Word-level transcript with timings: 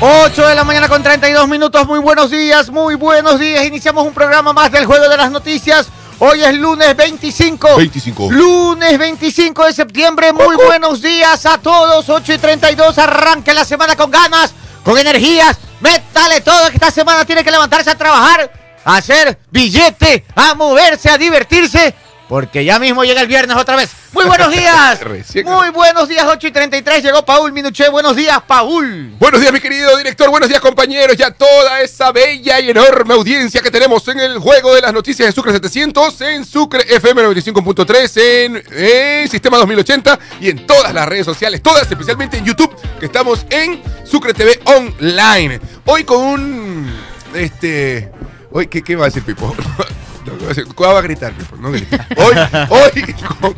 8 0.00 0.46
de 0.46 0.54
la 0.54 0.62
mañana 0.62 0.88
con 0.88 1.02
32 1.02 1.48
minutos. 1.48 1.84
Muy 1.88 1.98
buenos 1.98 2.30
días, 2.30 2.70
muy 2.70 2.94
buenos 2.94 3.40
días. 3.40 3.64
Iniciamos 3.64 4.06
un 4.06 4.14
programa 4.14 4.52
más 4.52 4.70
del 4.70 4.86
Juego 4.86 5.08
de 5.08 5.16
las 5.16 5.32
Noticias. 5.32 5.88
Hoy 6.20 6.44
es 6.44 6.54
lunes 6.54 6.94
25. 6.96 7.76
25. 7.76 8.30
Lunes 8.30 8.96
25 8.96 9.64
de 9.64 9.72
septiembre. 9.72 10.32
Muy 10.32 10.54
buenos 10.54 11.02
días 11.02 11.44
a 11.46 11.58
todos. 11.58 12.08
8 12.08 12.32
y 12.32 12.38
32. 12.38 12.96
Arranque 12.96 13.52
la 13.52 13.64
semana 13.64 13.96
con 13.96 14.08
ganas, 14.08 14.52
con 14.84 14.96
energías. 14.96 15.58
Métale 15.80 16.42
todo 16.42 16.68
que 16.68 16.76
esta 16.76 16.92
semana 16.92 17.24
tiene 17.24 17.42
que 17.42 17.50
levantarse 17.50 17.90
a 17.90 17.98
trabajar, 17.98 18.52
a 18.84 18.96
hacer 18.96 19.36
billete, 19.50 20.26
a 20.36 20.54
moverse, 20.54 21.10
a 21.10 21.18
divertirse. 21.18 21.92
Porque 22.28 22.62
ya 22.62 22.78
mismo 22.78 23.04
llega 23.04 23.22
el 23.22 23.26
viernes 23.26 23.56
otra 23.56 23.74
vez. 23.74 23.90
Muy 24.12 24.26
buenos 24.26 24.50
días. 24.52 25.00
Muy 25.44 25.70
buenos 25.70 26.08
días, 26.08 26.26
8 26.28 26.46
y 26.46 26.50
33. 26.50 27.02
Llegó 27.02 27.24
Paul 27.24 27.52
Minuché. 27.52 27.88
Buenos 27.88 28.14
días, 28.16 28.38
Paul. 28.46 29.14
Buenos 29.18 29.40
días, 29.40 29.50
mi 29.52 29.60
querido 29.60 29.96
director. 29.96 30.28
Buenos 30.28 30.48
días, 30.48 30.60
compañeros. 30.60 31.16
Ya 31.16 31.30
toda 31.30 31.80
esa 31.80 32.12
bella 32.12 32.60
y 32.60 32.68
enorme 32.68 33.14
audiencia 33.14 33.62
que 33.62 33.70
tenemos 33.70 34.06
en 34.08 34.20
el 34.20 34.38
juego 34.38 34.74
de 34.74 34.82
las 34.82 34.92
noticias 34.92 35.26
de 35.26 35.32
Sucre 35.32 35.52
700, 35.52 36.20
en 36.20 36.44
Sucre 36.44 36.84
FM 36.94 37.22
95.3, 37.22 38.20
en, 38.20 38.62
en 38.72 39.28
Sistema 39.28 39.56
2080 39.56 40.18
y 40.40 40.50
en 40.50 40.66
todas 40.66 40.92
las 40.92 41.08
redes 41.08 41.24
sociales, 41.24 41.62
todas, 41.62 41.90
especialmente 41.90 42.36
en 42.36 42.44
YouTube, 42.44 42.74
que 43.00 43.06
estamos 43.06 43.46
en 43.48 43.82
Sucre 44.04 44.34
TV 44.34 44.60
Online. 44.64 45.60
Hoy 45.86 46.04
con 46.04 46.18
un. 46.22 46.94
Este. 47.34 48.12
Hoy, 48.50 48.66
¿qué, 48.66 48.82
qué 48.82 48.96
va 48.96 49.04
a 49.04 49.08
decir 49.08 49.22
Pipo? 49.22 49.54
Va 50.28 50.98
a 50.98 51.02
gritar, 51.02 51.32
no. 51.60 51.68
Hoy, 51.68 51.82
hoy, 52.16 53.14
con, 53.40 53.54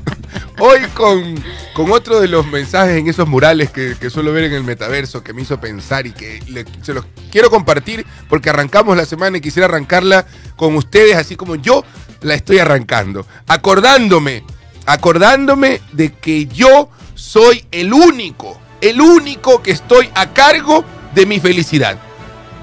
hoy 0.59 0.81
con, 0.95 1.45
con 1.75 1.93
otro 1.93 2.21
de 2.21 2.29
los 2.29 2.47
mensajes 2.47 2.99
en 2.99 3.09
esos 3.09 3.29
murales 3.29 3.71
que, 3.71 3.97
que 3.99 4.11
suelo 4.11 4.33
ver 4.33 4.45
en 4.45 4.53
el 4.53 4.65
metaverso 4.65 5.23
que 5.23 5.33
me 5.33 5.43
hizo 5.43 5.61
pensar 5.61 6.07
y 6.07 6.13
que 6.13 6.41
se 6.83 6.95
los 6.95 7.05
quiero 7.31 7.51
compartir 7.51 8.07
porque 8.29 8.51
arrancamos 8.51 8.97
la 8.97 9.05
semana 9.05 9.39
y 9.39 9.41
quisiera 9.41 9.67
arrancarla 9.67 10.27
con 10.57 10.75
ustedes 10.77 11.17
así 11.17 11.37
como 11.37 11.57
yo 11.57 11.85
la 12.23 12.35
estoy 12.35 12.59
arrancando. 12.59 13.27
Acordándome, 13.47 14.45
acordándome 14.87 15.81
de 15.93 16.13
que 16.13 16.47
yo 16.47 16.89
soy 17.15 17.65
el 17.71 17.93
único, 17.93 18.59
el 18.81 19.01
único 19.01 19.63
que 19.63 19.73
estoy 19.73 20.11
a 20.15 20.33
cargo 20.33 20.85
de 21.15 21.27
mi 21.27 21.41
felicidad. 21.41 21.99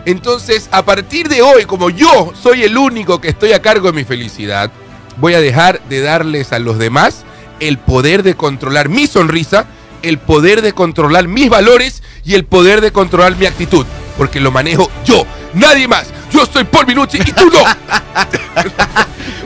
Entonces, 0.07 0.69
a 0.71 0.85
partir 0.85 1.27
de 1.27 1.41
hoy, 1.41 1.65
como 1.65 1.89
yo 1.89 2.31
soy 2.41 2.63
el 2.63 2.77
único 2.77 3.19
que 3.19 3.27
estoy 3.27 3.51
a 3.51 3.61
cargo 3.61 3.87
de 3.87 3.93
mi 3.93 4.05
felicidad, 4.05 4.71
voy 5.17 5.33
a 5.33 5.41
dejar 5.41 5.81
de 5.89 5.99
darles 5.99 6.53
a 6.53 6.59
los 6.59 6.79
demás 6.79 7.25
el 7.59 7.77
poder 7.77 8.23
de 8.23 8.33
controlar 8.33 8.87
mi 8.87 9.05
sonrisa, 9.05 9.65
el 10.03 10.17
poder 10.17 10.61
de 10.61 10.71
controlar 10.71 11.27
mis 11.27 11.49
valores 11.49 12.03
y 12.23 12.35
el 12.35 12.45
poder 12.45 12.79
de 12.79 12.93
controlar 12.93 13.35
mi 13.35 13.47
actitud. 13.47 13.85
Porque 14.17 14.39
lo 14.39 14.49
manejo 14.49 14.89
yo, 15.03 15.25
nadie 15.53 15.89
más. 15.89 16.07
Yo 16.31 16.45
soy 16.45 16.63
Paul 16.63 16.87
Minucci 16.87 17.17
y 17.17 17.33
tú 17.33 17.49
no. 17.51 17.65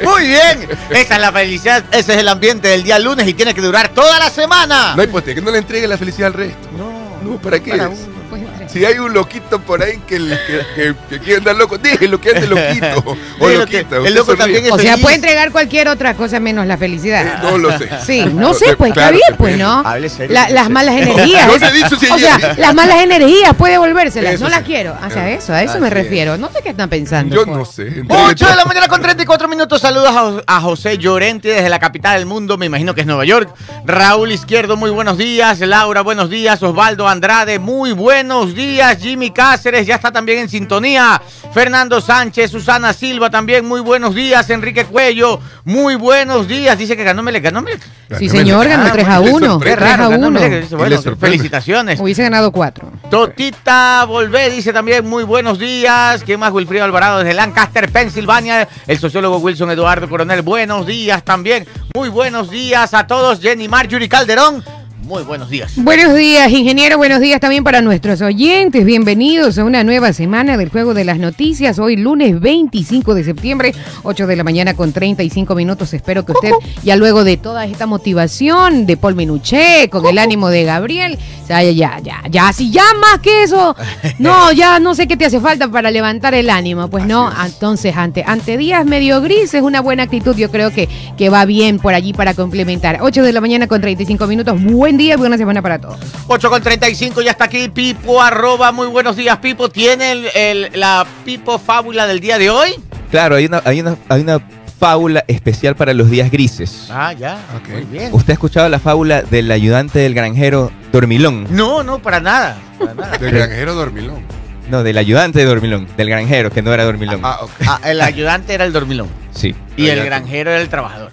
Muy 0.11 0.27
bien. 0.27 0.69
Esa 0.91 1.15
es 1.15 1.21
la 1.21 1.31
felicidad. 1.31 1.85
Ese 1.91 2.13
es 2.13 2.19
el 2.19 2.27
ambiente 2.27 2.67
del 2.67 2.83
día 2.83 2.99
lunes 2.99 3.27
y 3.27 3.33
tiene 3.33 3.55
que 3.55 3.61
durar 3.61 3.89
toda 3.89 4.19
la 4.19 4.29
semana. 4.29 4.93
No 4.95 5.01
hay 5.01 5.07
poste, 5.07 5.33
que 5.33 5.41
no 5.41 5.49
le 5.49 5.57
entregue 5.57 5.87
la 5.87 5.97
felicidad 5.97 6.27
al 6.27 6.33
resto. 6.33 6.69
No. 6.77 6.90
No, 7.23 7.37
¿para 7.37 7.59
qué? 7.59 7.71
Para 7.71 7.85
es? 7.85 7.99
uno. 8.07 8.21
Si 8.67 8.85
hay 8.85 8.97
un 8.99 9.11
loquito 9.13 9.59
por 9.59 9.83
ahí 9.83 9.99
que, 10.07 10.17
que, 10.17 10.61
que, 10.75 10.95
que 11.09 11.19
quiere 11.19 11.37
andar 11.39 11.55
loco, 11.57 11.77
déjelo 11.77 12.21
que 12.21 12.29
ande 12.29 12.47
loquito. 12.47 13.17
O 13.39 13.47
Déjelo 13.47 13.65
que- 13.65 13.81
loquita. 13.81 13.95
el 13.97 14.01
usted 14.03 14.15
loco 14.15 14.25
sonríe. 14.31 14.37
también 14.37 14.65
es 14.65 14.71
O 14.71 14.77
sea, 14.79 14.91
feliz. 14.91 15.03
puede 15.03 15.15
entregar 15.15 15.51
cualquier 15.51 15.87
otra 15.89 16.13
cosa 16.13 16.39
menos 16.39 16.65
la 16.65 16.75
Eh, 16.75 16.77
felicidad. 16.77 17.43
No 17.43 17.57
lo 17.57 17.77
sé. 17.77 17.89
Sí, 18.05 18.23
no 18.33 18.53
sé, 18.53 18.77
pues 18.77 18.93
Claro, 18.93 19.09
está 19.09 19.11
bien, 19.11 19.21
se 19.27 19.33
pues, 19.35 19.53
puede. 19.55 19.57
¿no? 19.57 19.83
Hable 19.85 20.07
serio, 20.07 20.33
La- 20.33 20.43
hable 20.43 20.53
las 20.53 20.63
serio. 20.63 20.73
malas 20.73 20.95
energías. 21.01 21.47
No 21.47 21.57
le 21.57 21.65
he 21.67 21.71
dicho 21.73 21.99
si 21.99 22.05
o 22.07 22.17
sea, 22.17 22.55
las 22.57 22.73
malas 22.73 23.01
energías 23.03 23.53
puede 23.55 23.73
devolvérselas. 23.73 24.35
Eso 24.35 24.43
no 24.45 24.49
las 24.49 24.59
sí. 24.59 24.65
quiero. 24.65 24.95
Hacia 25.01 25.29
Eh, 25.29 25.33
eso, 25.35 25.53
a 25.53 25.61
eso 25.63 25.71
así 25.73 25.81
me 25.81 25.87
es. 25.87 25.93
refiero. 25.93 26.37
No 26.37 26.49
sé 26.51 26.59
qué 26.63 26.69
están 26.69 26.89
pensando. 26.89 27.35
Yo 27.35 27.43
pues. 27.45 27.57
no 27.57 27.65
sé. 27.65 28.03
8 28.07 28.47
de 28.47 28.55
la 28.55 28.63
mañana 28.65 28.87
con 28.87 29.01
34 29.01 29.49
minutos. 29.49 29.81
Saludos 29.81 30.07
a, 30.09 30.13
Jo- 30.21 30.41
a 30.47 30.61
José 30.61 30.97
Llorente 30.97 31.49
desde 31.49 31.67
la 31.67 31.79
capital 31.79 32.17
del 32.17 32.25
mundo. 32.25 32.57
Me 32.57 32.67
imagino 32.67 32.95
que 32.95 33.01
es 33.01 33.07
Nueva 33.07 33.25
York. 33.25 33.53
Raúl 33.85 34.31
Izquierdo, 34.31 34.77
muy 34.77 34.91
buenos 34.91 35.17
días. 35.17 35.59
Laura, 35.59 36.01
buenos 36.01 36.29
días. 36.29 36.63
Osvaldo 36.63 37.09
Andrade, 37.11 37.59
muy 37.59 37.91
buenos 37.91 38.55
días. 38.55 38.97
Jimmy 38.99 39.31
Cáceres 39.31 39.85
ya 39.85 39.95
está 39.95 40.11
también 40.11 40.39
en 40.39 40.49
sintonía. 40.49 41.21
Fernando 41.53 41.99
Sánchez, 41.99 42.49
Susana 42.51 42.93
Silva 42.93 43.29
también, 43.29 43.65
muy 43.67 43.81
buenos 43.81 44.15
días. 44.15 44.49
Enrique 44.49 44.85
Cuello, 44.85 45.39
muy 45.65 45.95
buenos 45.95 46.47
días. 46.47 46.77
Dice 46.77 46.95
que 46.95 47.03
ganó 47.03 47.21
Melec, 47.21 47.43
ganó 47.43 47.61
Melec. 47.61 47.81
Sí, 48.17 48.29
señor, 48.29 48.67
ganó 48.67 48.85
Ah, 48.85 48.91
3 48.93 49.07
a 49.07 49.19
le 49.19 49.31
1. 49.31 49.45
sorprende. 49.47 49.77
3 49.77 49.91
a 49.93 49.97
ganó 49.97 50.27
1. 50.27 50.31
Melec. 50.31 50.61
Dice, 50.61 50.73
Y 50.73 50.77
Bueno, 50.77 50.89
le 50.89 51.01
sorprende. 51.01 51.27
felicitaciones. 51.37 51.99
Hubiese 51.99 52.23
ganado 52.23 52.51
4. 52.51 52.89
Totita 53.09 54.05
Volvé 54.05 54.49
dice 54.49 54.71
también 54.71 55.07
muy 55.07 55.23
buenos 55.25 55.59
días. 55.59 56.23
¿Quién 56.25 56.39
más? 56.39 56.51
Wilfrido 56.53 56.85
Alvarado 56.85 57.19
desde 57.19 57.33
Lancaster, 57.33 57.91
Pensilvania. 57.91 58.67
El 58.87 58.97
sociólogo 58.99 59.37
Wilson 59.39 59.71
Eduardo 59.71 60.07
Coronel. 60.07 60.41
Buenos 60.41 60.85
días 60.85 61.23
también. 61.23 61.67
Muy 61.93 62.07
buenos 62.09 62.49
días 62.49 62.93
a 62.93 63.05
todos. 63.05 63.41
Jenny 63.41 63.67
Marjorie 63.67 64.07
Calderón. 64.07 64.63
Muy 65.11 65.23
buenos 65.23 65.49
días. 65.49 65.73
Buenos 65.75 66.15
días, 66.15 66.49
ingeniero. 66.53 66.97
Buenos 66.97 67.19
días 67.19 67.41
también 67.41 67.65
para 67.65 67.81
nuestros 67.81 68.21
oyentes. 68.21 68.85
Bienvenidos 68.85 69.57
a 69.57 69.65
una 69.65 69.83
nueva 69.83 70.13
semana 70.13 70.55
del 70.55 70.69
Juego 70.69 70.93
de 70.93 71.03
las 71.03 71.19
Noticias. 71.19 71.79
Hoy 71.79 71.97
lunes 71.97 72.39
25 72.39 73.13
de 73.13 73.25
septiembre, 73.25 73.75
8 74.03 74.25
de 74.25 74.37
la 74.37 74.45
mañana 74.45 74.73
con 74.73 74.93
35 74.93 75.53
minutos. 75.53 75.93
Espero 75.93 76.23
que 76.23 76.31
usted, 76.31 76.51
ya 76.85 76.95
luego 76.95 77.25
de 77.25 77.35
toda 77.35 77.65
esta 77.65 77.87
motivación 77.87 78.85
de 78.85 78.95
Paul 78.95 79.15
Menuché, 79.15 79.89
con 79.89 80.05
el 80.05 80.17
ánimo 80.17 80.47
de 80.47 80.63
Gabriel, 80.63 81.19
ya, 81.49 81.61
ya, 81.61 81.71
ya, 81.71 81.99
ya, 82.01 82.21
ya, 82.29 82.53
si 82.53 82.71
ya 82.71 82.85
más 83.01 83.19
que 83.19 83.43
eso, 83.43 83.75
no, 84.17 84.51
ya 84.53 84.79
no 84.79 84.95
sé 84.95 85.09
qué 85.09 85.17
te 85.17 85.25
hace 85.25 85.41
falta 85.41 85.67
para 85.67 85.91
levantar 85.91 86.33
el 86.35 86.49
ánimo. 86.49 86.89
Pues 86.89 87.05
no, 87.05 87.29
entonces 87.45 87.97
ante, 87.97 88.23
ante 88.25 88.55
días 88.55 88.85
medio 88.85 89.19
grises, 89.19 89.61
una 89.61 89.81
buena 89.81 90.03
actitud 90.03 90.37
yo 90.37 90.49
creo 90.49 90.71
que, 90.71 90.87
que 91.17 91.29
va 91.29 91.43
bien 91.43 91.79
por 91.79 91.95
allí 91.95 92.13
para 92.13 92.33
complementar. 92.33 92.99
8 93.01 93.23
de 93.23 93.33
la 93.33 93.41
mañana 93.41 93.67
con 93.67 93.81
35 93.81 94.25
minutos. 94.27 94.63
Buen 94.63 95.00
día 95.01 95.13
y 95.15 95.17
buena 95.17 95.37
semana 95.37 95.61
para 95.61 95.79
todos. 95.79 95.97
8 96.27 96.49
con 96.49 96.61
35, 96.61 97.21
ya 97.21 97.31
está 97.31 97.45
aquí 97.45 97.69
Pipo, 97.69 98.21
arroba. 98.21 98.71
Muy 98.71 98.87
buenos 98.87 99.15
días, 99.15 99.37
Pipo. 99.37 99.69
¿Tiene 99.69 100.11
el- 100.11 100.27
el- 100.35 100.71
la 100.79 101.05
Pipo 101.25 101.57
fábula 101.57 102.05
del 102.07 102.19
día 102.19 102.37
de 102.37 102.49
hoy? 102.49 102.75
Claro, 103.09 103.35
hay 103.35 103.45
una, 103.45 103.61
hay 103.65 103.81
una, 103.81 103.95
hay 104.09 104.21
una 104.21 104.39
fábula 104.79 105.23
especial 105.27 105.75
para 105.75 105.93
los 105.93 106.09
días 106.09 106.31
grises. 106.31 106.87
Ah, 106.91 107.13
ya. 107.13 107.37
Ok. 107.57 107.69
Muy 107.69 107.81
bien. 107.83 108.13
¿Usted 108.13 108.31
ha 108.31 108.33
escuchado 108.33 108.69
la 108.69 108.79
fábula 108.79 109.21
del 109.23 109.51
ayudante 109.51 109.99
del 109.99 110.13
granjero 110.13 110.71
Dormilón? 110.91 111.47
No, 111.49 111.83
no, 111.83 111.99
para 111.99 112.19
nada. 112.19 112.57
Para 112.79 112.93
nada. 112.93 113.17
Del 113.17 113.31
granjero 113.31 113.73
dormilón. 113.75 114.21
No, 114.69 114.83
del 114.83 114.97
ayudante 114.97 115.39
de 115.39 115.45
Dormilón, 115.45 115.85
del 115.97 116.09
granjero, 116.09 116.49
que 116.49 116.61
no 116.61 116.73
era 116.73 116.85
Dormilón. 116.85 117.19
Ah, 117.23 117.39
ok. 117.41 117.51
Ah, 117.67 117.79
el 117.83 117.99
ayudante 118.01 118.53
era 118.53 118.63
el 118.63 118.71
dormilón. 118.71 119.09
Sí, 119.35 119.53
Y 119.75 119.87
el 119.89 120.05
granjero 120.05 120.49
era 120.51 120.61
el 120.61 120.69
trabajador. 120.69 121.11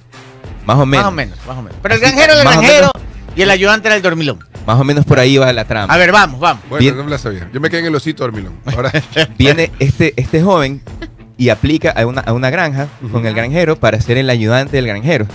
más 0.65 0.78
o 0.78 0.87
menos. 0.87 1.04
Más 1.06 1.12
o 1.12 1.15
menos, 1.16 1.38
más 1.47 1.56
o 1.59 1.62
menos. 1.62 1.78
Pero 1.82 1.94
el 1.97 2.00
granjero 2.00 2.32
era 2.34 2.38
el 2.41 2.44
Más 2.44 2.56
o 2.56 2.60
granjero 2.60 2.93
y 3.38 3.43
el 3.43 3.50
ayudante 3.50 3.87
era 3.87 3.94
el 3.94 4.03
dormilón. 4.03 4.41
Más 4.66 4.81
o 4.81 4.82
menos 4.82 5.04
por 5.04 5.21
ahí 5.21 5.38
va 5.38 5.53
la 5.53 5.65
trama. 5.65 5.94
A 5.94 5.97
ver, 5.97 6.10
vamos, 6.10 6.41
vamos. 6.41 6.60
Bueno, 6.69 6.81
Bien. 6.81 6.97
no 6.97 7.04
me 7.04 7.10
la 7.12 7.19
sabía. 7.19 7.49
Yo 7.53 7.60
me 7.60 7.71
quedé 7.71 7.81
en 7.81 7.87
el 7.87 7.94
osito 7.94 8.25
dormilón. 8.25 8.54
Ahora, 8.65 8.91
Viene 9.38 9.71
este, 9.78 10.12
este 10.16 10.43
joven 10.43 10.82
y 11.37 11.50
aplica 11.50 11.91
a 11.93 12.04
una, 12.04 12.22
a 12.22 12.32
una 12.32 12.50
granja 12.50 12.88
con 13.12 13.25
el 13.27 13.34
granjero 13.34 13.77
para 13.78 14.00
ser 14.00 14.19
el 14.19 14.28
ayudante 14.28 14.77
del 14.78 14.88
granjero. 14.88 15.28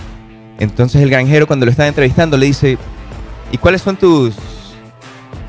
Entonces 0.58 1.00
el 1.00 1.08
granjero 1.08 1.46
cuando 1.46 1.64
lo 1.64 1.70
está 1.70 1.86
entrevistando 1.86 2.36
le 2.36 2.44
dice, 2.44 2.76
¿y 3.50 3.56
cuáles 3.56 3.80
son 3.80 3.96
tus 3.96 4.34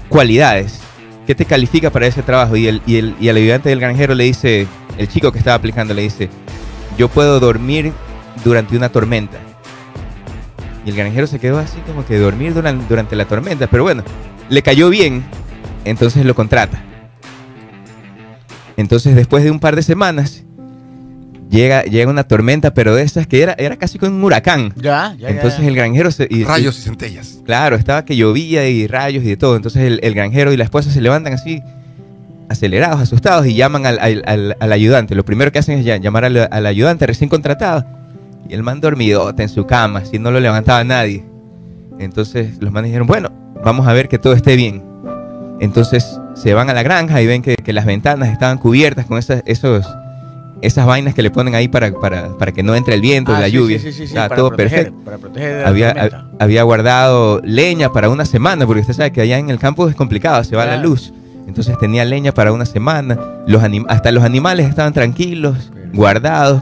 cualidades? 0.07 0.79
¿Qué 1.27 1.35
te 1.35 1.43
califica 1.43 1.89
para 1.89 2.07
ese 2.07 2.23
trabajo? 2.23 2.55
Y 2.55 2.69
el, 2.69 2.81
y 2.87 2.95
el, 2.95 3.15
y 3.19 3.27
el 3.27 3.35
ayudante 3.35 3.67
del 3.67 3.81
granjero 3.81 4.15
le 4.15 4.23
dice, 4.23 4.65
el 4.97 5.09
chico 5.09 5.29
que 5.33 5.39
estaba 5.39 5.55
aplicando 5.55 5.93
le 5.93 6.03
dice, 6.03 6.29
yo 6.97 7.09
puedo 7.09 7.41
dormir 7.41 7.91
durante 8.45 8.77
una 8.77 8.87
tormenta. 8.87 9.39
Y 10.85 10.89
el 10.91 10.95
granjero 10.95 11.25
se 11.27 11.39
quedó 11.39 11.57
así 11.57 11.79
como 11.87 12.05
que 12.05 12.17
dormir 12.19 12.53
duran- 12.53 12.87
durante 12.87 13.15
la 13.15 13.25
tormenta, 13.25 13.67
pero 13.67 13.83
bueno, 13.83 14.03
le 14.49 14.61
cayó 14.61 14.89
bien, 14.89 15.23
entonces 15.83 16.23
lo 16.25 16.35
contrata. 16.35 16.81
Entonces 18.77 19.15
después 19.15 19.43
de 19.43 19.51
un 19.51 19.59
par 19.59 19.75
de 19.75 19.81
semanas, 19.83 20.43
llega, 21.49 21.83
llega 21.83 22.09
una 22.11 22.25
tormenta, 22.25 22.73
pero 22.73 22.93
de 22.93 23.03
esas 23.03 23.25
que 23.25 23.41
era, 23.41 23.53
era 23.57 23.77
casi 23.77 23.97
como 23.97 24.15
un 24.15 24.23
huracán. 24.23 24.73
Ya, 24.75 25.15
ya, 25.17 25.29
Entonces 25.29 25.61
ya. 25.61 25.67
el 25.67 25.75
granjero 25.75 26.11
se... 26.11 26.27
y- 26.29 26.43
rayos 26.43 26.77
y 26.77 26.81
centellas. 26.81 27.39
Claro, 27.45 27.77
estaba 27.77 28.03
que 28.05 28.15
llovía 28.15 28.67
y 28.67 28.85
rayos 28.87 29.23
y 29.23 29.27
de 29.27 29.37
todo. 29.37 29.55
Entonces 29.55 29.83
el, 29.83 29.99
el 30.03 30.13
granjero 30.13 30.51
y 30.51 30.57
la 30.57 30.65
esposa 30.65 30.91
se 30.91 30.99
levantan 31.01 31.33
así, 31.33 31.61
acelerados, 32.49 32.99
asustados, 32.99 33.47
y 33.47 33.55
llaman 33.55 33.85
al, 33.85 33.97
al- 33.99 34.23
al- 34.27 34.57
al 34.59 34.71
ayudante. 34.73 35.15
Lo 35.15 35.23
primero 35.23 35.51
que 35.51 35.59
hacen 35.59 35.79
es 35.79 35.85
llamar 36.01 36.25
al, 36.25 36.47
al 36.51 36.65
ayudante 36.65 37.07
recién 37.07 37.29
contratado. 37.29 37.85
Y 38.47 38.53
el 38.53 38.63
man 38.63 38.79
dormidote 38.81 39.43
en 39.43 39.49
su 39.49 39.65
cama, 39.65 40.05
si 40.05 40.19
no 40.19 40.31
lo 40.31 40.39
levantaba 40.39 40.83
nadie. 40.83 41.23
Entonces 41.99 42.57
los 42.59 42.71
manes 42.71 42.89
dijeron, 42.89 43.07
bueno, 43.07 43.29
vamos 43.63 43.87
a 43.87 43.93
ver 43.93 44.07
que 44.07 44.19
todo 44.19 44.33
esté 44.33 44.55
bien. 44.55 44.83
Entonces 45.59 46.19
se 46.35 46.53
van 46.53 46.69
a 46.69 46.73
la 46.73 46.83
granja 46.83 47.21
y 47.21 47.27
ven 47.27 47.41
que, 47.41 47.55
que 47.55 47.73
las 47.73 47.85
ventanas 47.85 48.29
estaban 48.29 48.57
cubiertas 48.57 49.05
con 49.05 49.17
esas, 49.17 49.41
esos, 49.45 49.85
esas 50.61 50.85
vainas 50.85 51.13
que 51.13 51.21
le 51.21 51.31
ponen 51.31 51.55
ahí 51.55 51.67
para, 51.67 51.93
para, 51.93 52.37
para 52.37 52.51
que 52.51 52.61
no 52.61 52.75
entre 52.75 52.93
el 52.95 53.01
viento 53.01 53.33
Ah, 53.33 53.37
y 53.37 53.41
la 53.41 53.47
sí, 53.47 53.53
lluvia. 53.53 53.79
sí, 53.79 53.91
sí, 53.93 54.13
todo 54.35 54.49
proteger, 54.49 54.55
perfecto 54.55 55.05
Para 55.05 55.17
proteger 55.17 55.55
de 55.55 55.61
la 55.61 55.67
había, 55.69 56.25
había 56.39 56.63
guardado 56.63 57.39
leña 57.43 57.91
para 57.93 58.09
una 58.09 58.25
semana, 58.25 58.65
porque 58.67 58.81
usted 58.81 58.93
sabe 58.93 59.11
que 59.11 59.21
allá 59.21 59.37
en 59.37 59.49
el 59.49 59.59
campo 59.59 59.87
es 59.87 59.95
complicado, 59.95 60.43
se 60.43 60.55
va 60.55 60.65
la 60.65 60.77
luz. 60.77 61.13
Entonces 61.47 61.77
tenía 61.77 62.03
leña 62.05 62.33
para 62.33 62.51
una 62.51 62.65
semana. 62.65 63.17
Los 63.47 63.61
hasta 63.87 64.11
los 64.11 64.23
animales 64.23 64.67
estaban 64.67 64.93
tranquilos, 64.93 65.71
guardados, 65.93 66.61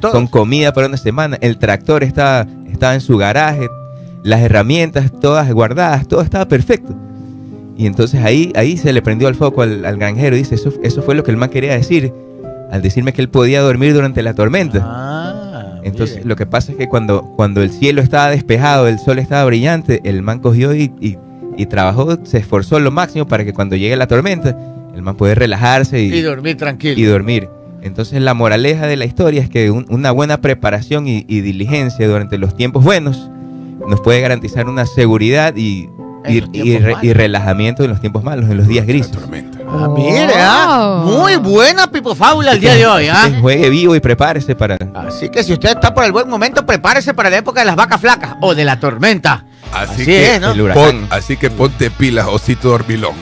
con, 0.00 0.26
comida 0.26 0.72
para 0.72 0.86
una 0.86 0.96
semana. 0.96 1.36
El 1.40 1.58
tractor 1.58 2.02
estaba, 2.02 2.46
estaba 2.72 2.94
en 2.94 3.00
su 3.00 3.16
garaje, 3.16 3.68
las 4.22 4.40
herramientas 4.40 5.10
todas 5.20 5.52
guardadas, 5.52 6.06
todo 6.08 6.22
estaba 6.22 6.46
perfecto. 6.46 6.94
Y 7.76 7.86
entonces 7.86 8.22
ahí, 8.24 8.52
ahí 8.54 8.76
se 8.76 8.92
le 8.92 9.02
prendió 9.02 9.28
el 9.28 9.34
foco 9.34 9.62
al, 9.62 9.84
al 9.84 9.96
granjero. 9.98 10.36
Dice, 10.36 10.54
eso, 10.54 10.72
eso 10.82 11.02
fue 11.02 11.14
lo 11.14 11.24
que 11.24 11.30
el 11.32 11.36
man 11.36 11.50
quería 11.50 11.74
decir 11.74 12.12
al 12.70 12.82
decirme 12.82 13.12
que 13.12 13.20
él 13.22 13.28
podía 13.28 13.60
dormir 13.60 13.92
durante 13.94 14.22
la 14.22 14.34
tormenta. 14.34 14.80
Ah, 14.82 15.80
Entonces, 15.84 16.16
mire. 16.18 16.28
lo 16.28 16.36
que 16.36 16.46
pasa 16.46 16.72
es 16.72 16.78
que 16.78 16.88
cuando, 16.88 17.22
cuando 17.36 17.62
el 17.62 17.70
cielo 17.70 18.00
estaba 18.00 18.30
despejado, 18.30 18.88
el 18.88 18.98
sol 18.98 19.18
estaba 19.18 19.44
brillante, 19.44 20.00
el 20.04 20.22
man 20.22 20.38
cogió 20.40 20.74
y, 20.74 20.92
y- 21.00 21.18
y 21.56 21.66
trabajó, 21.66 22.18
se 22.24 22.38
esforzó 22.38 22.80
lo 22.80 22.90
máximo 22.90 23.28
para 23.28 23.44
que 23.44 23.52
cuando 23.52 23.76
llegue 23.76 23.94
la 23.96 24.08
tormenta, 24.08 24.56
el 24.92 25.02
man 25.02 25.14
pueda 25.14 25.36
relajarse 25.36 26.00
y, 26.02 26.12
Y 26.12 26.22
dormir 26.22 26.56
tranquilo. 26.56 26.98
y 26.98 27.04
dormir. 27.04 27.48
Entonces, 27.84 28.20
la 28.20 28.34
moraleja 28.34 28.86
de 28.86 28.96
la 28.96 29.04
historia 29.04 29.42
es 29.42 29.48
que 29.50 29.70
un- 29.70 29.86
una 29.90 30.10
buena 30.10 30.38
preparación 30.40 31.06
y, 31.06 31.24
y 31.28 31.40
diligencia 31.42 32.08
durante 32.08 32.38
los 32.38 32.56
tiempos 32.56 32.82
buenos 32.82 33.30
nos 33.86 34.00
puede 34.00 34.20
garantizar 34.20 34.66
una 34.68 34.86
seguridad 34.86 35.54
y, 35.56 35.88
re- 36.24 37.12
relajamiento 37.12 37.84
en 37.84 37.90
los 37.90 38.00
tiempos 38.00 38.24
malos, 38.24 38.48
en 38.50 38.56
los 38.56 38.66
días 38.66 38.86
La 38.86 38.92
grises. 38.92 39.10
tormenta. 39.12 39.58
Ah, 39.68 39.88
mire, 39.94 40.32
ah, 40.38 41.02
Wow. 41.04 41.18
muy 41.18 41.36
buena 41.36 41.86
Pipo 41.90 42.14
Fábula 42.14 42.52
el 42.52 42.60
día 42.60 42.74
de 42.74 42.86
hoy, 42.86 43.08
¿ah? 43.08 43.14
Entonces, 43.24 43.40
Juegue 43.42 43.68
vivo 43.68 43.94
y 43.94 44.00
prepárese 44.00 44.54
para... 44.56 44.76
Así 44.94 45.28
que 45.28 45.42
si 45.44 45.52
usted 45.52 45.70
está 45.70 45.92
por 45.92 46.04
el 46.04 46.12
buen 46.12 46.28
momento, 46.28 46.64
prepárese 46.64 47.12
para 47.12 47.28
la 47.28 47.38
época 47.38 47.60
de 47.60 47.66
las 47.66 47.76
vacas 47.76 48.00
flacas 48.00 48.36
o 48.40 48.54
de 48.54 48.64
la 48.64 48.80
tormenta. 48.80 49.44
Así, 49.72 49.92
Así 49.92 50.04
que, 50.06 50.34
es, 50.36 50.40
¿no? 50.40 50.52
El 50.52 50.60
huracán. 50.62 50.84
pon- 50.84 51.06
así 51.10 51.36
que 51.36 51.50
ponte 51.50 51.90
pilas, 51.90 52.26
osito 52.28 52.68
dormilón. 52.70 53.14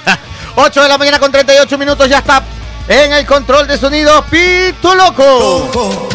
8 0.56 0.82
de 0.82 0.88
la 0.88 0.98
mañana 0.98 1.20
con 1.20 1.30
38 1.30 1.78
minutos, 1.78 2.08
ya 2.08 2.18
está 2.18 2.42
en 2.88 3.12
el 3.12 3.26
control 3.26 3.66
de 3.66 3.76
sonido 3.78 4.24
Pito 4.26 4.94
Loco. 4.94 6.08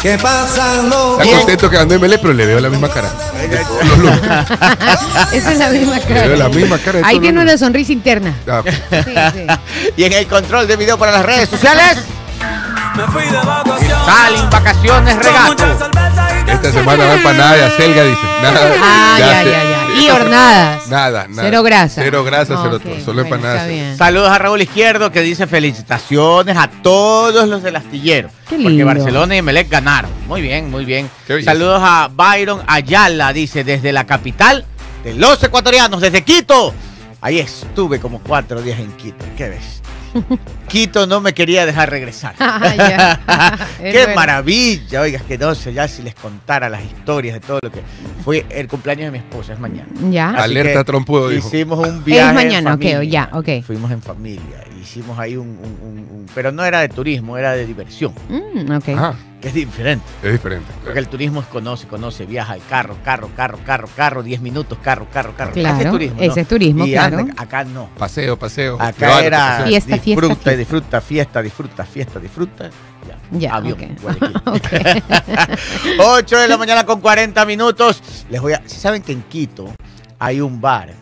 ¿Qué 0.00 0.16
pasa, 0.16 0.76
loco? 0.82 1.20
Está 1.20 1.36
contento 1.36 1.68
que 1.68 1.76
ando 1.76 1.94
ML, 1.98 2.18
pero 2.20 2.32
le 2.32 2.46
veo 2.46 2.58
la 2.58 2.70
misma 2.70 2.88
cara. 2.88 3.10
Esa 5.32 5.52
es 5.52 5.58
la 5.58 5.68
misma 5.68 5.96
Le 5.96 6.02
cara. 6.04 6.26
veo 6.26 6.36
la 6.36 6.48
misma 6.48 6.78
cara. 6.78 6.98
de 7.00 7.04
Ahí 7.04 7.20
tiene 7.20 7.42
una 7.42 7.58
sonrisa 7.58 7.92
interna. 7.92 8.34
Ah, 8.48 8.62
Sí, 8.64 8.72
sí. 9.34 9.46
Y 9.98 10.04
en 10.04 10.12
el 10.14 10.26
control 10.26 10.66
de 10.66 10.76
video 10.76 10.96
para 10.98 11.12
las 11.12 11.22
redes 11.26 11.50
sociales, 11.50 11.98
Me 12.96 13.04
fui 13.08 13.24
de 13.24 13.36
vacaciones. 13.36 14.06
salen 14.06 14.48
vacaciones 14.50 15.16
regato. 15.16 15.66
Esta 16.50 16.72
semana 16.72 17.04
va 17.04 17.14
empanada 17.14 17.56
de 17.56 17.64
acelga, 17.64 18.02
dice. 18.04 18.20
Nada. 18.42 18.60
Ah, 18.82 19.16
ya, 19.18 19.42
ya, 19.42 19.50
ya. 19.64 19.79
Y 19.98 20.08
hornadas. 20.10 20.88
Nada, 20.88 21.26
nada. 21.28 21.42
Cero 21.42 21.62
grasa. 21.62 22.02
Cero 22.02 22.24
grasa, 22.24 22.58
cero 22.62 22.78
todo. 22.78 23.00
Solo 23.00 23.24
bueno, 23.24 23.36
empanadas. 23.36 23.96
Saludos 23.96 24.30
a 24.30 24.38
Raúl 24.38 24.62
Izquierdo 24.62 25.10
que 25.10 25.20
dice 25.22 25.46
felicitaciones 25.46 26.56
a 26.56 26.68
todos 26.68 27.48
los 27.48 27.62
del 27.62 27.76
astillero. 27.76 28.28
Qué 28.48 28.56
Porque 28.56 28.68
lindo. 28.68 28.86
Barcelona 28.86 29.34
y 29.34 29.38
Emelec 29.38 29.68
ganaron. 29.68 30.10
Muy 30.26 30.42
bien, 30.42 30.70
muy 30.70 30.84
bien. 30.84 31.10
Saludos 31.44 31.80
a 31.82 32.10
Byron 32.12 32.62
Ayala, 32.66 33.32
dice, 33.32 33.64
desde 33.64 33.92
la 33.92 34.06
capital 34.06 34.64
de 35.04 35.14
los 35.14 35.42
ecuatorianos, 35.42 36.00
desde 36.00 36.22
Quito. 36.22 36.74
Ahí 37.20 37.38
estuve 37.38 38.00
como 38.00 38.20
cuatro 38.20 38.62
días 38.62 38.78
en 38.80 38.92
Quito. 38.92 39.24
Qué 39.36 39.48
ves. 39.48 39.82
Quito 40.70 41.06
no 41.06 41.20
me 41.20 41.32
quería 41.34 41.66
dejar 41.66 41.90
regresar. 41.90 42.34
Ah. 43.32 43.56
Es 43.82 43.92
Qué 43.92 43.98
bueno. 44.00 44.14
maravilla, 44.14 45.00
oiga, 45.00 45.20
que 45.20 45.38
no 45.38 45.54
sé 45.54 45.72
ya 45.72 45.88
si 45.88 46.02
les 46.02 46.14
contara 46.14 46.68
las 46.68 46.82
historias 46.84 47.34
de 47.34 47.40
todo 47.40 47.58
lo 47.62 47.70
que 47.70 47.80
fue 48.24 48.44
el 48.50 48.68
cumpleaños 48.68 49.06
de 49.06 49.10
mi 49.12 49.18
esposa, 49.18 49.54
es 49.54 49.58
mañana. 49.58 49.88
Ya. 50.10 50.30
Así 50.30 50.42
Alerta 50.42 50.84
trompudo. 50.84 51.32
Hicimos 51.32 51.78
un 51.88 52.04
viaje. 52.04 52.28
en 52.28 52.34
mañana, 52.34 52.74
ok, 52.74 52.82
familia. 52.82 53.02
ya, 53.32 53.38
ok. 53.38 53.64
Fuimos 53.64 53.90
en 53.90 54.02
familia. 54.02 54.64
Hicimos 54.80 55.18
ahí 55.18 55.36
un, 55.36 55.48
un- 55.48 55.78
un- 55.88 55.98
un- 55.98 56.26
Pero 56.34 56.52
no 56.52 56.64
era 56.64 56.80
de 56.80 56.88
turismo, 56.88 57.36
era 57.38 57.52
de 57.52 57.66
diversión, 57.66 58.12
Mm, 58.28 58.70
ok. 58.72 58.88
Ajá, 58.90 59.14
que 59.40 59.48
es 59.48 59.54
diferente. 59.54 60.04
es 60.22 60.32
diferente. 60.32 60.66
Porque 60.84 60.98
el 60.98 61.08
turismo 61.08 61.40
es 61.40 61.46
conoce, 61.46 61.86
conoce, 61.86 62.26
viaja, 62.26 62.54
el 62.54 62.62
carro, 62.68 62.96
carro, 63.04 63.30
carro, 63.36 63.58
carro, 63.64 63.88
carro, 63.96 64.22
10 64.22 64.40
minutos, 64.40 64.78
carro, 64.82 65.06
carro, 65.12 65.34
carro. 65.36 65.52
Claro, 65.52 65.76
Ese 65.76 65.84
es 65.86 65.90
turismo. 65.90 66.16
¿no? 66.16 66.22
ese 66.22 66.40
es 66.40 66.48
turismo, 66.48 66.86
Y 66.86 66.92
claro. 66.92 67.18
anda- 67.18 67.34
acá 67.36 67.64
no. 67.64 67.88
Paseo, 67.98 68.38
paseo. 68.38 68.76
Acá 68.80 69.20
era 69.22 69.38
paseo. 69.38 69.66
Fiesta, 69.66 69.88
fiesta, 69.98 70.04
disfruta 70.10 70.34
fiesta. 70.34 70.50
Disfruta, 70.60 71.00
fiesta, 71.00 71.42
disfruta, 71.42 71.84
fiesta, 71.84 72.18
disfruta. 72.20 72.70
Ya, 73.08 73.38
Ya, 73.38 73.54
avión, 73.56 73.78
ok. 73.80 74.00
Guayaquil. 74.02 74.42
Ok. 74.46 75.98
8 75.98 76.38
de 76.38 76.48
la 76.48 76.56
mañana 76.56 76.84
con 76.86 77.00
40 77.00 77.44
minutos. 77.46 78.02
Les 78.30 78.40
voy 78.40 78.52
a. 78.52 78.62
¿sí 78.66 78.78
¿Saben 78.78 79.02
que 79.02 79.12
en 79.12 79.22
Quito 79.22 79.72
hay 80.18 80.40
un 80.40 80.60
bar 80.60 80.92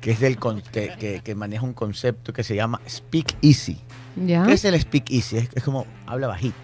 que 0.00 0.12
es 0.12 0.20
del 0.20 0.38
con- 0.38 0.60
que, 0.62 0.94
que- 0.98 1.20
que 1.24 1.34
maneja 1.34 1.64
un 1.64 1.74
concepto 1.74 2.32
que 2.32 2.42
se 2.44 2.54
llama 2.54 2.80
Speak 2.88 3.34
Easy? 3.42 3.78
Ya. 4.16 4.44
¿Qué 4.44 4.52
es 4.54 4.64
el 4.64 4.80
Speak 4.80 5.10
Easy? 5.10 5.38
Es, 5.38 5.48
es 5.54 5.62
como 5.62 5.86
habla 6.06 6.26
bajito. 6.28 6.54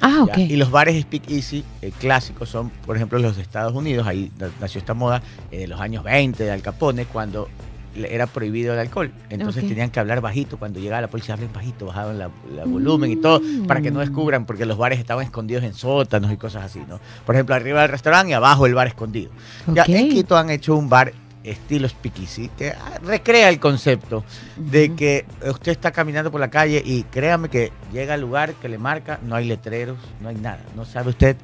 Ah, 0.00 0.24
¿ya? 0.26 0.32
ok. 0.32 0.38
Y 0.38 0.56
los 0.56 0.70
bares 0.70 1.00
Speak 1.02 1.30
Easy 1.30 1.64
eh, 1.80 1.92
clásicos 1.98 2.48
son, 2.48 2.70
por 2.86 2.96
ejemplo, 2.96 3.18
los 3.18 3.36
de 3.36 3.42
Estados 3.42 3.72
Unidos. 3.74 4.06
Ahí 4.06 4.30
na- 4.38 4.50
nació 4.60 4.78
esta 4.80 4.94
moda 4.94 5.22
eh, 5.50 5.58
de 5.60 5.66
los 5.68 5.80
años 5.80 6.04
20 6.04 6.42
de 6.44 6.50
Al 6.50 6.62
Capone, 6.62 7.04
cuando 7.06 7.48
era 7.94 8.26
prohibido 8.26 8.72
el 8.72 8.78
alcohol. 8.80 9.12
Entonces 9.30 9.66
tenían 9.66 9.90
que 9.90 10.00
hablar 10.00 10.20
bajito. 10.20 10.56
Cuando 10.58 10.80
llegaba 10.80 11.00
la 11.02 11.08
policía, 11.08 11.34
hablen 11.34 11.52
bajito, 11.52 11.86
bajaban 11.86 12.18
la, 12.18 12.30
la 12.54 12.64
volumen 12.64 13.10
y 13.10 13.16
todo, 13.16 13.40
para 13.66 13.80
que 13.80 13.90
no 13.90 13.98
Mm. 13.98 14.02
descubran, 14.02 14.46
porque 14.46 14.64
los 14.66 14.78
bares 14.78 14.98
estaban 14.98 15.24
escondidos 15.24 15.62
en 15.64 15.74
sótanos 15.74 16.32
y 16.32 16.36
cosas 16.36 16.64
así, 16.64 16.80
¿no? 16.88 17.00
Por 17.26 17.34
ejemplo, 17.34 17.54
arriba 17.54 17.82
del 17.82 17.90
restaurante 17.90 18.30
y 18.30 18.34
abajo 18.34 18.66
el 18.66 18.74
bar 18.74 18.86
escondido. 18.86 19.30
Ya 19.72 19.84
en 19.86 20.08
Quito 20.10 20.36
han 20.36 20.50
hecho 20.50 20.76
un 20.76 20.88
bar 20.88 21.12
estilo 21.44 21.88
Speakeasy 21.88 22.50
que 22.56 22.70
ah, 22.70 23.00
recrea 23.04 23.48
el 23.48 23.58
concepto 23.58 24.24
de 24.56 24.94
que 24.94 25.24
usted 25.50 25.72
está 25.72 25.90
caminando 25.90 26.30
por 26.30 26.40
la 26.40 26.50
calle 26.50 26.80
y 26.84 27.02
créame 27.02 27.48
que 27.48 27.72
llega 27.92 28.14
al 28.14 28.20
lugar 28.20 28.54
que 28.54 28.68
le 28.68 28.78
marca, 28.78 29.18
no 29.26 29.34
hay 29.34 29.46
letreros, 29.46 29.98
no 30.20 30.28
hay 30.28 30.36
nada, 30.36 30.60
no 30.76 30.84
sabe 30.84 31.10
usted 31.10 31.36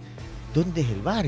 dónde 0.54 0.82
es 0.82 0.88
el 0.90 1.00
bar, 1.02 1.26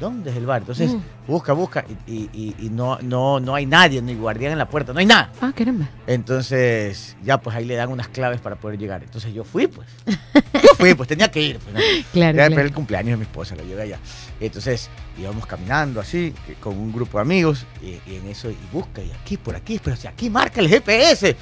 dónde 0.00 0.30
es 0.30 0.36
el 0.36 0.46
bar. 0.46 0.60
Entonces 0.62 0.92
Mm. 0.94 1.00
busca, 1.26 1.52
busca 1.52 1.84
y, 2.06 2.12
y- 2.32 2.54
y- 2.58 2.68
no, 2.70 2.98
no, 3.02 3.40
no 3.40 3.54
hay 3.54 3.66
nadie, 3.66 4.00
ni 4.02 4.14
guardián 4.14 4.52
en 4.52 4.58
la 4.58 4.68
puerta, 4.68 4.92
no 4.92 4.98
hay 5.00 5.06
nada. 5.06 5.30
Ah, 5.40 5.52
caramba. 5.54 5.88
Entonces 6.06 7.16
ya 7.24 7.38
pues 7.40 7.56
ahí 7.56 7.64
le 7.64 7.74
dan 7.74 7.90
unas 7.90 8.08
claves 8.08 8.40
para 8.40 8.56
poder 8.56 8.78
llegar. 8.78 9.02
Entonces 9.02 9.32
yo 9.34 9.44
fui 9.44 9.66
pues, 9.66 9.88
yo 10.54 10.74
fui 10.76 10.94
pues, 10.94 11.08
tenía 11.08 11.30
que 11.30 11.42
ir. 11.42 11.58
Pues, 11.58 11.74
¿no? 11.74 11.80
Claro, 12.12 12.36
Ya, 12.38 12.46
claro. 12.48 12.62
el 12.62 12.72
cumpleaños 12.72 13.12
de 13.12 13.16
mi 13.16 13.22
esposa, 13.22 13.56
lo 13.56 13.64
llevé 13.64 13.82
allá. 13.82 13.98
Y 14.40 14.46
entonces 14.46 14.88
íbamos 15.18 15.46
caminando 15.46 16.00
así, 16.00 16.32
con 16.60 16.76
un 16.78 16.92
grupo 16.92 17.18
de 17.18 17.22
amigos, 17.22 17.66
y, 17.82 17.98
y 18.10 18.16
en 18.16 18.28
eso, 18.28 18.50
y 18.50 18.56
busca, 18.72 19.02
y 19.02 19.10
aquí, 19.10 19.36
por 19.36 19.56
aquí, 19.56 19.80
pero 19.82 19.96
si 19.96 20.06
aquí 20.06 20.30
marca 20.30 20.60
el 20.60 20.68
GPS. 20.68 21.36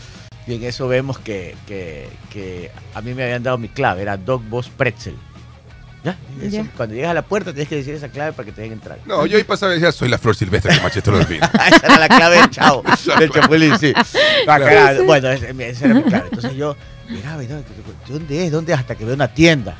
Y 0.46 0.54
en 0.54 0.62
eso 0.62 0.86
vemos 0.86 1.18
que, 1.18 1.56
que, 1.66 2.08
que 2.30 2.70
a 2.94 3.00
mí 3.02 3.12
me 3.14 3.24
habían 3.24 3.42
dado 3.42 3.58
mi 3.58 3.68
clave, 3.68 4.02
era 4.02 4.16
Dog 4.16 4.42
Boss 4.48 4.68
Pretzel. 4.70 5.16
¿Ya? 6.06 6.16
Y 6.40 6.46
eso, 6.46 6.56
Ya. 6.56 6.70
Cuando 6.76 6.94
llegas 6.94 7.10
a 7.10 7.14
la 7.14 7.22
puerta 7.22 7.52
tienes 7.52 7.68
que 7.68 7.76
decir 7.76 7.94
esa 7.94 8.08
clave 8.08 8.32
para 8.32 8.46
que 8.46 8.52
te 8.52 8.60
dejen 8.60 8.74
entrar. 8.78 8.98
No, 9.06 9.26
yo 9.26 9.36
ahí 9.38 9.44
pasaba 9.44 9.72
y 9.72 9.76
decía, 9.76 9.90
soy 9.92 10.08
la 10.08 10.18
flor 10.18 10.36
silvestre 10.36 10.74
que 10.76 10.80
machete 10.82 11.10
los 11.10 11.28
vinos. 11.28 11.50
esa 11.66 11.86
era 11.86 11.98
la 11.98 12.08
clave 12.08 12.36
del 12.36 12.50
chavo, 12.50 12.82
del 13.18 13.30
chapulín, 13.30 13.78
sí. 13.78 13.92
Era- 14.46 15.02
bueno, 15.02 15.28
esa, 15.30 15.48
esa 15.50 15.84
era 15.86 15.94
mi 15.94 16.02
clave. 16.04 16.24
Entonces 16.30 16.54
yo 16.54 16.76
miraba 17.10 17.42
y 17.42 17.48
no, 17.48 17.56
¿dónde 18.08 18.44
es? 18.46 18.52
¿Dónde 18.52 18.72
es? 18.72 18.78
Hasta 18.78 18.94
que 18.94 19.04
veo 19.04 19.14
una 19.14 19.28
tienda. 19.28 19.76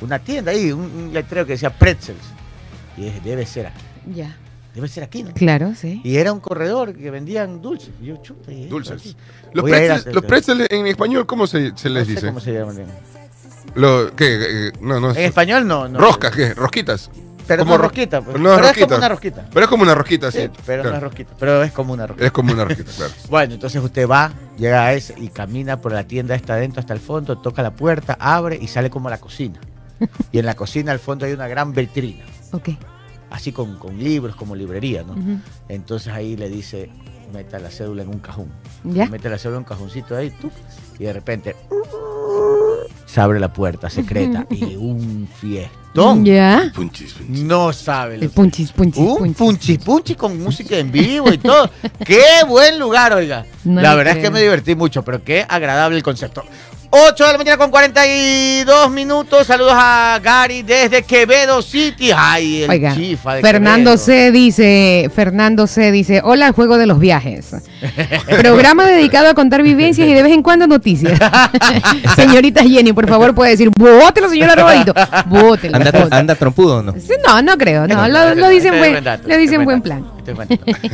Una 0.00 0.18
tienda 0.18 0.52
ahí, 0.52 0.70
un, 0.72 0.80
un 0.80 1.12
letrero 1.12 1.46
que 1.46 1.52
decía 1.52 1.70
pretzels. 1.70 2.18
Y 2.96 3.02
dije, 3.02 3.20
debe 3.24 3.46
ser 3.46 3.66
aquí. 3.66 3.84
Ya. 4.14 4.36
Debe 4.74 4.86
ser 4.86 5.02
aquí, 5.02 5.22
¿no? 5.24 5.32
Claro, 5.34 5.72
sí. 5.74 6.00
Y 6.04 6.16
era 6.18 6.32
un 6.32 6.40
corredor 6.40 6.94
que 6.94 7.10
vendían 7.10 7.60
dulces. 7.60 7.90
Y 8.00 8.06
yo, 8.06 8.16
chuta, 8.18 8.52
¿y 8.52 8.64
esto 8.64 8.74
Dulces. 8.76 9.16
Los 9.52 9.64
a 9.64 9.68
a 9.68 9.70
pretzels, 9.78 10.14
los 10.14 10.24
pretzels 10.24 10.66
en 10.70 10.86
español, 10.86 11.26
¿cómo 11.26 11.46
se, 11.46 11.72
se 11.76 11.88
No 11.88 11.94
les 11.96 12.06
sé 12.06 12.14
dice? 12.14 12.26
cómo 12.28 12.38
se 12.40 12.52
llaman. 12.52 12.76
Lo, 13.74 14.14
¿qué? 14.14 14.72
No, 14.80 15.00
no. 15.00 15.10
en 15.10 15.18
español 15.18 15.66
no. 15.66 15.88
no. 15.88 15.98
Roscas, 15.98 16.34
¿qué? 16.34 16.54
Rosquitas. 16.54 17.10
Pero 17.46 17.64
como 17.64 17.78
no 17.78 17.82
rosquita. 17.84 18.20
pues. 18.20 18.38
no 18.38 18.52
es 18.52 18.56
pero 18.56 18.68
es 18.68 18.68
rosquita. 18.68 18.86
como 18.86 18.98
una 18.98 19.08
rosquita. 19.08 19.46
Pero 19.50 19.64
es 19.64 19.68
como 19.70 19.82
una 19.82 19.94
rosquita, 19.94 20.30
sí. 20.30 20.38
Sí, 20.42 20.50
pero 20.66 20.82
claro. 20.82 20.90
no 20.90 20.96
es 20.96 21.02
rosquita. 21.04 21.34
Pero 21.38 21.62
es 21.62 21.72
como 21.72 21.92
una 21.94 22.06
rosquita. 22.06 22.26
Es 22.26 22.32
como 22.32 22.52
una 22.52 22.64
rosquita, 22.64 22.92
claro. 22.94 23.12
Bueno, 23.30 23.54
entonces 23.54 23.82
usted 23.82 24.06
va, 24.06 24.32
llega 24.58 24.84
a 24.84 24.92
ese 24.92 25.14
y 25.16 25.28
camina 25.28 25.80
por 25.80 25.92
la 25.92 26.04
tienda 26.04 26.34
esta 26.34 26.54
adentro 26.54 26.80
hasta 26.80 26.92
el 26.92 27.00
fondo, 27.00 27.38
toca 27.38 27.62
la 27.62 27.70
puerta, 27.70 28.18
abre 28.20 28.58
y 28.60 28.68
sale 28.68 28.90
como 28.90 29.08
a 29.08 29.10
la 29.12 29.18
cocina. 29.18 29.58
Y 30.30 30.38
en 30.38 30.46
la 30.46 30.54
cocina 30.54 30.92
al 30.92 30.98
fondo 30.98 31.24
hay 31.24 31.32
una 31.32 31.48
gran 31.48 31.72
vitrina, 31.72 32.24
Ok. 32.52 32.68
así 33.30 33.50
con, 33.52 33.78
con 33.78 33.98
libros, 33.98 34.36
como 34.36 34.54
librería, 34.54 35.02
¿no? 35.02 35.14
Entonces 35.70 36.12
ahí 36.12 36.36
le 36.36 36.48
dice, 36.50 36.90
meta 37.32 37.58
la 37.58 37.70
cédula 37.70 38.02
en 38.02 38.08
un 38.08 38.18
cajón. 38.18 38.48
Ya. 38.84 39.06
Mete 39.06 39.28
la 39.28 39.38
cédula 39.38 39.56
en 39.58 39.62
un 39.64 39.68
cajoncito 39.68 40.16
ahí, 40.16 40.30
tú, 40.30 40.50
y 40.98 41.04
de 41.04 41.12
repente 41.12 41.56
se 43.06 43.20
abre 43.20 43.40
la 43.40 43.52
puerta 43.52 43.88
secreta 43.88 44.46
y 44.50 44.76
un 44.76 45.28
fiestón. 45.40 46.24
Ya. 46.24 46.70
Punchis, 46.74 47.14
punchis. 47.14 47.40
No 47.44 47.72
sabe. 47.72 48.16
El 48.16 48.20
lo- 48.22 48.30
punchis, 48.30 48.70
punchis, 48.72 49.02
Un 49.02 49.16
punchis. 49.18 49.36
punchi 49.36 49.78
punchi 49.78 50.14
con 50.14 50.40
música 50.42 50.76
en 50.78 50.92
vivo 50.92 51.32
y 51.32 51.38
todo. 51.38 51.70
¡Qué 52.04 52.20
buen 52.46 52.78
lugar, 52.78 53.14
oiga! 53.14 53.46
No 53.64 53.80
la 53.80 53.94
verdad 53.94 54.16
es 54.16 54.22
que 54.22 54.30
me 54.30 54.40
divertí 54.42 54.74
mucho, 54.74 55.02
pero 55.02 55.24
qué 55.24 55.44
agradable 55.48 55.96
el 55.96 56.02
concepto. 56.02 56.44
8 56.90 57.26
de 57.26 57.32
la 57.32 57.38
mañana 57.38 57.58
con 57.58 57.70
42 57.70 58.90
minutos. 58.90 59.46
Saludos 59.46 59.74
a 59.74 60.18
Gary 60.22 60.62
desde 60.62 61.02
Quevedo 61.02 61.60
City. 61.60 62.12
Ay, 62.16 62.62
el 62.62 62.70
Oiga, 62.70 62.94
chifa 62.94 63.34
de 63.34 63.42
Fernando 63.42 63.90
Quevedo. 63.90 64.04
C 64.06 64.32
dice, 64.32 65.10
Fernando 65.14 65.66
C 65.66 65.92
dice, 65.92 66.22
hola 66.24 66.52
juego 66.52 66.78
de 66.78 66.86
los 66.86 66.98
viajes. 66.98 67.54
Programa 68.42 68.86
dedicado 68.86 69.28
a 69.28 69.34
contar 69.34 69.62
vivencias 69.62 70.06
y 70.08 70.14
de 70.14 70.22
vez 70.22 70.32
en 70.32 70.42
cuando 70.42 70.66
noticias. 70.66 71.18
Señorita 72.16 72.62
Jenny, 72.62 72.92
por 72.92 73.08
favor, 73.08 73.34
puede 73.34 73.52
decir, 73.52 73.70
bótelo, 73.76 74.28
señora 74.28 74.54
Robadito. 74.54 74.92
Bótelo. 75.26 75.76
¿Anda, 75.76 75.90
bótelo". 75.92 76.16
anda 76.16 76.34
trompudo 76.34 76.78
o 76.78 76.82
no? 76.82 76.94
No, 77.26 77.42
no 77.42 77.58
creo, 77.58 77.86
no, 77.86 78.08
lo, 78.08 78.34
lo 78.34 78.48
dicen 78.48 78.78
buen, 78.78 79.02
dato, 79.04 79.28
lo 79.28 79.36
dicen 79.36 79.64
buen 79.64 79.80
plan. 79.82 80.04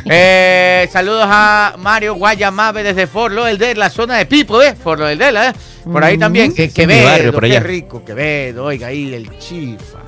Eh, 0.04 0.88
saludos 0.92 1.26
a 1.28 1.74
Mario 1.78 2.14
Guayamabe 2.14 2.82
desde 2.82 3.06
Forlo 3.06 3.44
del 3.44 3.58
de 3.58 3.74
la 3.74 3.90
zona 3.90 4.16
de 4.16 4.26
Pipo, 4.26 4.62
¿eh? 4.62 4.74
Forlo 4.74 5.06
del 5.06 5.18
Dela, 5.18 5.48
¿eh? 5.50 5.52
Por 5.84 6.02
ahí 6.04 6.16
Mm. 6.16 6.20
también. 6.20 6.54
Que, 6.54 6.64
Ese 6.64 6.82
es 6.82 6.88
mi 6.88 6.94
Quevedo, 6.94 7.08
barrio, 7.10 7.32
por 7.32 7.42
qué 7.44 7.50
allá. 7.50 7.60
rico, 7.60 8.04
Quevedo, 8.04 8.64
oiga, 8.64 8.86
ahí 8.88 9.12
el 9.14 9.38
chifa. 9.38 9.98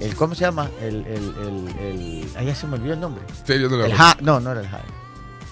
El, 0.00 0.14
¿Cómo 0.14 0.34
se 0.34 0.42
llama? 0.44 0.68
El, 0.80 0.96
el, 1.06 1.06
el, 1.06 1.86
el, 1.86 2.24
ahí 2.36 2.46
ya 2.46 2.54
se 2.54 2.66
me 2.66 2.74
olvidó 2.76 2.94
el 2.94 3.00
nombre. 3.00 3.22
Sí, 3.44 3.54
yo 3.60 3.68
no 3.68 3.76
lo 3.76 3.86
El 3.86 3.92
no, 4.20 4.40
no 4.40 4.52
era 4.52 4.60
el 4.60 4.68
Jai. 4.68 4.80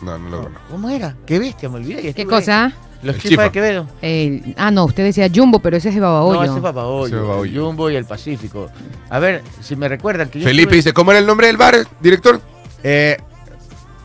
No, 0.02 0.18
no 0.18 0.28
lo 0.28 0.42
conozco. 0.44 0.60
¿Cómo 0.70 0.90
era? 0.90 1.14
Qué 1.26 1.38
bestia, 1.38 1.68
me 1.68 1.76
olvidé. 1.76 2.12
¿Qué 2.14 2.26
cosa? 2.26 2.72
Los 3.02 3.16
El 3.16 3.20
chifas 3.22 3.30
chifa. 3.30 3.42
de 3.44 3.50
Quevedo. 3.52 3.86
El- 4.02 4.54
ah, 4.56 4.70
no, 4.70 4.84
usted 4.86 5.04
decía 5.04 5.28
Jumbo, 5.32 5.58
pero 5.60 5.76
ese 5.76 5.90
es 5.90 5.94
de 5.94 6.00
Babahoyo. 6.00 6.34
No, 6.38 6.44
ese 6.44 6.56
es 6.56 6.62
Babahoyo. 6.62 7.44
el 7.44 7.58
Jumbo 7.58 7.90
y 7.90 7.96
el 7.96 8.04
Pacífico. 8.04 8.70
A 9.10 9.18
ver, 9.18 9.42
si 9.60 9.76
me 9.76 9.88
recuerdan 9.88 10.28
que 10.28 10.40
yo 10.40 10.44
Felipe 10.44 10.62
estuve- 10.70 10.76
dice, 10.76 10.92
¿cómo 10.92 11.10
era 11.12 11.20
el 11.20 11.26
nombre 11.26 11.46
del 11.46 11.56
bar, 11.56 11.86
director? 12.00 12.40
Eh, 12.82 13.16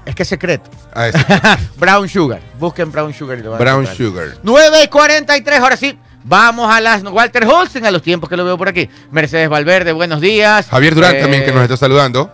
es 0.06 0.16
que 0.16 0.24
es 0.24 0.30
secreto. 0.30 0.70
Ah, 0.94 1.08
ese. 1.08 1.20
Brown 1.78 2.08
Sugar. 2.10 2.42
Busquen 2.60 2.92
Brown 2.92 3.14
Sugar 3.14 3.38
y 3.40 3.44
lo 3.44 3.52
van 3.52 3.62
a 3.62 3.64
Brown 3.64 3.82
encontrar. 3.84 4.08
Sugar. 4.08 4.28
9 4.44 4.84
y 4.84 4.88
43, 4.88 5.60
ahora 5.60 5.78
sí. 5.78 5.98
Vamos 6.24 6.72
a 6.72 6.80
las 6.82 7.02
Walter 7.04 7.46
Holsten, 7.46 7.84
a 7.86 7.90
los 7.92 8.04
tiempos 8.04 8.30
que 8.30 8.38
lo 8.38 8.46
veo 8.46 8.56
por 8.58 8.68
aquí. 8.70 8.88
Mercedes 9.10 9.50
Valverde, 9.50 9.92
buenos 9.92 10.22
días. 10.22 10.68
Javier 10.68 10.94
Durán 10.94 11.16
Eh, 11.16 11.22
también 11.22 11.44
que 11.44 11.52
nos 11.52 11.64
está 11.64 11.78
saludando. 11.78 12.30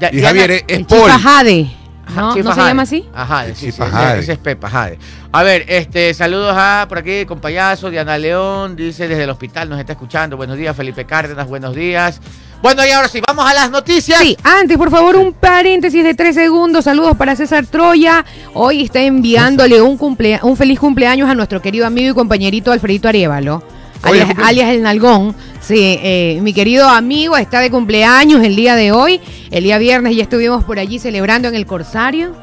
Ya- 0.00 0.10
Y 0.12 0.20
Javier 0.20 0.50
es, 0.50 0.64
es 0.66 0.78
El 0.78 0.86
Paul. 0.86 1.02
Chifa 1.02 1.18
Jade. 1.20 1.70
Ajá, 2.10 2.20
¿No, 2.22 2.34
Chifa 2.34 2.48
¿no 2.48 2.54
se 2.54 2.60
llama 2.60 2.82
así? 2.82 3.08
Ajá, 3.14 3.46
sí, 3.46 3.52
Chifa 3.66 3.86
sí, 3.86 3.90
Jade. 3.92 4.10
ese, 4.12 4.20
ese 4.20 4.32
es 4.32 4.38
Pepa 4.38 4.68
Jade. 4.70 4.98
A 5.32 5.42
ver, 5.42 5.64
este, 5.68 6.12
saludos 6.14 6.54
a 6.56 6.86
por 6.88 6.98
aquí 6.98 7.24
con 7.24 7.40
payaso, 7.40 7.88
Diana 7.90 8.18
León, 8.18 8.74
dice 8.76 9.06
desde 9.08 9.24
el 9.24 9.30
hospital, 9.30 9.68
nos 9.68 9.78
está 9.78 9.92
escuchando. 9.92 10.36
Buenos 10.36 10.56
días, 10.56 10.76
Felipe 10.76 11.04
Cárdenas, 11.04 11.46
buenos 11.48 11.74
días. 11.74 12.20
Bueno, 12.62 12.84
y 12.86 12.90
ahora 12.90 13.08
sí, 13.08 13.22
vamos 13.26 13.48
a 13.50 13.54
las 13.54 13.70
noticias. 13.70 14.20
Sí, 14.20 14.36
antes, 14.42 14.76
por 14.76 14.90
favor, 14.90 15.16
un 15.16 15.32
paréntesis 15.32 16.04
de 16.04 16.12
tres 16.14 16.34
segundos. 16.34 16.84
Saludos 16.84 17.16
para 17.16 17.34
César 17.34 17.64
Troya. 17.66 18.24
Hoy 18.52 18.82
está 18.82 19.00
enviándole 19.00 19.80
un, 19.80 19.96
cumplea- 19.96 20.40
un 20.42 20.56
feliz 20.58 20.78
cumpleaños 20.78 21.30
a 21.30 21.34
nuestro 21.34 21.62
querido 21.62 21.86
amigo 21.86 22.10
y 22.10 22.14
compañerito 22.14 22.70
Alfredito 22.72 23.08
Arevalo. 23.08 23.62
Alias 24.02 24.70
el 24.70 24.82
Nalgón. 24.82 25.34
Sí, 25.60 25.98
eh, 26.02 26.38
mi 26.42 26.52
querido 26.52 26.88
amigo 26.88 27.36
está 27.36 27.60
de 27.60 27.70
cumpleaños 27.70 28.42
el 28.42 28.56
día 28.56 28.74
de 28.74 28.92
hoy. 28.92 29.20
El 29.50 29.64
día 29.64 29.78
viernes 29.78 30.16
ya 30.16 30.22
estuvimos 30.22 30.64
por 30.64 30.78
allí 30.78 30.98
celebrando 30.98 31.48
en 31.48 31.54
el 31.54 31.66
Corsario, 31.66 32.34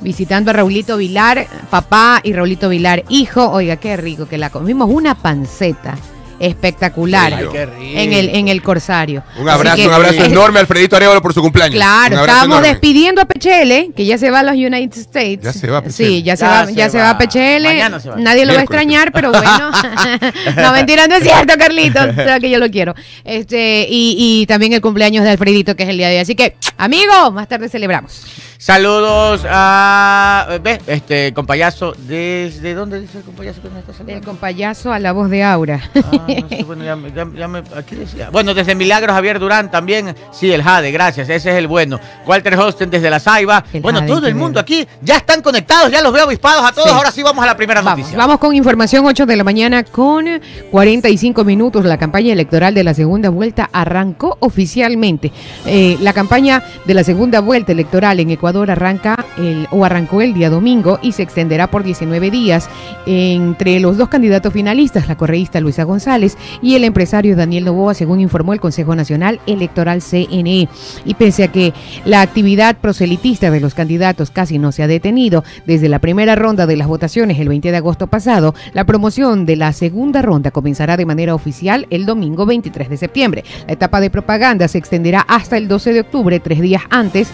visitando 0.00 0.50
a 0.50 0.54
Raulito 0.54 0.96
Vilar, 0.96 1.46
papá 1.70 2.20
y 2.22 2.32
Raulito 2.32 2.68
Vilar, 2.68 3.04
hijo. 3.08 3.48
Oiga, 3.50 3.76
qué 3.76 3.96
rico 3.96 4.26
que 4.26 4.38
la 4.38 4.50
comimos. 4.50 4.90
Una 4.90 5.14
panceta 5.14 5.96
espectacular 6.40 7.32
Ay, 7.34 7.46
qué 7.52 7.66
rico. 7.66 7.78
en 8.00 8.12
el, 8.12 8.28
en 8.30 8.48
el 8.48 8.62
Corsario. 8.62 9.22
Un 9.38 9.48
abrazo, 9.48 9.76
que- 9.76 9.86
un 9.86 9.92
abrazo 9.94 10.22
eh, 10.22 10.26
enorme 10.26 10.58
a 10.58 10.60
Alfredito 10.62 10.96
Arevalo 10.96 11.20
por 11.22 11.32
su 11.34 11.40
cumpleaños. 11.42 11.74
Claro, 11.74 12.20
estábamos 12.20 12.58
enorme. 12.58 12.68
despidiendo 12.68 13.20
a 13.20 13.24
Pechele, 13.24 13.90
que 13.96 14.04
ya 14.06 14.18
se 14.18 14.30
va 14.30 14.40
a 14.40 14.42
los 14.42 14.54
United 14.54 14.96
States. 14.98 15.40
Ya 15.42 15.52
se 15.52 15.68
va 15.70 15.82
Pechele. 15.82 16.08
Sí, 16.10 16.22
ya 16.22 16.36
se 16.36 16.44
va, 16.44 16.66
se 16.66 16.74
ya 16.74 16.88
se 16.90 16.98
va. 16.98 17.04
va 17.04 17.10
a 17.10 17.18
Pechele. 17.18 17.68
Mañana 17.68 18.00
se 18.00 18.10
va. 18.10 18.16
Nadie 18.16 18.46
lo 18.46 18.54
va 18.54 18.60
a 18.60 18.62
extrañar, 18.62 19.12
pero 19.12 19.30
bueno. 19.30 19.70
no, 20.56 20.72
mentira, 20.72 21.06
no 21.06 21.16
es 21.16 21.22
cierto, 21.22 21.54
Carlito. 21.58 22.00
Creo 22.14 22.40
que 22.40 22.50
yo 22.50 22.58
lo 22.58 22.70
quiero. 22.70 22.94
Este, 23.24 23.86
y, 23.88 24.16
y 24.42 24.46
también 24.46 24.72
el 24.72 24.80
cumpleaños 24.80 25.24
de 25.24 25.30
Alfredito, 25.30 25.76
que 25.76 25.84
es 25.84 25.88
el 25.88 25.96
día 25.98 26.08
de 26.08 26.14
hoy. 26.16 26.20
Así 26.22 26.34
que, 26.34 26.56
amigo, 26.76 27.30
más 27.32 27.48
tarde 27.48 27.68
celebramos. 27.68 28.22
Saludos 28.68 29.42
a. 29.46 30.58
¿Ves? 30.62 30.78
Este, 30.86 31.34
compayazo. 31.34 31.92
¿Desde 32.08 32.72
dónde 32.72 32.98
dice 32.98 33.18
el 33.18 33.24
compayazo 33.24 33.60
que 33.60 33.68
nos 33.68 33.76
está 33.80 33.92
El 33.92 33.98
saludando? 33.98 34.26
compayazo 34.26 34.90
a 34.90 34.98
la 34.98 35.12
voz 35.12 35.28
de 35.28 35.44
Aura. 35.44 35.82
Ah, 35.94 36.00
no 36.40 36.48
sé, 36.48 36.64
bueno, 36.64 36.82
ya, 36.82 36.96
me- 36.96 37.12
ya- 37.12 37.28
ya 37.36 37.46
me- 37.46 37.58
aquí 37.76 37.94
decía. 37.94 38.30
Bueno, 38.30 38.54
desde 38.54 38.74
Milagros 38.74 39.14
Javier 39.14 39.38
Durán 39.38 39.70
también. 39.70 40.16
Sí, 40.32 40.50
el 40.50 40.62
Jade, 40.62 40.90
gracias. 40.92 41.28
Ese 41.28 41.50
es 41.50 41.56
el 41.56 41.66
bueno. 41.68 42.00
Walter 42.26 42.54
Hosten 42.58 42.88
desde 42.88 43.10
la 43.10 43.20
Saiba. 43.20 43.62
El 43.70 43.82
bueno, 43.82 43.98
Jade, 44.00 44.10
todo 44.14 44.26
el 44.28 44.34
mundo 44.34 44.58
aquí 44.58 44.88
ya 45.02 45.18
están 45.18 45.42
conectados, 45.42 45.90
ya 45.92 46.00
los 46.00 46.10
veo 46.14 46.24
avispados 46.24 46.64
a 46.64 46.72
todos. 46.72 46.88
Sí. 46.88 46.94
Ahora 46.96 47.10
sí 47.10 47.22
vamos 47.22 47.44
a 47.44 47.46
la 47.46 47.58
primera 47.58 47.82
Vamos, 47.82 47.98
noticia. 47.98 48.16
vamos 48.16 48.38
con 48.38 48.54
información 48.56 49.04
8 49.04 49.26
de 49.26 49.36
la 49.36 49.44
mañana 49.44 49.84
con 49.84 50.24
45 50.70 51.44
minutos. 51.44 51.84
La 51.84 51.98
campaña 51.98 52.32
electoral 52.32 52.72
de 52.72 52.82
la 52.82 52.94
segunda 52.94 53.28
vuelta 53.28 53.68
arrancó 53.74 54.38
oficialmente. 54.40 55.32
Eh, 55.66 55.98
la 56.00 56.14
campaña 56.14 56.62
de 56.86 56.94
la 56.94 57.04
segunda 57.04 57.40
vuelta 57.40 57.70
electoral 57.70 58.20
en 58.20 58.30
Ecuador 58.30 58.53
arranca 58.62 59.26
el, 59.38 59.66
o 59.70 59.84
arrancó 59.84 60.22
el 60.22 60.34
día 60.34 60.50
domingo 60.50 60.98
y 61.02 61.12
se 61.12 61.22
extenderá 61.22 61.70
por 61.70 61.82
19 61.82 62.30
días 62.30 62.68
entre 63.06 63.80
los 63.80 63.96
dos 63.96 64.08
candidatos 64.08 64.52
finalistas, 64.52 65.08
la 65.08 65.16
correísta 65.16 65.60
Luisa 65.60 65.84
González 65.84 66.38
y 66.62 66.74
el 66.74 66.84
empresario 66.84 67.36
Daniel 67.36 67.64
Novoa, 67.64 67.94
según 67.94 68.20
informó 68.20 68.52
el 68.52 68.60
Consejo 68.60 68.94
Nacional 68.94 69.40
Electoral 69.46 70.00
CNE. 70.00 70.68
Y 71.04 71.14
pese 71.14 71.44
a 71.44 71.48
que 71.48 71.72
la 72.04 72.22
actividad 72.22 72.76
proselitista 72.76 73.50
de 73.50 73.60
los 73.60 73.74
candidatos 73.74 74.30
casi 74.30 74.58
no 74.58 74.72
se 74.72 74.82
ha 74.82 74.86
detenido 74.86 75.44
desde 75.66 75.88
la 75.88 75.98
primera 75.98 76.34
ronda 76.34 76.66
de 76.66 76.76
las 76.76 76.88
votaciones 76.88 77.38
el 77.38 77.48
20 77.48 77.70
de 77.70 77.76
agosto 77.76 78.06
pasado, 78.06 78.54
la 78.72 78.84
promoción 78.84 79.46
de 79.46 79.56
la 79.56 79.72
segunda 79.72 80.22
ronda 80.22 80.50
comenzará 80.50 80.96
de 80.96 81.06
manera 81.06 81.34
oficial 81.34 81.86
el 81.90 82.06
domingo 82.06 82.46
23 82.46 82.88
de 82.88 82.96
septiembre. 82.96 83.44
La 83.66 83.74
etapa 83.74 84.00
de 84.00 84.10
propaganda 84.10 84.68
se 84.68 84.78
extenderá 84.78 85.20
hasta 85.20 85.56
el 85.56 85.68
12 85.68 85.92
de 85.92 86.00
octubre, 86.00 86.40
tres 86.40 86.60
días 86.60 86.82
antes 86.90 87.28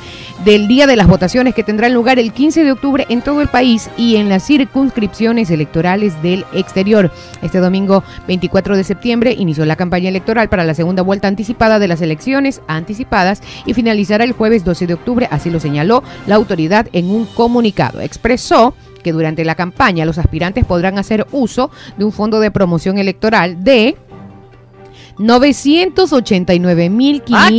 del 0.45 0.69
día 0.69 0.87
de 0.87 0.97
las 1.01 1.09
votaciones 1.09 1.55
que 1.55 1.65
tendrán 1.65 1.95
lugar 1.95 2.19
el 2.19 2.31
15 2.31 2.63
de 2.63 2.73
octubre 2.73 3.07
en 3.09 3.23
todo 3.23 3.41
el 3.41 3.49
país 3.49 3.89
y 3.97 4.17
en 4.17 4.29
las 4.29 4.45
circunscripciones 4.45 5.51
electorales 5.51 6.21
del 6.23 6.45
exterior. 6.53 7.11
Este 7.41 7.57
domingo 7.57 8.05
24 8.27 8.77
de 8.77 8.85
septiembre 8.85 9.33
inició 9.33 9.65
la 9.65 9.77
campaña 9.77 10.11
electoral 10.11 10.51
para 10.51 10.63
la 10.63 10.75
segunda 10.75 11.01
vuelta 11.01 11.27
anticipada 11.27 11.79
de 11.79 11.89
las 11.89 12.03
elecciones 12.03 12.61
anticipadas 12.67 13.41
y 13.65 13.73
finalizará 13.73 14.25
el 14.25 14.33
jueves 14.33 14.63
12 14.63 14.89
de 14.89 14.93
octubre, 14.93 15.27
así 15.31 15.49
lo 15.49 15.59
señaló 15.59 16.03
la 16.27 16.35
autoridad 16.35 16.87
en 16.93 17.09
un 17.11 17.25
comunicado. 17.25 18.03
Expresó 18.03 18.75
que 19.03 19.13
durante 19.13 19.47
la 19.47 19.55
campaña 19.55 20.05
los 20.05 20.19
aspirantes 20.19 20.67
podrán 20.67 20.99
hacer 20.99 21.27
uso 21.33 21.71
de 21.97 22.05
un 22.05 22.13
fondo 22.13 22.41
de 22.41 22.51
promoción 22.51 22.99
electoral 22.99 23.65
de 23.65 23.97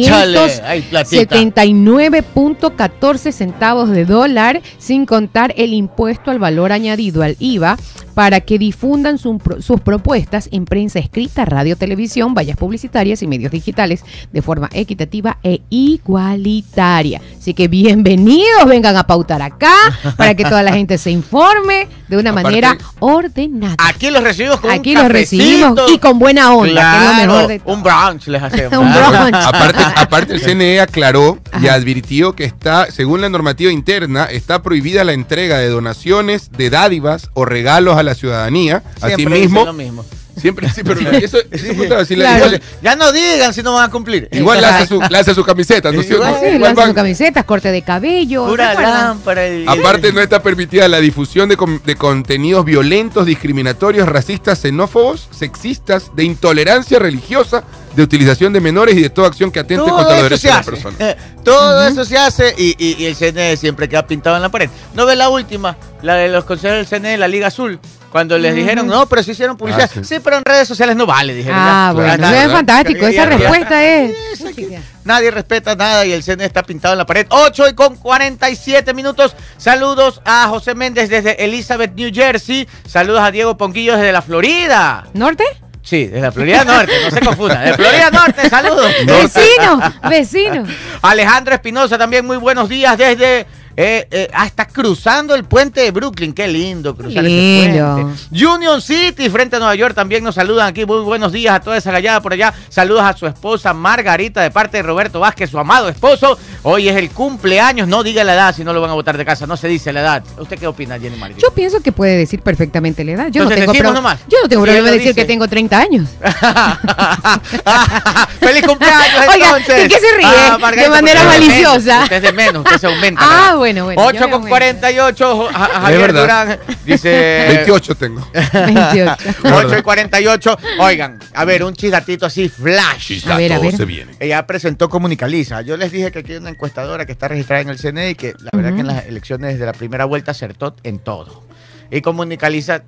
Áchale, 0.09 0.39
ay, 0.65 0.81
platita. 0.81 1.35
979.14 1.35 3.31
centavos 3.31 3.89
de 3.89 4.05
dólar, 4.05 4.61
sin 4.79 5.05
contar 5.05 5.53
el 5.55 5.73
impuesto 5.73 6.31
al 6.31 6.39
valor 6.39 6.71
añadido 6.71 7.21
al 7.21 7.35
IVA, 7.39 7.77
para 8.13 8.41
que 8.41 8.57
difundan 8.59 9.17
su- 9.17 9.39
sus 9.59 9.79
propuestas 9.81 10.49
en 10.51 10.65
prensa 10.65 10.99
escrita, 10.99 11.45
radio, 11.45 11.75
televisión, 11.75 12.33
vallas 12.33 12.57
publicitarias 12.57 13.21
y 13.23 13.27
medios 13.27 13.51
digitales 13.51 14.03
de 14.31 14.41
forma 14.41 14.69
equitativa 14.73 15.37
e 15.43 15.61
igualitaria. 15.69 17.21
Así 17.37 17.53
que 17.53 17.67
bienvenidos, 17.67 18.65
vengan 18.67 18.95
a 18.97 19.03
pautar 19.07 19.41
acá 19.41 19.73
para 20.17 20.35
que 20.35 20.43
toda 20.43 20.63
la 20.63 20.73
gente 20.73 20.97
se 20.97 21.11
informe 21.11 21.87
de 22.07 22.17
una 22.17 22.31
Aparte- 22.31 22.43
manera 22.43 22.77
ordenada. 22.99 23.75
Aquí 23.77 24.09
los 24.09 24.23
recibimos 24.23 24.59
con 24.59 24.71
Aquí 24.71 24.95
un 24.95 25.01
los 25.03 25.11
recibimos 25.11 25.79
y 25.93 25.97
con 25.97 26.19
buena 26.19 26.53
onda, 26.53 26.65
que 26.65 26.71
es 26.71 26.75
lo 26.75 26.81
Claro, 26.81 27.27
mejor 27.33 27.47
de 27.47 27.59
todo. 27.59 27.73
Un 27.73 27.83
brunch 27.83 28.27
les 28.27 28.43
hacemos. 28.43 28.77
Un 28.77 28.91
brunch. 28.93 29.33
Aparte, 29.35 29.83
aparte 29.95 30.33
el 30.33 30.41
CNE 30.41 30.81
aclaró 30.81 31.39
y 31.61 31.67
advirtió 31.67 32.33
que 32.33 32.43
está, 32.43 32.91
según 32.91 33.21
la 33.21 33.29
normativa 33.29 33.71
interna, 33.71 34.25
está 34.25 34.61
prohibida 34.61 35.03
la 35.03 35.13
entrega 35.13 35.57
de 35.57 35.69
donaciones, 35.69 36.51
de 36.51 36.69
dádivas 36.69 37.29
o 37.33 37.45
regalos 37.45 37.97
a 37.97 38.03
la 38.03 38.10
ciudadanía. 38.15 38.83
Siempre 38.97 39.13
Asimismo, 39.13 39.65
lo 39.65 39.73
mismo. 39.73 40.05
siempre 40.39 40.69
sí, 40.69 40.81
pero 40.83 40.99
eso, 41.11 41.37
eso 41.51 41.73
puta, 41.75 42.05
si 42.05 42.15
la- 42.15 42.25
Claro. 42.37 42.45
igual, 42.45 42.61
Ya 42.81 42.95
no 42.95 43.11
digan 43.11 43.53
si 43.53 43.61
no 43.63 43.73
van 43.73 43.89
a 43.89 43.91
cumplir. 43.91 44.29
igual 44.31 44.61
lanza 44.61 44.85
su, 44.87 44.99
lanza 45.09 45.33
su 45.33 45.43
camiseta, 45.43 45.91
¿no 45.91 45.99
es 46.01 46.07
cierto? 46.07 46.25
Igual, 46.25 46.39
Sí, 46.41 46.45
Igual 46.47 46.61
lanzan 46.61 46.75
van- 46.75 46.87
sus 46.87 46.95
camisetas, 46.95 47.45
corte 47.45 47.71
de 47.71 47.81
cabello. 47.81 48.45
Pura 48.47 48.69
¿recuerdan? 48.69 48.93
lámpara. 49.07 49.47
y- 49.47 49.65
Aparte 49.67 50.11
no 50.13 50.21
está 50.21 50.41
permitida 50.41 50.87
la 50.87 50.99
difusión 50.99 51.49
de, 51.49 51.57
com- 51.57 51.79
de 51.85 51.95
contenidos 51.95 52.63
violentos, 52.65 53.25
discriminatorios, 53.25 54.07
racistas, 54.07 54.59
xenófobos, 54.59 55.27
sexistas, 55.31 56.11
de 56.15 56.23
intolerancia 56.23 56.97
religiosa, 56.99 57.63
de 57.95 58.01
utilización 58.03 58.53
de 58.53 58.61
menores 58.61 58.95
y 58.95 59.01
de 59.01 59.09
toda 59.09 59.27
acción 59.27 59.51
que 59.51 59.59
atente 59.59 59.83
Todo 59.83 59.97
contra 59.97 60.21
los 60.21 60.23
eso 60.23 60.23
derechos 60.23 60.39
se 60.41 60.47
de 60.47 60.53
la 60.53 60.59
hace. 60.59 60.71
persona. 60.71 60.95
Eh, 60.99 61.17
Todo 61.43 61.87
eso 61.87 62.05
se 62.05 62.17
hace 62.17 62.55
y, 62.57 62.75
y- 62.79 62.95
y 63.03 63.05
el 63.05 63.15
CNE 63.15 63.57
siempre 63.57 63.89
queda 63.89 64.07
pintado 64.07 64.37
en 64.37 64.41
la 64.41 64.49
pared. 64.49 64.69
¿No 64.95 65.05
ves 65.05 65.17
la 65.17 65.27
última? 65.29 65.75
La 66.01 66.15
de 66.15 66.29
los 66.29 66.45
consejeros 66.45 66.89
del 66.89 67.01
CNE, 67.01 67.17
la 67.17 67.27
Liga 67.27 67.47
Azul. 67.47 67.79
Cuando 68.11 68.37
les 68.37 68.53
dijeron, 68.53 68.87
no, 68.87 69.07
pero 69.07 69.23
sí 69.23 69.31
hicieron 69.31 69.55
publicidad. 69.55 69.89
Ah, 69.89 70.01
sí. 70.03 70.03
sí. 70.03 70.19
pero 70.21 70.37
en 70.37 70.43
redes 70.43 70.67
sociales 70.67 70.95
no 70.97 71.05
vale, 71.05 71.33
dijeron. 71.33 71.57
Ah, 71.57 71.87
ya. 71.87 71.93
bueno, 71.93 72.27
eso 72.27 72.45
es 72.45 72.51
fantástico. 72.51 73.07
Esa 73.07 73.25
respuesta 73.25 73.83
es. 73.83 74.45
Aquí 74.45 74.67
Nadie 75.03 75.31
respeta 75.31 75.75
nada 75.75 76.05
y 76.05 76.11
el 76.11 76.21
CNE 76.21 76.45
está 76.45 76.61
pintado 76.61 76.93
en 76.93 76.99
la 76.99 77.05
pared. 77.05 77.25
8 77.29 77.69
y 77.69 77.73
con 77.73 77.95
47 77.95 78.93
minutos. 78.93 79.35
Saludos 79.57 80.21
a 80.25 80.47
José 80.47 80.75
Méndez 80.75 81.09
desde 81.09 81.43
Elizabeth, 81.43 81.93
New 81.95 82.11
Jersey. 82.13 82.67
Saludos 82.85 83.21
a 83.21 83.31
Diego 83.31 83.57
Ponquillo 83.57 83.95
desde 83.95 84.11
la 84.11 84.21
Florida. 84.21 85.07
¿Norte? 85.13 85.45
Sí, 85.81 86.05
desde 86.05 86.21
la 86.21 86.31
Florida 86.31 86.63
Norte, 86.63 86.91
no 87.03 87.11
se 87.11 87.21
confundan. 87.21 87.65
De 87.65 87.73
Florida 87.73 88.11
Norte, 88.11 88.49
saludos. 88.49 88.91
Vecino, 89.05 89.93
vecino. 90.09 90.63
Alejandro 91.01 91.55
Espinosa 91.55 91.97
también, 91.97 92.25
muy 92.25 92.37
buenos 92.37 92.69
días 92.69 92.97
desde 92.97 93.47
Eh, 93.77 94.07
eh, 94.11 94.29
ah, 94.33 94.45
está 94.45 94.67
cruzando 94.67 95.35
el 95.35 95.45
puente 95.45 95.81
de 95.81 95.91
Brooklyn. 95.91 96.33
Qué 96.33 96.47
lindo 96.47 96.95
cruzar 96.95 97.25
ese 97.25 97.71
puente. 97.71 98.45
Union 98.45 98.81
City, 98.81 99.29
frente 99.29 99.55
a 99.55 99.59
Nueva 99.59 99.75
York, 99.75 99.95
también 99.95 100.23
nos 100.23 100.35
saludan 100.35 100.67
aquí. 100.67 100.85
Muy 100.85 101.01
buenos 101.01 101.31
días 101.31 101.55
a 101.55 101.59
toda 101.59 101.77
esa 101.77 101.91
gallada 101.91 102.21
por 102.21 102.33
allá. 102.33 102.53
Saludos 102.69 103.03
a 103.03 103.13
su 103.13 103.27
esposa 103.27 103.73
Margarita 103.73 104.41
de 104.41 104.51
parte 104.51 104.77
de 104.77 104.83
Roberto 104.83 105.19
Vázquez, 105.19 105.49
su 105.49 105.59
amado 105.59 105.89
esposo. 105.89 106.37
Hoy 106.63 106.89
es 106.89 106.95
el 106.95 107.09
cumpleaños. 107.11 107.87
No 107.87 108.03
diga 108.03 108.23
la 108.23 108.33
edad 108.33 108.55
si 108.55 108.63
no 108.63 108.73
lo 108.73 108.81
van 108.81 108.91
a 108.91 108.93
votar 108.93 109.17
de 109.17 109.25
casa. 109.25 109.47
No 109.47 109.57
se 109.57 109.67
dice 109.67 109.91
la 109.93 110.01
edad. 110.01 110.23
¿Usted 110.37 110.59
qué 110.59 110.67
opina, 110.67 110.99
Jenny 110.99 111.17
Margarita? 111.17 111.41
Yo 111.41 111.51
pienso 111.53 111.79
que 111.81 111.91
puede 111.91 112.17
decir 112.17 112.41
perfectamente 112.41 113.03
la 113.03 113.11
edad. 113.13 113.27
Yo 113.31 113.43
Entonces, 113.43 113.67
no 113.67 113.73
tengo 113.73 113.93
nomás. 113.93 114.19
Yo 114.27 114.37
no 114.43 114.49
tengo 114.49 114.63
problema 114.63 114.91
de 114.91 114.97
decir 114.97 115.15
que 115.15 115.25
tengo 115.25 115.47
30 115.47 115.77
años. 115.77 116.09
¡Feliz 118.39 118.63
cumpleaños! 118.67 119.27
Oiga! 119.33 119.55
¿de 119.59 119.87
qué 119.87 119.99
se 119.99 120.17
ríe? 120.17 120.27
De 120.27 120.57
Margarita, 120.59 120.89
manera 120.89 121.21
de 121.21 121.27
maliciosa. 121.27 122.03
Usted 122.03 122.17
es 122.17 122.21
de 122.21 122.33
menos, 122.33 122.65
usted 122.65 122.77
se 122.77 122.87
aumenta. 122.87 123.21
Ah, 123.31 123.51
¿no? 123.53 123.59
Bueno, 123.73 123.85
bueno, 123.85 124.01
8 124.03 124.13
yo 124.13 124.19
me 124.19 124.31
con 124.31 124.33
aumento. 124.33 124.49
48, 124.49 125.35
jo- 125.35 125.47
Ja- 125.51 125.65
Javier 125.81 126.01
verdad. 126.01 126.21
Durán 126.21 126.59
dice... 126.85 127.45
28 127.49 127.95
tengo. 127.95 128.27
28. 128.33 129.15
8 129.43 129.77
y 129.79 129.81
48. 129.81 130.57
Oigan, 130.79 131.19
a 131.33 131.45
ver, 131.45 131.63
un 131.63 131.73
chisdatito 131.73 132.25
así, 132.25 132.49
flash. 132.49 133.27
A 133.27 133.37
ver, 133.37 133.53
a 133.53 133.59
ver. 133.59 133.75
se 133.75 133.85
viene. 133.85 134.13
Ella 134.19 134.45
presentó 134.45 134.89
Comunicaliza. 134.89 135.61
Yo 135.61 135.77
les 135.77 135.91
dije 135.91 136.11
que 136.11 136.19
aquí 136.19 136.33
hay 136.33 136.37
una 136.39 136.49
encuestadora 136.49 137.05
que 137.05 137.11
está 137.11 137.27
registrada 137.27 137.61
en 137.61 137.69
el 137.69 137.77
CNE 137.79 138.11
y 138.11 138.15
que 138.15 138.33
la 138.39 138.51
verdad 138.53 138.71
Ujú. 138.71 138.75
que 138.75 138.81
en 138.81 138.87
las 138.87 139.05
elecciones 139.05 139.59
de 139.59 139.65
la 139.65 139.73
primera 139.73 140.05
vuelta 140.05 140.31
acertó 140.31 140.75
en 140.83 140.99
todo. 140.99 141.43
Y 141.93 141.99
Comunicaliza 142.01 142.83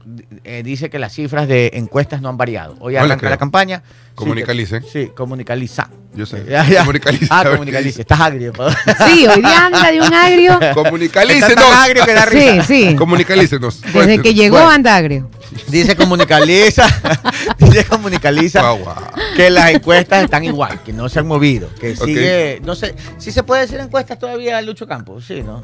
eh, 0.45 0.61
dice 0.63 0.89
que 0.89 0.97
las 0.97 1.11
cifras 1.13 1.47
de 1.47 1.71
encuestas 1.73 2.21
no 2.21 2.29
han 2.29 2.37
variado. 2.37 2.77
Hoy 2.79 2.95
arranca 2.95 3.29
la 3.29 3.37
campaña. 3.37 3.83
Comunicalice. 4.15 4.79
Sí, 4.79 4.85
que- 4.87 5.05
sí, 5.07 5.11
Comunicaliza. 5.13 5.89
Yo 6.15 6.25
sé. 6.25 6.45
Ya, 6.47 6.65
ya. 6.67 6.79
Comunicalice. 6.81 7.27
Ah, 7.29 7.43
Comunicalice. 7.51 8.01
Estás 8.01 8.19
agrio. 8.21 8.53
pa. 8.53 8.71
Sí, 9.07 9.27
hoy 9.27 9.41
día 9.41 9.65
anda 9.65 9.91
de 9.91 9.99
un 10.01 10.13
agrio. 10.13 10.51
Está 10.61 10.73
Comunicalícenos. 10.73 11.55
tan 11.55 11.73
agrio 11.73 12.05
que 12.05 12.13
da 12.13 12.25
Sí, 12.27 12.37
risa. 12.37 12.63
sí. 12.63 12.95
Comunicalícenos. 12.95 13.81
Desde 13.81 14.21
que 14.21 14.33
llegó 14.33 14.55
Bueno. 14.57 14.69
anda 14.69 14.95
agrio. 14.95 15.29
Dice 15.67 15.95
Comunicaliza. 15.97 16.85
dice 17.59 17.83
Comunicaliza. 17.85 18.61
Guau, 18.61 18.77
guau. 18.79 18.95
que 19.35 19.49
las 19.49 19.71
encuestas 19.71 20.23
están 20.23 20.43
igual, 20.45 20.81
que 20.83 20.93
no 20.93 21.09
se 21.09 21.19
han 21.19 21.27
movido, 21.27 21.69
que 21.79 21.95
sigue, 21.95 22.61
no 22.63 22.73
sé, 22.75 22.95
si 23.17 23.31
se 23.31 23.43
puede 23.43 23.63
decir 23.63 23.79
encuestas 23.79 24.17
todavía 24.17 24.61
Lucho 24.61 24.87
Campos, 24.87 25.25
sí, 25.25 25.41
¿no? 25.43 25.61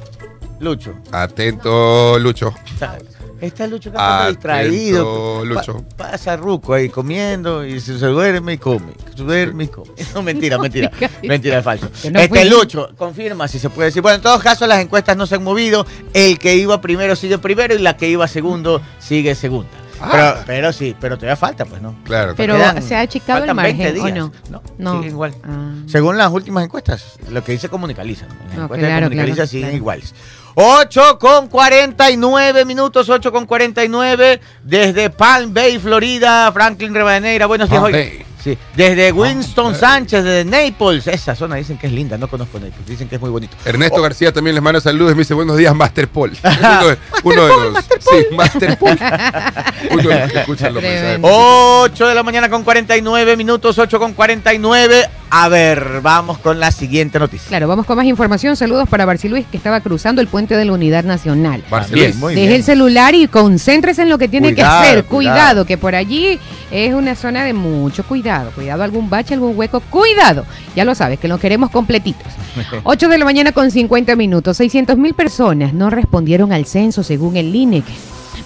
Lucho. 0.60 0.94
Atento, 1.12 2.20
Lucho. 2.20 2.54
Está, 2.72 2.98
está 3.42 3.68
Lucho 3.68 3.92
Campos 3.92 4.28
distraído. 4.30 5.46
Lucho. 5.46 5.84
Pa- 5.98 6.12
pasa 6.12 6.36
ruco 6.38 6.74
ahí 6.74 6.90
comiendo 6.90 7.66
y 7.66 7.80
se, 7.80 7.98
se 8.00 8.06
duerme 8.08 8.54
y 8.54 8.58
come. 8.58 8.94
Se 9.16 9.24
duerme 9.24 9.66
y 9.66 9.68
come. 9.68 9.92
No, 10.16 10.22
mentira, 10.24 10.58
mentira. 10.58 10.92
mentira, 11.24 11.60
es 11.60 11.64
falso. 11.64 11.90
No 12.12 12.20
este. 12.20 12.46
Lucho, 12.46 12.90
confirma 12.98 13.48
si 13.48 13.60
se 13.60 13.70
puede 13.70 13.88
decir. 13.90 14.02
Bueno, 14.02 14.18
en 14.18 14.22
todos 14.22 14.42
casos 14.42 14.68
las 14.68 14.80
encuestas 14.82 15.16
no 15.18 15.26
se 15.28 15.36
han 15.36 15.44
movido. 15.44 15.86
El 16.14 16.40
que 16.40 16.56
iba 16.56 16.82
primero 16.82 17.16
sigue 17.16 17.38
primero 17.38 17.74
y 17.76 17.80
la 17.80 17.96
que 17.98 18.10
iba 18.10 18.28
segundo 18.28 18.82
sigue 19.00 19.36
segunda. 19.36 19.70
Ah. 20.02 20.10
Pero, 20.14 20.44
pero 20.46 20.74
sí, 20.74 20.96
pero 20.98 21.18
todavía 21.18 21.36
falta, 21.36 21.66
pues, 21.66 21.82
¿no? 21.82 21.94
Claro. 22.06 22.34
Pero 22.38 22.56
Quedan- 22.56 22.82
se 22.82 22.96
ha 22.96 23.02
achicado 23.02 23.44
el 23.44 23.54
margen, 23.54 23.78
20 23.78 24.00
¿o 24.00 24.04
días. 24.06 24.32
no? 24.50 24.62
No, 24.78 25.04
igual. 25.06 25.36
Ah. 25.44 25.74
Según 25.88 26.18
las 26.18 26.32
últimas 26.32 26.64
encuestas, 26.64 27.04
lo 27.30 27.44
que 27.44 27.52
dice 27.52 27.68
Comunicaliza. 27.68 28.26
¿no? 28.26 28.34
Las 28.48 28.58
No, 28.58 28.64
encuestas 28.64 28.88
claro, 28.90 28.96
de 28.96 29.02
Comunicaliza 29.16 29.36
claro, 29.36 29.48
siguen 29.50 29.64
claro. 29.68 29.76
iguales. 29.78 30.16
8 30.62 31.20
con 31.20 31.48
49 31.48 32.66
minutos, 32.66 33.08
8 33.08 33.32
con 33.32 33.46
49 33.46 34.42
desde 34.62 35.10
Palm 35.10 35.54
Bay, 35.54 35.80
Florida, 35.80 36.52
Franklin 36.52 36.94
Rebaneira. 36.94 37.46
Buenos 37.46 37.70
días 37.70 37.82
hoy. 37.82 38.26
Sí, 38.44 38.58
desde 38.76 39.12
Winston 39.12 39.76
Sánchez, 39.76 40.24
desde 40.24 40.46
Naples. 40.46 41.08
Esa 41.08 41.36
zona 41.36 41.56
dicen 41.56 41.78
que 41.78 41.88
es 41.88 41.94
linda, 41.94 42.18
no 42.18 42.28
conozco 42.28 42.60
Naples, 42.60 42.86
dicen 42.88 43.10
que 43.10 43.16
es 43.16 43.22
muy 43.22 43.30
bonito. 43.30 43.56
Ernesto 43.66 44.02
García 44.02 44.32
también 44.32 44.56
les 44.56 44.64
manda 44.64 44.80
saludos. 44.80 45.14
Me 45.14 45.20
dice 45.20 45.34
buenos 45.34 45.58
días, 45.58 45.76
Master 45.76 46.08
Paul. 46.08 46.32
Uno 46.44 46.88
de, 46.88 46.98
uno 47.24 47.64
de 47.66 47.72
los. 47.72 47.84
Sí, 47.86 48.26
Master 48.36 48.78
Paul. 48.78 48.98
Uno 49.92 50.10
de 50.10 50.20
los 50.20 50.32
que 50.32 50.40
escuchan 50.40 50.74
los 50.74 50.84
mensajes. 50.84 51.02
Tremendo. 51.02 51.28
8 51.32 52.08
de 52.08 52.16
la 52.16 52.24
mañana 52.24 52.50
con 52.50 52.64
49 52.64 53.36
minutos, 53.38 53.78
8 53.78 54.00
con 54.00 54.14
49. 54.14 55.10
A 55.32 55.48
ver, 55.48 56.00
vamos 56.02 56.40
con 56.40 56.60
la 56.60 56.72
siguiente 56.72 57.20
noticia. 57.20 57.48
Claro, 57.50 57.68
vamos 57.68 57.86
con 57.86 57.96
más 57.98 58.06
información. 58.08 58.56
Saludos 58.56 58.90
para 58.90 59.06
Barciluis 59.06 59.46
que 59.46 59.58
estaba 59.58 59.80
cruzando 59.82 60.22
el 60.22 60.28
puente 60.28 60.56
de 60.58 60.66
la 60.66 60.74
Unidad 60.74 61.04
Nacional. 61.04 61.64
Bien, 61.92 62.18
muy 62.20 62.34
Deje 62.34 62.48
bien. 62.48 62.60
el 62.60 62.64
celular 62.64 63.14
y 63.14 63.28
concéntrese 63.28 64.02
en 64.04 64.10
lo 64.10 64.18
que 64.18 64.28
tiene 64.28 64.54
Cuidado, 64.56 64.82
que 64.82 64.88
hacer. 64.90 65.06
cuidado. 65.06 65.36
Cuidado. 65.40 65.66
que 65.66 65.78
por 65.78 65.94
allí 65.94 66.40
es 66.72 66.94
una 66.96 67.14
zona 67.16 67.44
de 67.44 67.54
mucho 67.54 68.04
cuidado. 68.06 68.29
Cuidado, 68.54 68.84
algún 68.84 69.10
bache, 69.10 69.34
algún 69.34 69.58
hueco. 69.58 69.80
Cuidado. 69.80 70.46
Ya 70.76 70.86
lo 70.86 70.94
sabes, 70.96 71.20
que 71.20 71.28
lo 71.28 71.40
queremos 71.40 71.72
completitos. 71.72 72.28
8 72.84 73.10
de 73.10 73.18
la 73.18 73.26
mañana 73.26 73.52
con 73.52 73.72
50 73.72 74.16
minutos. 74.16 74.58
600 74.58 74.98
mil 74.98 75.14
personas 75.14 75.74
no 75.74 75.90
respondieron 75.90 76.52
al 76.52 76.66
censo 76.66 77.04
según 77.04 77.38
el 77.38 77.56
INEC. 77.56 77.86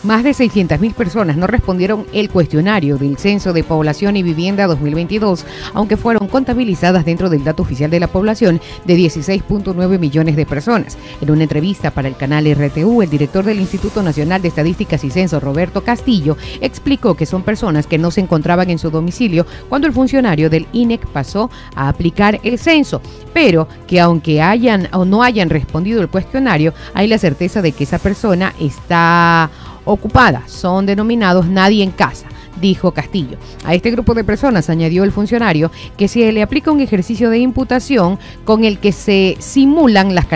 Más 0.04 0.26
de 0.26 0.34
600 0.34 0.82
mil 0.82 0.94
personas 0.94 1.38
no 1.38 1.48
respondieron 1.48 2.06
el 2.12 2.30
cuestionario 2.30 2.98
del 2.98 3.18
Censo 3.18 3.54
de 3.54 3.63
Población 3.63 4.18
y 4.18 4.24
Vivienda 4.24 4.68
2022, 4.68 5.46
aunque 5.74 5.96
fueron 5.96 6.28
contabilizadas 6.28 7.06
dentro 7.06 7.30
del 7.30 7.46
dato 7.46 7.63
oficial 7.63 7.89
de 7.89 8.02
la 8.02 8.08
población 8.08 8.60
de 8.84 8.98
16.9 8.98 10.00
millones 10.00 10.36
de 10.36 10.46
personas. 10.46 10.98
En 11.22 11.32
una 11.32 11.44
entrevista 11.44 11.92
para 11.92 12.10
el 12.10 12.18
canal 12.18 12.54
RTU, 12.54 13.02
el 13.02 13.10
director 13.10 13.46
del 13.46 13.62
Instituto 13.62 14.04
Nacional 14.04 14.42
de 14.42 14.50
Estadísticas 14.50 15.06
y 15.06 15.10
Censo, 15.10 15.39
Roberto 15.39 15.86
Castillo, 15.86 16.36
explicó 16.60 17.16
que 17.16 17.26
son 17.26 17.44
personas 17.44 17.88
que 17.88 17.98
no 17.98 18.12
se 18.12 18.20
encontraban 18.20 18.70
en 18.70 18.80
su 18.80 18.92
domicilio 18.92 19.48
cuando 19.70 19.88
el 19.88 19.94
funcionario 19.94 20.50
del 20.50 20.68
INEC 20.74 21.08
pasó 21.08 21.50
a 21.76 21.88
aplicar 21.88 22.42
el 22.44 22.60
censo, 22.60 23.02
pero 23.34 23.70
que 23.88 24.02
aunque 24.02 24.42
hayan 24.42 24.89
o 24.92 25.06
no 25.06 25.24
hayan 25.24 25.50
respondido 25.50 26.02
el 26.02 26.10
cuestionario, 26.10 26.74
hay 26.94 27.08
la 27.08 27.18
certeza 27.18 27.62
de 27.62 27.72
que 27.72 27.86
esa 27.86 28.00
persona 28.00 28.54
está 28.60 29.50
ocupada. 29.86 30.43
Son 30.48 30.86
denominados 30.86 31.46
nadie 31.48 31.84
en 31.84 31.91
casa 31.91 32.28
dijo 32.63 32.91
Castillo. 32.93 33.38
A 33.65 33.76
este 33.76 33.91
grupo 33.91 34.13
de 34.13 34.23
personas 34.23 34.69
añadió 34.69 35.04
el 35.04 35.12
funcionario 35.12 35.69
que 35.97 36.08
se 36.08 36.32
le 36.32 36.41
aplica 36.41 36.71
un 36.71 36.80
ejercicio 36.80 37.30
de 37.30 37.38
imputación 37.39 38.17
con 38.45 38.63
el 38.63 38.80
que 38.80 38.93
se 38.93 39.36
simulan 39.39 40.15
las, 40.15 40.28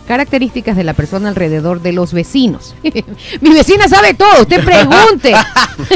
características 0.00 0.76
de 0.76 0.82
la 0.82 0.92
persona 0.92 1.28
alrededor 1.28 1.80
de 1.80 1.92
los 1.92 2.12
vecinos. 2.12 2.74
Mi 3.40 3.50
vecina 3.50 3.86
sabe 3.86 4.14
todo, 4.14 4.42
usted 4.42 4.62
pregunte. 4.64 5.32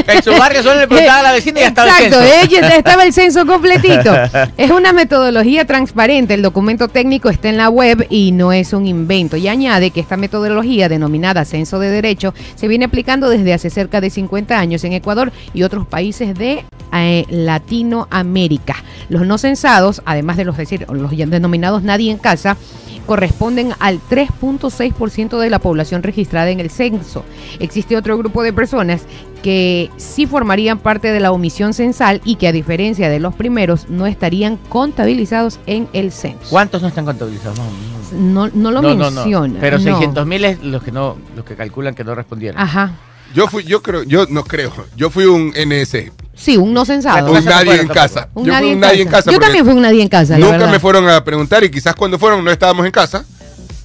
En 0.07 0.23
su 0.23 0.31
barrio 0.31 0.63
solo 0.63 0.79
le 0.79 0.87
preguntaba 0.87 1.19
a 1.19 1.23
la 1.23 1.31
vecina 1.33 1.59
y 1.59 1.63
estaba 1.63 1.89
el 1.89 2.05
Exacto, 2.05 2.25
censo. 2.25 2.55
ella 2.55 2.75
estaba 2.77 3.03
el 3.03 3.11
censo 3.11 3.45
completito. 3.45 4.15
Es 4.55 4.71
una 4.71 4.93
metodología 4.93 5.65
transparente, 5.65 6.35
el 6.35 6.41
documento 6.41 6.87
técnico 6.87 7.29
está 7.29 7.49
en 7.49 7.57
la 7.57 7.67
web 7.67 8.07
y 8.09 8.31
no 8.31 8.53
es 8.53 8.71
un 8.71 8.87
invento. 8.87 9.35
Y 9.35 9.49
añade 9.49 9.91
que 9.91 9.99
esta 9.99 10.15
metodología 10.15 10.87
denominada 10.87 11.43
censo 11.43 11.79
de 11.79 11.89
derecho 11.89 12.33
se 12.55 12.69
viene 12.69 12.85
aplicando 12.85 13.27
desde 13.29 13.53
hace 13.53 13.69
cerca 13.69 13.99
de 13.99 14.09
50 14.09 14.57
años 14.57 14.85
en 14.85 14.93
Ecuador 14.93 15.33
y 15.53 15.63
otros 15.63 15.72
países 15.87 16.35
de 16.35 16.63
eh, 16.93 17.25
Latinoamérica. 17.29 18.75
Los 19.09 19.25
no 19.25 19.37
censados, 19.37 20.01
además 20.05 20.37
de 20.37 20.45
los, 20.45 20.57
decir, 20.57 20.85
los 20.89 21.11
denominados 21.11 21.83
nadie 21.83 22.11
en 22.11 22.17
casa, 22.17 22.57
corresponden 23.05 23.73
al 23.79 23.99
3.6% 23.99 25.37
de 25.37 25.49
la 25.49 25.59
población 25.59 26.03
registrada 26.03 26.49
en 26.49 26.59
el 26.59 26.69
censo. 26.69 27.25
Existe 27.59 27.97
otro 27.97 28.17
grupo 28.17 28.43
de 28.43 28.53
personas 28.53 29.03
que 29.41 29.89
sí 29.97 30.25
formarían 30.25 30.79
parte 30.79 31.11
de 31.11 31.19
la 31.19 31.31
omisión 31.31 31.73
censal 31.73 32.21
y 32.23 32.35
que 32.35 32.47
a 32.47 32.51
diferencia 32.53 33.09
de 33.09 33.19
los 33.19 33.35
primeros 33.35 33.89
no 33.89 34.05
estarían 34.07 34.57
contabilizados 34.69 35.59
en 35.65 35.89
el 35.91 36.11
censo. 36.13 36.47
¿Cuántos 36.49 36.81
no 36.81 36.87
están 36.87 37.05
contabilizados? 37.05 37.57
No, 37.57 37.65
no. 37.65 37.93
No, 38.13 38.47
no 38.53 38.71
lo 38.71 38.81
No, 38.81 38.95
menciona. 38.95 39.59
Pero 39.59 39.77
no. 39.77 39.83
600 39.83 40.25
mil 40.27 40.45
es 40.45 40.63
los 40.63 40.83
que 40.83 40.91
no, 40.91 41.17
los 41.35 41.43
que 41.43 41.55
calculan 41.55 41.95
que 41.95 42.03
no 42.03 42.15
respondieron. 42.15 42.61
Ajá. 42.61 42.91
Yo 43.33 43.47
fui, 43.47 43.63
yo 43.63 43.81
creo, 43.81 44.03
yo 44.03 44.25
no 44.29 44.43
creo. 44.43 44.71
Yo 44.95 45.09
fui 45.09 45.25
un 45.25 45.53
NS. 45.55 46.11
Sí, 46.35 46.57
un 46.57 46.73
no 46.73 46.85
censado. 46.85 47.31
Un 47.31 47.43
nadie 47.45 47.79
en 47.81 47.87
casa. 47.87 48.29
Un 48.33 48.45
yo 48.45 48.53
fui 48.55 48.65
un 48.67 48.71
en 48.73 48.79
nadie 48.79 49.01
en 49.01 49.07
casa. 49.07 49.31
Yo 49.31 49.39
también 49.39 49.65
fui 49.65 49.73
un 49.73 49.81
nadie 49.81 50.01
en 50.01 50.09
casa, 50.09 50.37
Nunca 50.37 50.51
verdad. 50.51 50.71
me 50.71 50.79
fueron 50.79 51.07
a 51.09 51.23
preguntar 51.23 51.63
y 51.63 51.69
quizás 51.71 51.95
cuando 51.95 52.17
fueron 52.19 52.43
no 52.43 52.51
estábamos 52.51 52.85
en 52.85 52.91
casa. 52.91 53.25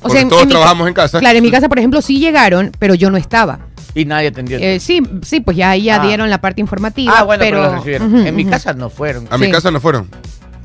O 0.00 0.08
sea, 0.11 0.22
todos 0.28 0.42
en 0.42 0.48
mi 0.48 0.52
ca- 0.54 0.58
trabajamos 0.58 0.88
en 0.88 0.94
casa. 0.94 1.18
Claro, 1.20 1.38
en 1.38 1.42
mi 1.44 1.50
casa, 1.50 1.68
por 1.68 1.78
ejemplo, 1.78 2.00
sí 2.02 2.20
llegaron, 2.20 2.72
pero 2.78 2.94
yo 2.94 3.11
no 3.11 3.16
estaba. 3.16 3.58
Y 3.94 4.04
nadie 4.04 4.28
atendió. 4.28 4.58
Eh, 4.58 4.78
sí, 4.80 5.02
sí, 5.22 5.40
pues 5.40 5.56
ya 5.56 5.70
ahí 5.70 5.84
ya 5.84 6.00
Ah. 6.00 6.06
dieron 6.06 6.30
la 6.30 6.40
parte 6.40 6.61
informativa. 6.61 7.12
ah, 7.18 7.22
bueno, 7.24 7.40
pero, 7.40 7.56
pero, 7.58 7.66
los 7.68 7.74
recibieron. 7.78 8.26
En 8.26 8.37
mi 8.37 8.44
casa 8.44 8.72
no 8.74 8.90
fueron. 8.90 9.26
A 9.30 9.38
mi 9.38 9.50
casa 9.50 9.70
no 9.70 9.80
fueron. 9.80 10.08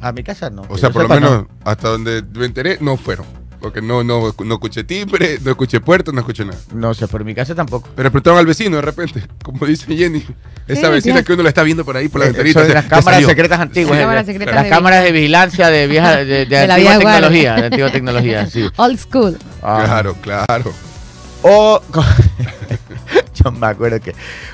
A 0.02 0.12
mi 0.12 0.24
casa 0.24 0.50
no. 0.50 0.64
O 0.70 0.78
sea, 0.78 0.90
por 0.90 1.04
lo 1.04 1.10
menos 1.10 1.32
no. 1.32 1.48
hasta 1.64 1.88
donde 1.90 2.22
me 2.36 2.46
enteré, 2.46 2.78
no 2.82 2.98
fueron. 2.98 3.26
Porque 3.64 3.82
no, 3.82 4.04
no, 4.04 4.36
no 4.44 4.54
escuché 4.56 4.84
timbre, 4.84 5.40
no 5.42 5.52
escuché 5.52 5.80
puerta, 5.80 6.12
no 6.12 6.20
escuché 6.20 6.44
nada. 6.44 6.60
No 6.76 6.94
sé, 6.94 7.08
por 7.08 7.24
mi 7.24 7.34
casa 7.34 7.56
tampoco. 7.56 7.88
Pero 7.96 8.12
preguntaron 8.12 8.38
al 8.40 8.46
vecino 8.46 8.76
de 8.76 8.82
repente, 8.82 9.24
como 9.42 9.66
dice 9.66 9.86
Jenny. 9.96 10.22
Esa 10.68 10.88
Sí, 10.88 10.92
vecina 10.92 11.20
sí. 11.20 11.24
que 11.24 11.32
uno 11.32 11.44
la 11.44 11.48
está 11.50 11.64
viendo 11.64 11.86
por 11.86 11.96
ahí 11.96 12.10
por 12.10 12.20
la 12.20 12.28
Eh, 12.28 12.32
ventanita. 12.32 12.60
son 12.66 12.74
las 12.74 12.84
cámaras 12.88 13.06
salió. 13.16 13.30
secretas 13.30 13.62
antiguas. 13.62 13.94
Sí, 13.94 13.98
eh, 13.98 14.02
cámaras 14.02 14.26
secretas 14.26 14.54
las 14.56 14.64
de 14.66 14.70
cámaras 14.70 15.04
de 15.06 15.12
vigilancia 15.14 15.70
de 15.70 15.88
vieja, 15.88 16.18
de, 16.18 16.26
de 16.26 16.46
De 16.46 16.68
la 16.68 16.74
antigua 16.76 16.98
tecnología. 17.00 17.56
De 17.56 17.66
antigua 17.68 17.92
tecnología, 17.94 18.48
sí. 18.48 18.66
Old 18.76 19.00
school. 19.00 19.38
Ah. 19.62 19.84
Claro, 19.86 20.16
claro. 20.22 20.74
O. 21.44 21.82
Yo 23.44 23.52
me 23.52 23.68
acuerdo 23.68 24.00
que 24.02 24.14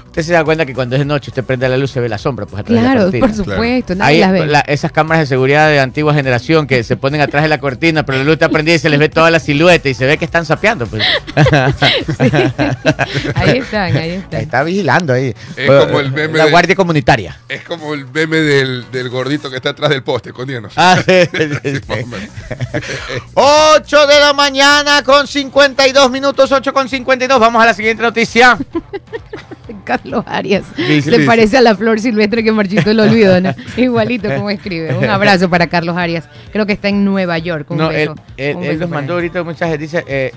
Usted 0.09 0.23
se 0.23 0.33
da 0.33 0.43
cuenta 0.43 0.65
que 0.65 0.73
cuando 0.73 0.95
es 0.95 0.99
de 0.99 1.05
noche 1.05 1.29
usted 1.29 1.43
prende 1.43 1.69
la 1.69 1.77
luz 1.77 1.91
se 1.91 1.99
ve 1.99 2.09
la 2.09 2.17
sombra, 2.17 2.45
pues 2.47 2.59
atrás 2.61 2.75
de 2.75 2.81
la 2.83 2.91
Claro, 2.91 3.01
cortina. 3.05 3.27
por 3.27 3.35
supuesto, 3.35 3.93
nadie 3.95 4.19
las 4.21 4.31
ve. 4.31 4.45
la- 4.47 4.59
esas 4.61 4.91
cámaras 4.91 5.21
de 5.21 5.27
seguridad 5.27 5.69
de 5.69 5.79
antigua 5.79 6.13
generación 6.15 6.65
que 6.65 6.83
se 6.83 6.97
ponen 6.97 7.21
atrás 7.21 7.43
de 7.43 7.49
la 7.49 7.59
cortina, 7.59 8.03
pero 8.05 8.17
la 8.17 8.23
luz 8.23 8.33
está 8.33 8.49
prendida 8.49 8.75
y 8.75 8.79
se 8.79 8.89
les 8.89 8.99
ve 8.99 9.09
toda 9.09 9.29
la 9.29 9.39
silueta 9.39 9.87
y 9.87 9.93
se 9.93 10.07
ve 10.07 10.17
que 10.17 10.25
están 10.25 10.45
sapeando. 10.45 10.87
Pues. 10.87 11.03
Ahí 13.35 13.57
están, 13.59 13.95
ahí 13.95 14.09
están. 14.11 14.41
Está 14.41 14.63
vigilando 14.63 15.13
ahí. 15.13 15.33
Es 15.55 15.67
como 15.69 15.99
el 15.99 16.11
meme 16.11 16.37
la 16.37 16.45
de- 16.45 16.51
guardia 16.51 16.75
comunitaria. 16.75 17.37
Es 17.47 17.63
como 17.63 17.93
el 17.93 18.05
meme 18.07 18.37
del, 18.37 18.85
del 18.91 19.09
gordito 19.09 19.49
que 19.49 19.57
está 19.57 19.69
atrás 19.69 19.89
del 19.91 20.03
poste, 20.03 20.29
escondiéndose. 20.29 20.73
Ah, 20.77 20.97
sí, 21.05 21.13
sí, 21.31 21.37
sí, 21.37 21.59
Sí, 21.63 21.75
sí. 21.75 21.81
más 21.87 21.99
o 22.03 22.07
menos. 22.07 22.29
8 23.85 24.07
de 24.07 24.19
la 24.19 24.33
mañana 24.33 25.03
con 25.03 25.27
52 25.27 26.09
minutos, 26.11 26.51
8 26.51 26.73
con 26.73 26.89
52. 26.89 27.39
Vamos 27.39 27.61
a 27.61 27.65
la 27.67 27.73
siguiente 27.73 28.01
noticia. 28.03 28.57
Carlos 30.03 30.23
Arias. 30.27 30.63
Sí, 30.75 31.01
sí, 31.01 31.09
Se 31.09 31.17
sí. 31.17 31.23
parece 31.25 31.57
a 31.57 31.61
la 31.61 31.75
flor 31.75 31.99
silvestre 31.99 32.43
que 32.43 32.51
marchito 32.51 32.89
el 32.91 32.99
olvido, 32.99 33.39
¿no? 33.41 33.53
Igualito 33.77 34.29
como 34.33 34.49
escribe. 34.49 34.93
Un 34.95 35.05
abrazo 35.05 35.49
para 35.49 35.67
Carlos 35.67 35.95
Arias. 35.97 36.25
Creo 36.51 36.65
que 36.65 36.73
está 36.73 36.87
en 36.89 37.03
Nueva 37.05 37.37
York. 37.37 37.69
Un 37.71 37.77
No, 37.77 37.89
beso. 37.89 38.15
él, 38.37 38.49
él- 38.49 38.55
Un 38.55 38.63
él 38.63 38.69
beso 38.69 38.81
nos 38.81 38.89
mandó 38.89 39.13
él. 39.13 39.17
ahorita 39.19 39.41
un 39.41 39.47
mensaje, 39.47 39.77
dice, 39.77 40.03
eh, 40.07 40.31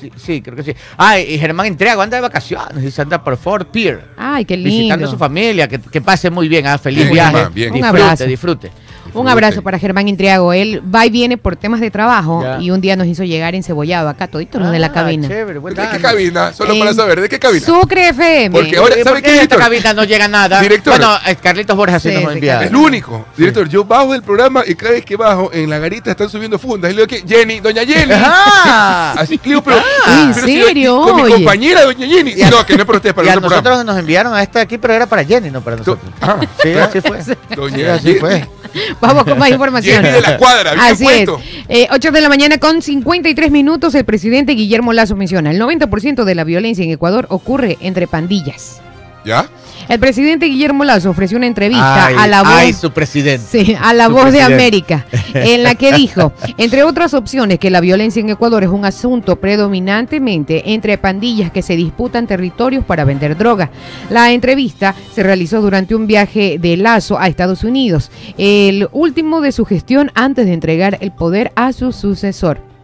sí, 0.00 0.10
sí, 0.16 0.42
creo 0.42 0.56
que 0.56 0.62
sí. 0.62 0.74
Ah, 0.96 1.18
y 1.18 1.38
Germán 1.38 1.66
Entreago 1.66 2.02
anda 2.02 2.16
de 2.16 2.20
vacaciones, 2.22 2.82
dice, 2.82 3.02
anda 3.02 3.22
por 3.22 3.36
Fort 3.36 3.70
Pier. 3.70 4.04
Ay, 4.16 4.44
qué 4.44 4.56
Visitando 4.56 4.94
a 4.94 4.96
lindo. 4.98 5.10
su 5.10 5.16
familia, 5.18 5.68
que, 5.68 5.78
que 5.80 6.00
pase 6.00 6.30
muy 6.30 6.48
bien, 6.48 6.66
ah, 6.66 6.78
feliz 6.78 7.10
Bien, 7.10 7.12
viaje. 7.12 7.48
Bien. 7.54 7.70
Un 7.70 7.76
Disfrute, 7.78 8.02
abrazo. 8.02 8.24
disfrute. 8.24 8.70
Un 9.20 9.28
abrazo 9.28 9.62
para 9.62 9.78
Germán 9.78 10.08
Intriago. 10.08 10.52
Él 10.52 10.82
va 10.94 11.06
y 11.06 11.10
viene 11.10 11.36
por 11.38 11.56
temas 11.56 11.80
de 11.80 11.90
trabajo 11.90 12.42
Ya. 12.42 12.58
y 12.60 12.70
un 12.70 12.80
día 12.80 12.96
nos 12.96 13.06
hizo 13.06 13.24
llegar 13.24 13.54
encebollado 13.54 14.08
acá, 14.08 14.26
todito 14.28 14.58
los 14.58 14.70
de 14.70 14.78
la 14.78 14.88
Ah, 14.88 14.92
cabina. 14.92 15.28
chévere, 15.28 15.60
¿De 15.60 15.88
qué 15.90 15.98
cabina? 16.00 16.52
Solo 16.52 16.78
para 16.78 16.90
En 16.90 16.96
saber, 16.96 17.20
¿de 17.20 17.28
qué 17.28 17.38
cabina? 17.38 17.64
Sucre 17.66 18.08
FM. 18.10 18.50
Porque 18.50 18.76
ahora- 18.76 18.98
¿Y 18.98 19.02
¿sabe 19.02 19.22
qué, 19.22 19.32
de 19.32 19.42
esta 19.42 19.56
cabina 19.56 19.92
no 19.92 20.04
llega 20.04 20.28
nada? 20.28 20.60
Director. 20.60 20.96
Bueno, 20.96 21.16
Carlitos 21.42 21.76
Borja 21.76 21.98
sí, 22.00 22.10
Sí, 22.10 22.22
nos 22.22 22.32
envía. 22.32 22.62
Es 22.62 22.70
lo 22.72 22.80
único. 22.80 23.26
Director, 23.36 23.68
yo 23.68 23.84
bajo 23.84 24.12
del 24.12 24.22
programa 24.22 24.62
y 24.66 24.74
cada 24.74 24.92
vez 24.92 25.04
que 25.04 25.16
bajo, 25.16 25.50
en 25.52 25.68
la 25.70 25.78
garita 25.78 26.10
están 26.10 26.28
subiendo 26.28 26.58
fundas. 26.58 26.90
Y 26.92 26.94
le 26.94 27.06
digo 27.06 27.08
que 27.26 27.34
Jenny, 27.36 27.60
doña 27.60 27.84
Jenny. 27.84 28.12
Ajá. 28.12 29.12
Así 29.20 29.38
que 29.38 29.50
digo, 29.50 29.62
pero. 29.62 29.76
¿En 29.78 30.34
pero 30.34 30.46
si- 30.46 30.62
serio? 30.62 31.00
con 31.02 31.16
mi 31.22 31.30
compañera, 31.32 31.84
doña 31.84 32.06
Jenny. 32.06 32.32
Y 32.36 32.42
a- 32.42 32.50
no, 32.50 32.64
que 32.66 32.74
no 32.74 32.80
es 32.80 32.86
para 32.86 32.96
ustedes, 32.98 33.14
para 33.14 33.26
y 33.26 33.30
a 33.30 33.32
el 33.32 33.38
otro 33.38 33.50
nosotros 33.50 33.62
programa. 33.72 33.92
nos 33.92 33.98
enviaron 34.00 34.34
a 34.34 34.42
esta 34.42 34.60
aquí, 34.60 34.78
pero 34.78 34.94
era 34.94 35.06
para 35.06 35.24
Jenny, 35.24 35.50
no 35.50 35.60
para 35.62 35.76
nosotros. 35.76 36.10
Ah, 36.20 36.36
Sí, 36.62 36.72
así 36.72 37.00
fue. 37.00 37.18
Doña 37.56 37.94
así 37.94 38.06
Jenny. 38.08 38.18
fue. 38.20 38.48
Vamos 39.06 39.24
con 39.24 39.38
más 39.38 39.50
información. 39.50 40.02
De 40.02 40.20
la 40.20 40.36
cuadra, 40.36 40.72
bien 40.74 40.84
Así 40.84 41.04
es. 41.06 41.24
puesto. 41.26 41.40
Eh, 41.68 41.88
8 41.90 42.12
de 42.12 42.20
la 42.20 42.28
mañana 42.28 42.58
con 42.58 42.82
53 42.82 43.50
minutos, 43.50 43.94
el 43.94 44.04
presidente 44.04 44.52
Guillermo 44.52 44.92
Lazo 44.92 45.16
menciona, 45.16 45.50
el 45.50 45.60
90% 45.60 46.24
de 46.24 46.34
la 46.34 46.44
violencia 46.44 46.84
en 46.84 46.90
Ecuador 46.90 47.26
ocurre 47.30 47.78
entre 47.80 48.06
pandillas. 48.06 48.80
¿Ya? 49.24 49.48
El 49.88 50.00
presidente 50.00 50.46
Guillermo 50.46 50.84
Lazo 50.84 51.10
ofreció 51.10 51.36
una 51.36 51.46
entrevista 51.46 52.06
Ay, 52.06 52.16
a 52.18 52.26
la 52.26 52.42
voz... 52.42 52.52
ay, 52.52 52.72
su 52.72 52.90
presidente. 52.90 53.46
Sí, 53.48 53.76
a 53.80 53.92
la 53.92 54.06
Su 54.06 54.12
voz 54.12 54.32
de. 54.32 54.42
América, 54.42 55.06
en 55.34 55.62
la 55.62 55.74
que 55.74 55.92
dijo, 55.92 56.32
entre 56.56 56.82
otras 56.82 57.14
opciones, 57.14 57.58
que 57.58 57.70
la 57.70 57.80
violencia 57.80 58.20
en 58.20 58.30
Ecuador 58.30 58.62
es 58.62 58.70
un 58.70 58.84
asunto 58.84 59.36
predominantemente 59.36 60.72
entre 60.72 60.98
pandillas 60.98 61.50
que 61.50 61.62
se 61.62 61.76
disputan 61.76 62.26
territorios 62.26 62.84
para 62.84 63.04
vender 63.04 63.36
droga. 63.36 63.70
La 64.10 64.32
entrevista 64.32 64.94
se 65.14 65.22
realizó 65.22 65.60
durante 65.60 65.94
un 65.94 66.06
viaje 66.06 66.58
de 66.60 66.76
Lazo 66.76 67.18
a 67.18 67.28
Estados 67.28 67.64
Unidos, 67.64 68.10
el 68.38 68.88
último 68.92 69.40
de 69.40 69.52
su 69.52 69.64
gestión 69.64 70.10
antes 70.14 70.46
de 70.46 70.52
entregar 70.52 70.98
el 71.00 71.12
poder 71.12 71.52
a 71.56 71.72
su 71.72 71.92
sucesor. 71.92 72.75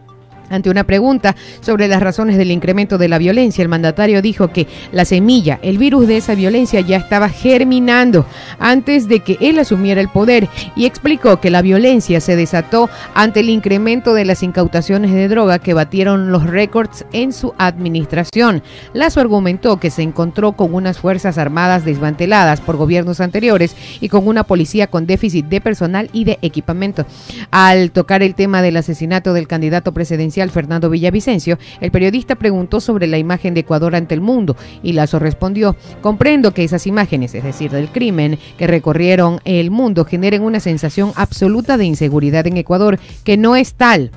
Ante 0.53 0.69
una 0.69 0.83
pregunta 0.83 1.35
sobre 1.61 1.87
las 1.87 1.99
razones 1.99 2.37
del 2.37 2.51
incremento 2.51 2.99
de 2.99 3.07
la 3.07 3.17
violencia, 3.17 3.63
el 3.63 3.69
mandatario 3.69 4.21
dijo 4.21 4.49
que 4.49 4.67
la 4.91 5.03
semilla, 5.03 5.57
el 5.63 5.79
virus 5.79 6.07
de 6.07 6.17
esa 6.17 6.35
violencia 6.35 6.79
ya 6.81 6.97
estaba 6.97 7.27
germinando 7.27 8.27
antes 8.59 9.07
de 9.07 9.21
que 9.21 9.39
él 9.41 9.57
asumiera 9.57 9.99
el 9.99 10.09
poder 10.09 10.47
y 10.75 10.85
explicó 10.85 11.39
que 11.39 11.49
la 11.49 11.63
violencia 11.63 12.21
se 12.21 12.35
desató 12.35 12.87
ante 13.15 13.39
el 13.39 13.49
incremento 13.49 14.13
de 14.13 14.25
las 14.25 14.43
incautaciones 14.43 15.11
de 15.11 15.27
droga 15.27 15.57
que 15.57 15.73
batieron 15.73 16.31
los 16.31 16.43
récords 16.45 17.03
en 17.13 17.33
su 17.33 17.55
administración. 17.57 18.61
Lazo 18.93 19.21
argumentó 19.21 19.79
que 19.79 19.89
se 19.89 20.03
encontró 20.03 20.51
con 20.51 20.75
unas 20.75 20.99
fuerzas 20.99 21.39
armadas 21.39 21.83
desmanteladas 21.83 22.61
por 22.61 22.77
gobiernos 22.77 23.21
anteriores 23.21 23.75
y 23.99 24.07
con 24.07 24.27
una 24.27 24.43
policía 24.43 24.85
con 24.85 25.07
déficit 25.07 25.47
de 25.47 25.61
personal 25.61 26.11
y 26.13 26.25
de 26.25 26.37
equipamiento. 26.43 27.07
Al 27.49 27.89
tocar 27.89 28.21
el 28.21 28.35
tema 28.35 28.61
del 28.61 28.77
asesinato 28.77 29.33
del 29.33 29.47
candidato 29.47 29.93
presidencial 29.93 30.42
Fernando 30.51 30.89
Villavicencio, 30.89 31.57
el 31.81 31.91
periodista 31.91 32.35
preguntó 32.35 32.79
sobre 32.79 33.07
la 33.07 33.17
imagen 33.17 33.53
de 33.53 33.61
Ecuador 33.61 33.95
ante 33.95 34.13
el 34.15 34.21
mundo 34.21 34.55
y 34.81 34.93
Lazo 34.93 35.19
respondió, 35.19 35.75
comprendo 36.01 36.53
que 36.53 36.63
esas 36.63 36.87
imágenes, 36.87 37.33
es 37.35 37.43
decir, 37.43 37.71
del 37.71 37.89
crimen 37.89 38.39
que 38.57 38.67
recorrieron 38.67 39.39
el 39.45 39.71
mundo, 39.71 40.05
generen 40.05 40.41
una 40.43 40.59
sensación 40.59 41.11
absoluta 41.15 41.77
de 41.77 41.85
inseguridad 41.85 42.45
en 42.47 42.57
Ecuador, 42.57 42.99
que 43.23 43.37
no 43.37 43.55
es 43.55 43.73
tal. 43.73 44.11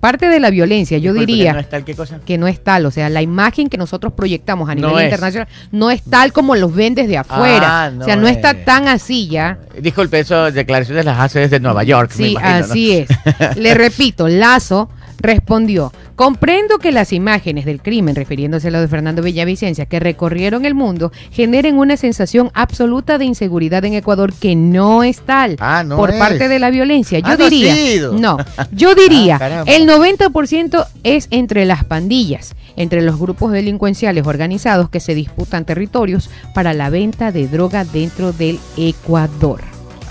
Parte 0.00 0.30
de 0.30 0.40
la 0.40 0.48
violencia, 0.48 0.96
yo 0.96 1.12
diría 1.12 1.50
¿que 1.50 1.52
no 1.52 1.60
es 1.60 1.68
tal 1.68 1.84
qué 1.84 1.94
cosa? 1.94 2.20
que 2.24 2.38
no 2.38 2.48
es 2.48 2.64
tal, 2.64 2.86
o 2.86 2.90
sea, 2.90 3.10
la 3.10 3.20
imagen 3.20 3.68
que 3.68 3.76
nosotros 3.76 4.14
proyectamos 4.14 4.70
a 4.70 4.74
nivel 4.74 4.90
No 4.92 4.98
es. 4.98 5.04
internacional 5.04 5.46
no 5.72 5.90
es 5.90 6.02
tal 6.02 6.32
como 6.32 6.56
los 6.56 6.74
ven 6.74 6.94
desde 6.94 7.18
afuera. 7.18 7.84
Ah, 7.84 7.92
o 8.00 8.04
sea, 8.04 8.16
no 8.16 8.22
no 8.22 8.28
está 8.28 8.52
es. 8.52 8.64
tan 8.64 8.88
así 8.88 9.28
ya. 9.28 9.58
Disculpe, 9.78 10.18
esas 10.20 10.54
declaraciones 10.54 11.04
las 11.04 11.18
hace 11.20 11.40
desde 11.40 11.60
Nueva 11.60 11.84
York. 11.84 12.12
me 12.16 12.24
Sí, 12.24 12.30
imagino, 12.32 12.58
¿no? 12.60 12.64
así 12.64 12.92
es. 12.92 13.08
Le 13.56 13.74
repito, 13.74 14.26
Lazo 14.26 14.88
respondió, 15.20 15.92
comprendo 16.16 16.78
que 16.78 16.92
las 16.92 17.12
imágenes 17.12 17.64
del 17.64 17.80
crimen, 17.82 18.14
refiriéndose 18.16 18.68
a 18.68 18.70
lo 18.70 18.80
de 18.80 18.88
Fernando 18.88 19.22
Villavicencia, 19.22 19.86
que 19.86 20.00
recorrieron 20.00 20.64
el 20.64 20.74
mundo, 20.74 21.12
generen 21.30 21.78
una 21.78 21.96
sensación 21.96 22.50
absoluta 22.54 23.18
de 23.18 23.24
inseguridad 23.26 23.84
en 23.84 23.94
Ecuador 23.94 24.32
que 24.32 24.56
no 24.56 25.02
es 25.02 25.20
tal 25.20 25.56
Ah, 25.60 25.84
no 25.84 25.96
por 25.96 26.10
es. 26.10 26.16
parte 26.16 26.48
de 26.48 26.58
la 26.58 26.70
violencia. 26.70 27.18
Yo 27.18 27.28
Ah, 27.28 27.32
ha 27.32 27.36
diría, 27.36 27.74
no, 28.12 28.36
yo 28.72 28.94
diría, 28.94 29.38
Ah, 29.40 29.64
el 29.66 29.86
90% 29.88 30.86
es 31.04 31.28
entre 31.30 31.64
las 31.64 31.84
pandillas, 31.84 32.54
entre 32.76 33.02
los 33.02 33.18
grupos 33.18 33.52
delincuenciales 33.52 34.26
organizados 34.26 34.88
que 34.90 35.00
se 35.00 35.14
disputan 35.14 35.64
territorios 35.64 36.30
para 36.54 36.72
la 36.74 36.90
venta 36.90 37.32
de 37.32 37.46
droga 37.48 37.84
dentro 37.84 38.32
del 38.32 38.58
Ecuador. 38.76 39.60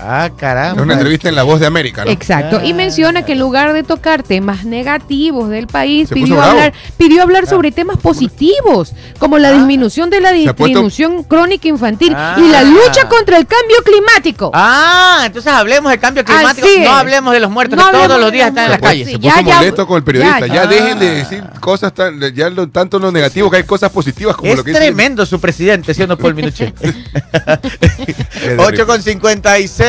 Ah, 0.02 0.26
Es 0.26 0.32
caramba. 0.38 0.82
una 0.82 0.94
entrevista 0.94 1.28
en 1.28 1.34
La 1.34 1.42
Voz 1.42 1.60
de 1.60 1.66
América, 1.66 2.04
¿no? 2.04 2.10
Exacto. 2.10 2.60
Y 2.64 2.72
Ah. 2.72 2.74
menciona 2.74 3.24
que 3.24 3.32
en 3.32 3.38
lugar 3.38 3.72
de 3.72 3.82
tocar 3.82 4.22
temas 4.22 4.64
negativos 4.64 5.48
del 5.50 5.66
país, 5.66 6.08
Se 6.08 6.14
pidió 6.14 6.40
hablar, 6.42 6.72
pidió 6.96 7.22
hablar 7.22 7.46
sobre 7.46 7.70
temas 7.72 7.98
positivos, 7.98 8.92
como 9.18 9.38
la 9.38 9.52
disminución 9.52 10.08
de 10.10 10.20
la 10.20 10.32
disminución 10.32 11.22
crónica 11.24 11.68
infantil 11.68 12.14
Ah. 12.16 12.36
y 12.38 12.48
la 12.48 12.62
lucha 12.64 13.08
contra 13.08 13.36
el 13.36 13.46
cambio 13.46 13.76
climático. 13.84 14.50
Ah, 14.54 15.22
entonces 15.26 15.52
hablemos 15.52 15.90
del 15.90 16.00
cambio 16.00 16.24
climático. 16.24 16.66
Es. 16.66 16.84
No 16.84 16.92
hablemos 16.96 17.32
de 17.32 17.40
los 17.40 17.50
muertos 17.50 17.78
No 17.78 17.86
que 17.90 17.92
todos 17.98 18.20
los 18.20 18.32
días 18.32 18.48
están 18.48 18.64
en 18.66 18.70
las 18.70 18.80
calles. 18.80 19.06
Se 19.08 19.18
ya, 19.18 19.34
puso 19.34 19.46
ya. 19.46 19.56
molesto 19.56 19.86
con 19.86 19.96
el 19.98 20.04
periodista. 20.04 20.46
Ya, 20.46 20.54
Ya, 20.54 20.54
ya. 20.64 20.66
dejen 20.66 20.98
de 20.98 21.10
decir 21.10 21.44
cosas 21.60 21.92
tan, 21.92 22.18
ya 22.34 22.48
lo, 22.50 22.68
tanto 22.68 22.98
lo 22.98 23.12
negativo 23.12 23.50
que 23.50 23.58
hay 23.58 23.64
cosas 23.64 23.90
positivas 23.90 24.36
como 24.36 24.50
Es 24.50 24.56
lo 24.56 24.64
que 24.64 24.70
dice- 24.70 24.80
tremendo 24.82 25.26
su 25.26 25.38
presidente, 25.40 25.92
¿sí 25.94 26.02
o 26.02 26.06
no, 26.06 26.16
Paul 26.16 26.34
Minuchet? 26.34 26.74
de 26.80 28.56
8 28.58 28.86
con 28.86 29.02
56. 29.02 29.80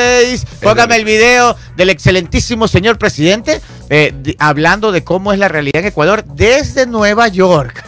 Póngame 0.61 0.95
el 0.95 1.05
video 1.05 1.55
del 1.75 1.89
excelentísimo 1.89 2.67
señor 2.67 2.97
presidente 2.97 3.61
eh, 3.89 4.35
hablando 4.39 4.91
de 4.91 5.03
cómo 5.03 5.33
es 5.33 5.39
la 5.39 5.47
realidad 5.47 5.81
en 5.81 5.87
Ecuador 5.87 6.23
desde 6.23 6.85
Nueva 6.85 7.27
York. 7.27 7.83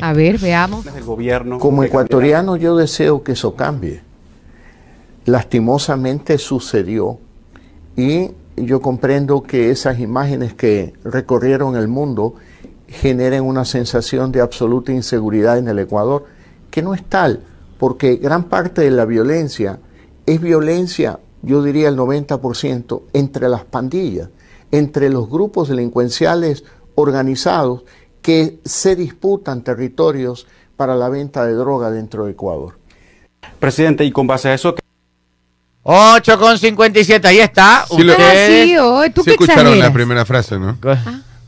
A 0.00 0.12
ver, 0.12 0.38
veamos. 0.38 0.84
gobierno. 1.04 1.58
Como 1.58 1.82
ecuatoriano 1.82 2.56
yo 2.56 2.76
deseo 2.76 3.22
que 3.24 3.32
eso 3.32 3.54
cambie. 3.56 4.02
Lastimosamente 5.24 6.38
sucedió 6.38 7.18
y 7.96 8.30
yo 8.56 8.80
comprendo 8.80 9.42
que 9.42 9.70
esas 9.70 9.98
imágenes 9.98 10.54
que 10.54 10.92
recorrieron 11.02 11.76
el 11.76 11.88
mundo 11.88 12.34
generen 12.88 13.44
una 13.44 13.64
sensación 13.64 14.30
de 14.30 14.40
absoluta 14.40 14.92
inseguridad 14.92 15.58
en 15.58 15.68
el 15.68 15.78
Ecuador, 15.78 16.26
que 16.70 16.82
no 16.82 16.94
es 16.94 17.02
tal, 17.04 17.40
porque 17.78 18.16
gran 18.16 18.44
parte 18.44 18.82
de 18.82 18.90
la 18.90 19.04
violencia 19.04 19.80
es 20.26 20.40
violencia, 20.40 21.18
yo 21.44 21.62
diría 21.62 21.88
el 21.88 21.96
90%, 21.96 23.02
entre 23.12 23.48
las 23.48 23.64
pandillas, 23.64 24.28
entre 24.70 25.10
los 25.10 25.28
grupos 25.28 25.68
delincuenciales 25.68 26.64
organizados 26.94 27.84
que 28.22 28.58
se 28.64 28.96
disputan 28.96 29.62
territorios 29.62 30.46
para 30.76 30.96
la 30.96 31.08
venta 31.08 31.44
de 31.44 31.52
droga 31.54 31.90
dentro 31.90 32.24
de 32.24 32.32
Ecuador. 32.32 32.78
Presidente, 33.58 34.04
y 34.04 34.10
con 34.10 34.26
base 34.26 34.48
a 34.48 34.54
eso, 34.54 34.74
8 35.82 36.38
con 36.38 36.58
57, 36.58 37.28
ahí 37.28 37.38
está. 37.40 37.84
Sí, 37.88 38.02
lo- 38.02 38.12
Ah, 38.14 38.16
Ustedes- 38.16 38.64
sí, 38.66 38.76
oh, 38.78 39.02
tú 39.14 39.20
Sí 39.22 39.24
qué 39.26 39.30
escucharon 39.32 39.66
exageras. 39.66 39.88
la 39.88 39.92
primera 39.92 40.24
frase, 40.24 40.58
¿no? 40.58 40.78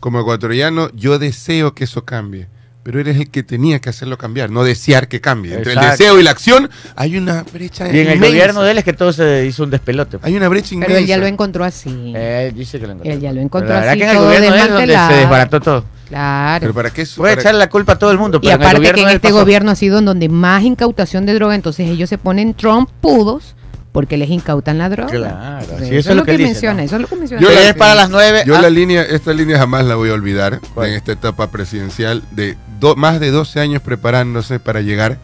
Como 0.01 0.21
ecuatoriano, 0.21 0.91
yo 0.95 1.19
deseo 1.19 1.75
que 1.75 1.85
eso 1.85 2.05
cambie. 2.05 2.49
Pero 2.87 3.01
eres 3.01 3.17
el 3.17 3.29
que 3.29 3.43
tenía 3.43 3.81
que 3.81 3.89
hacerlo 3.89 4.17
cambiar, 4.17 4.49
no 4.49 4.63
desear 4.63 5.09
que 5.09 5.21
cambie. 5.21 5.55
Entre 5.55 5.73
el 5.73 5.81
deseo 5.81 6.21
y 6.21 6.23
la 6.23 6.31
acción 6.31 6.71
hay 6.95 7.17
una 7.17 7.43
brecha 7.43 7.93
Y 7.93 7.99
en 7.99 8.07
el 8.07 8.21
gobierno 8.21 8.63
de 8.63 8.71
él 8.71 8.79
es 8.79 8.85
que 8.85 8.93
todo 8.93 9.13
se 9.13 9.45
hizo 9.45 9.65
un 9.65 9.71
despelote. 9.71 10.19
Hay 10.23 10.37
una 10.37 10.47
brecha 10.49 10.73
inmensa. 10.73 10.91
Pero 10.91 11.01
él 11.01 11.07
ya 11.07 11.17
lo 11.17 11.27
encontró 11.27 11.65
así. 11.65 12.13
Eh, 12.15 12.53
dice 12.55 12.79
que 12.79 12.87
lo 12.87 12.93
encontró. 12.93 13.13
Él 13.13 13.21
ya 13.21 13.33
lo 13.33 13.41
encontró 13.41 13.71
Pero 13.71 13.81
la 13.81 13.87
verdad 13.87 13.91
así, 13.91 13.99
que 13.99 14.05
en 14.05 14.11
el 14.11 14.19
gobierno 14.23 14.77
de 14.77 14.85
él 14.85 14.91
es 14.91 14.97
donde 14.99 15.15
se 15.15 15.21
desbarató 15.21 15.61
todo. 15.61 15.85
Claro. 16.07 16.61
Pero 16.61 16.75
para 16.75 16.91
qué 16.91 17.03
eso? 17.03 17.17
Puede 17.17 17.33
Para- 17.33 17.41
echarle 17.41 17.59
la 17.59 17.69
culpa 17.69 17.95
a 17.95 17.99
todo 17.99 18.13
el 18.13 18.19
mundo. 18.19 18.39
Y 18.41 18.43
pero 18.43 18.55
en 18.55 18.61
el 18.61 18.67
aparte 18.69 18.93
que 18.93 19.03
en 19.03 19.09
este 19.09 19.33
gobierno 19.33 19.73
ha 19.73 19.75
sido 19.75 19.99
en 19.99 20.05
donde 20.05 20.29
más 20.29 20.63
incautación 20.63 21.27
de 21.27 21.35
droga, 21.35 21.57
entonces 21.57 21.91
ellos 21.91 22.09
se 22.09 22.19
ponen 22.19 22.55
trompudos 22.55 23.57
porque 23.97 24.19
les 24.19 24.29
incautan 24.29 24.77
la 24.77 24.91
droga. 24.91 25.11
Claro, 25.11 25.67
sí, 25.79 25.97
eso, 25.97 26.11
es 26.11 26.17
lo 26.17 26.25
que, 26.25 26.37
menciona, 26.37 26.75
¿no? 26.75 26.83
eso 26.83 26.97
es 26.97 27.01
lo 27.01 27.09
que 27.09 27.17
menciona. 27.17 27.43
Yo 27.43 27.49
Yo 27.49 27.55
la- 27.55 27.71
es 27.71 27.75
para 27.75 27.95
las 27.95 28.11
nueve. 28.11 28.43
Yo 28.47 28.55
ah, 28.55 28.61
la 28.61 28.69
línea, 28.69 29.03
esta 29.03 29.33
línea 29.33 29.57
jamás 29.59 29.87
la 29.87 29.95
voy 29.95 30.11
a 30.11 30.13
olvidar 30.13 30.61
¿Cuál? 30.75 30.91
en 30.91 30.97
esta 30.97 31.13
etapa 31.13 31.51
presidencial 31.51 32.23
de 32.31 32.59
do- 32.81 32.97
más 32.97 33.21
de 33.21 33.31
12 33.31 33.61
años 33.61 33.83
preparándose 33.83 34.59
para 34.61 34.81
llegar 34.81 35.19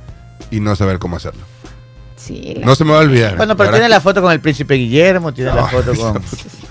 y 0.51 0.61
no 0.61 0.75
saber 0.77 0.99
cómo 0.99 1.17
hacerlo. 1.17 1.43
Sí, 2.17 2.55
No 2.65 2.75
se 2.77 2.85
me 2.85 2.93
va 2.93 2.99
a 2.99 3.03
olvidar. 3.03 3.37
Bueno, 3.37 3.57
pero 3.57 3.71
tiene 3.73 3.88
la 3.88 4.01
foto 4.01 4.23
con 4.23 4.31
el 4.33 4.38
príncipe 4.41 4.75
Guillermo, 4.75 5.33
tiene 5.33 5.53
la 5.53 5.67
foto 5.67 5.93
con, 5.95 6.23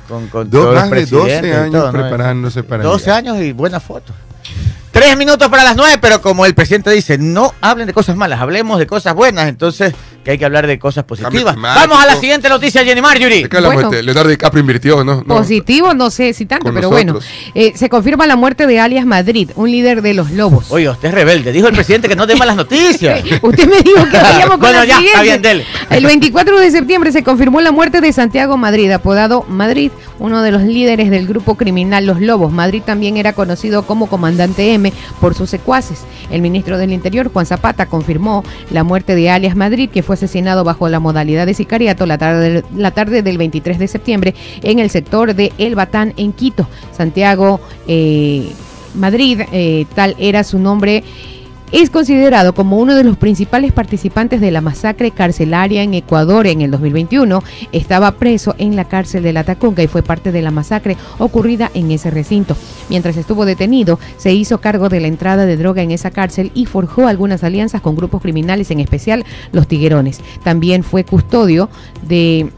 con, 0.08 0.28
con 0.28 0.50
Do- 0.50 0.60
todos 0.62 0.74
los 0.76 0.82
más 0.84 0.92
de 0.92 1.06
12 1.06 1.10
presidentes 1.10 1.52
y 1.52 1.54
años 1.54 1.72
todo, 1.74 1.92
¿no? 1.92 2.00
preparándose 2.00 2.64
para 2.64 2.84
12 2.84 3.06
llegar. 3.06 3.18
años 3.18 3.42
y 3.42 3.52
buena 3.52 3.80
foto. 3.82 4.14
Tres 5.02 5.18
minutos 5.18 5.50
para 5.50 5.64
las 5.64 5.76
nueve, 5.76 5.98
pero 6.00 6.22
como 6.22 6.46
el 6.46 6.54
presidente 6.54 6.92
dice, 6.92 7.18
no 7.18 7.56
hablen 7.60 7.88
de 7.88 7.94
cosas 7.94 8.16
malas, 8.16 8.40
hablemos 8.40 8.78
de 8.78 8.86
cosas 8.86 9.16
buenas, 9.16 9.50
entonces 9.50 9.96
que 10.24 10.32
hay 10.32 10.38
que 10.38 10.46
hablar 10.46 10.68
de 10.68 10.78
cosas 10.78 11.04
positivas. 11.04 11.56
Vamos 11.56 12.00
a 12.00 12.06
la 12.06 12.16
siguiente 12.18 12.48
noticia, 12.50 12.84
Jenny 12.84 13.02
Marjorie. 13.02 13.44
¿De 13.44 13.50
qué? 13.50 13.60
Bueno. 13.60 13.90
Este, 13.90 14.04
Leonardo 14.04 14.30
DiCaprio 14.30 14.62
invirtió, 14.62 15.04
¿no? 15.04 15.24
No. 15.26 15.38
Positivo, 15.38 15.94
no 15.94 16.12
sé 16.12 16.34
si 16.34 16.46
tanto, 16.46 16.66
Con 16.66 16.76
pero 16.76 16.90
bueno. 16.90 17.18
Eh, 17.56 17.74
se 17.76 17.90
confirma 17.90 18.28
la 18.28 18.36
muerte 18.36 18.68
de 18.68 18.80
alias 18.80 19.06
Madrid, 19.06 19.50
un 19.56 19.72
líder 19.72 20.02
de 20.02 20.14
los 20.14 20.30
Lobos. 20.32 20.68
Oiga, 20.70 20.92
usted 20.92 21.08
es 21.08 21.14
rebelde. 21.16 21.52
Dijo 21.52 21.68
el 21.68 21.74
presidente 21.74 22.08
que 22.08 22.16
no 22.16 22.28
dé 22.28 22.36
malas 22.36 22.56
noticias. 22.56 23.24
Usted 23.42 23.68
me 23.68 23.82
dijo 23.82 24.06
que 24.10 24.18
vayamos 24.22 24.50
con 24.52 24.60
Bueno, 24.60 24.80
la 24.80 24.86
ya, 24.86 24.98
siguiente. 24.98 25.12
está 25.12 25.22
bien, 25.24 25.42
dele. 25.42 25.66
El 25.90 26.06
24 26.06 26.60
de 26.60 26.72
septiembre 26.72 27.12
se 27.12 27.24
confirmó 27.24 27.60
la 27.62 27.72
muerte 27.72 28.02
de 28.02 28.14
Santiago 28.14 28.58
Madrid, 28.58 28.92
apodado 28.92 29.44
Madrid, 29.50 29.92
uno 30.22 30.42
de 30.44 30.52
los 30.52 30.62
líderes 30.62 31.10
del 31.10 31.28
grupo 31.28 31.56
criminal 31.56 32.06
Los 32.06 32.22
Lobos. 32.22 32.54
Madrid 32.54 32.84
también 32.86 33.18
era 33.18 33.34
conocido 33.34 33.84
como 33.86 34.06
Comandante 34.08 34.74
M 34.74 34.94
por 35.20 35.34
sus 35.34 35.50
secuaces. 35.50 36.04
El 36.30 36.42
ministro 36.42 36.78
del 36.78 36.94
Interior, 36.94 37.30
Juan 37.34 37.46
Zapata, 37.46 37.88
confirmó 37.88 38.44
la 38.70 38.84
muerte 38.84 39.16
de 39.16 39.30
alias 39.30 39.56
Madrid, 39.56 39.90
que 39.90 40.04
fue 40.04 40.14
asesinado 40.16 40.64
bajo 40.64 40.88
la 40.90 41.00
modalidad 41.00 41.46
de 41.46 41.54
sicariato 41.56 42.06
la 42.06 42.18
tarde, 42.18 42.50
del- 42.50 42.64
la 42.78 42.92
tarde 42.92 43.24
del 43.24 43.38
23 43.38 43.80
de 43.80 43.88
septiembre 43.88 44.36
en 44.62 44.80
el 44.80 44.90
sector 44.92 45.34
de 45.34 45.52
El 45.58 45.76
Batán, 45.76 46.14
en 46.18 46.32
Quito. 46.34 46.68
Santiago 46.96 47.60
eh, 47.88 48.52
Madrid, 48.94 49.42
eh, 49.52 49.86
tal 49.96 50.16
era 50.20 50.44
su 50.44 50.60
nombre. 50.60 51.04
Es 51.72 51.90
considerado 51.90 52.54
como 52.54 52.78
uno 52.78 52.96
de 52.96 53.06
los 53.06 53.16
principales 53.16 53.72
participantes 53.72 54.42
de 54.42 54.52
la 54.52 54.60
masacre 54.60 55.12
carcelaria 55.12 55.84
en 55.84 55.94
Ecuador 55.94 56.46
en 56.46 56.60
el 56.60 56.70
2021. 56.70 57.42
Estaba 57.72 58.12
preso 58.18 58.56
en 58.58 58.76
la 58.76 58.90
cárcel 58.90 59.24
de 59.24 59.32
la 59.32 59.46
Tacunga 59.46 59.82
y 59.82 59.88
fue 59.88 60.04
parte 60.04 60.34
de 60.34 60.42
la 60.42 60.52
masacre 60.52 60.98
ocurrida 61.18 61.72
en 61.74 61.90
ese 61.92 62.12
recinto. 62.12 62.58
Mientras 62.90 63.16
estuvo 63.16 63.46
detenido, 63.46 64.00
se 64.18 64.34
hizo 64.34 64.60
cargo 64.60 64.90
de 64.90 65.00
la 65.00 65.08
entrada 65.08 65.46
de 65.46 65.56
droga 65.56 65.82
en 65.82 65.92
esa 65.92 66.12
cárcel 66.12 66.52
y 66.54 66.66
forjó 66.66 67.08
algunas 67.08 67.42
alianzas 67.42 67.80
con 67.80 67.96
grupos 67.96 68.22
criminales, 68.22 68.70
en 68.70 68.82
especial 68.82 69.24
los 69.54 69.66
Tiguerones. 69.66 70.20
También 70.44 70.84
fue 70.84 71.06
custodio 71.06 71.70
de 72.02 72.52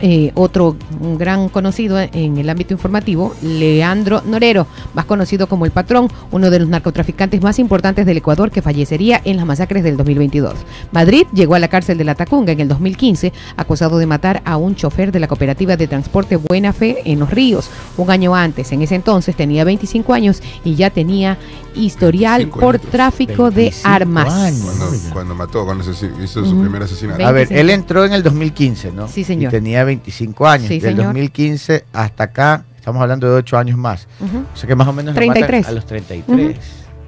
eh, 0.00 0.32
otro 0.34 0.76
un 1.00 1.18
gran 1.18 1.48
conocido 1.48 1.98
en 1.98 2.38
el 2.38 2.48
ámbito 2.48 2.74
informativo, 2.74 3.34
Leandro 3.42 4.22
Norero, 4.24 4.66
más 4.94 5.04
conocido 5.04 5.46
como 5.46 5.66
el 5.66 5.72
patrón, 5.72 6.08
uno 6.30 6.50
de 6.50 6.60
los 6.60 6.68
narcotraficantes 6.68 7.42
más 7.42 7.58
importantes 7.58 8.06
del 8.06 8.16
Ecuador 8.18 8.50
que 8.50 8.62
fallecería 8.62 9.20
en 9.24 9.36
las 9.36 9.46
masacres 9.46 9.82
del 9.82 9.96
2022. 9.96 10.54
Madrid 10.92 11.26
llegó 11.32 11.54
a 11.54 11.58
la 11.58 11.68
cárcel 11.68 11.98
de 11.98 12.04
la 12.04 12.14
Tacunga 12.14 12.52
en 12.52 12.60
el 12.60 12.68
2015, 12.68 13.32
acusado 13.56 13.98
de 13.98 14.06
matar 14.06 14.42
a 14.44 14.56
un 14.56 14.74
chofer 14.74 15.12
de 15.12 15.20
la 15.20 15.28
cooperativa 15.28 15.76
de 15.76 15.86
transporte 15.86 16.36
Buena 16.36 16.72
Fe 16.72 17.02
en 17.04 17.18
Los 17.18 17.30
Ríos. 17.30 17.70
Un 17.96 18.10
año 18.10 18.34
antes, 18.34 18.72
en 18.72 18.82
ese 18.82 18.94
entonces 18.94 19.36
tenía 19.36 19.64
25 19.64 20.12
años 20.12 20.42
y 20.64 20.74
ya 20.74 20.90
tenía 20.90 21.38
historial 21.74 22.42
25 22.42 22.60
por 22.60 22.78
tráfico 22.78 23.50
de 23.50 23.70
25 23.70 23.88
armas. 23.88 24.32
años. 24.32 25.10
Cuando, 25.12 25.34
mató, 25.34 25.64
cuando 25.64 25.84
hizo 25.84 26.44
su 26.44 26.60
primer 26.60 26.82
asesinato. 26.82 27.24
A 27.24 27.32
ver, 27.32 27.48
25. 27.48 27.60
él 27.60 27.70
entró 27.70 28.04
en 28.04 28.12
el 28.12 28.22
2015, 28.22 28.92
¿no? 28.92 29.08
Sí, 29.08 29.24
señor. 29.24 29.52
Y 29.52 29.56
tenía 29.56 29.84
25 29.86 30.46
años. 30.46 30.68
Sí, 30.68 30.78
Del 30.80 30.92
señor. 30.96 31.06
2015 31.06 31.84
hasta 31.92 32.24
acá, 32.24 32.64
estamos 32.76 33.00
hablando 33.00 33.26
de 33.28 33.34
8 33.36 33.56
años 33.58 33.78
más. 33.78 34.06
O 34.52 34.56
sea 34.56 34.66
que 34.68 34.74
más 34.74 34.86
o 34.88 34.92
menos 34.92 35.14
lo 35.14 35.20
matan 35.20 35.32
33. 35.46 35.66
a 35.68 35.72
los 35.72 35.86
33. 35.86 36.56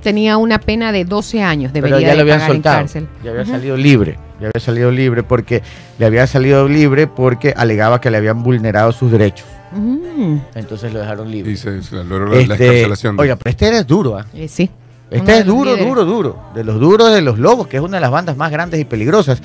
Tenía 0.02 0.36
una 0.36 0.60
pena 0.60 0.92
de 0.92 1.04
12 1.04 1.42
años, 1.42 1.70
Pero 1.74 1.86
debería 1.88 2.08
ya 2.08 2.14
lo 2.14 2.18
de 2.18 2.22
habían 2.22 2.38
pagar 2.38 2.50
en 2.50 2.56
soltado. 2.56 2.78
cárcel. 2.78 3.08
Ya 3.24 3.30
había 3.32 3.44
salido 3.44 3.76
libre. 3.76 4.16
Ya 4.40 4.46
había 4.48 4.60
salido 4.64 4.90
libre 4.92 5.22
porque 5.24 5.62
le 5.98 6.06
había 6.06 6.26
salido 6.28 6.68
libre 6.68 7.08
porque 7.08 7.52
alegaba 7.56 8.00
que 8.00 8.08
le 8.10 8.16
habían 8.16 8.42
vulnerado 8.44 8.92
sus 8.92 9.10
derechos. 9.10 9.44
Mm, 9.72 10.36
Entonces 10.54 10.92
lo 10.92 11.00
dejaron 11.00 11.30
libre. 11.30 11.50
Y 11.52 11.56
se, 11.56 11.82
se 11.82 11.96
logró 11.96 12.26
la, 12.28 12.36
la 12.46 12.54
Este, 12.54 12.64
de- 12.64 13.14
oiga, 13.18 13.36
pero 13.36 13.50
este 13.50 13.76
es 13.76 13.86
duro, 13.86 14.16
¿ah? 14.16 14.24
eh, 14.32 14.46
sí. 14.48 14.70
Este 15.10 15.38
es 15.38 15.44
duro, 15.44 15.70
líderes. 15.72 15.86
duro, 15.86 16.04
duro. 16.04 16.38
De 16.54 16.62
los 16.64 16.78
duros 16.78 17.12
de 17.12 17.20
los 17.20 17.38
lobos, 17.38 17.66
que 17.66 17.78
es 17.78 17.82
una 17.82 17.96
de 17.96 18.00
las 18.02 18.10
bandas 18.10 18.36
más 18.36 18.50
grandes 18.52 18.78
y 18.80 18.84
peligrosas. 18.84 19.42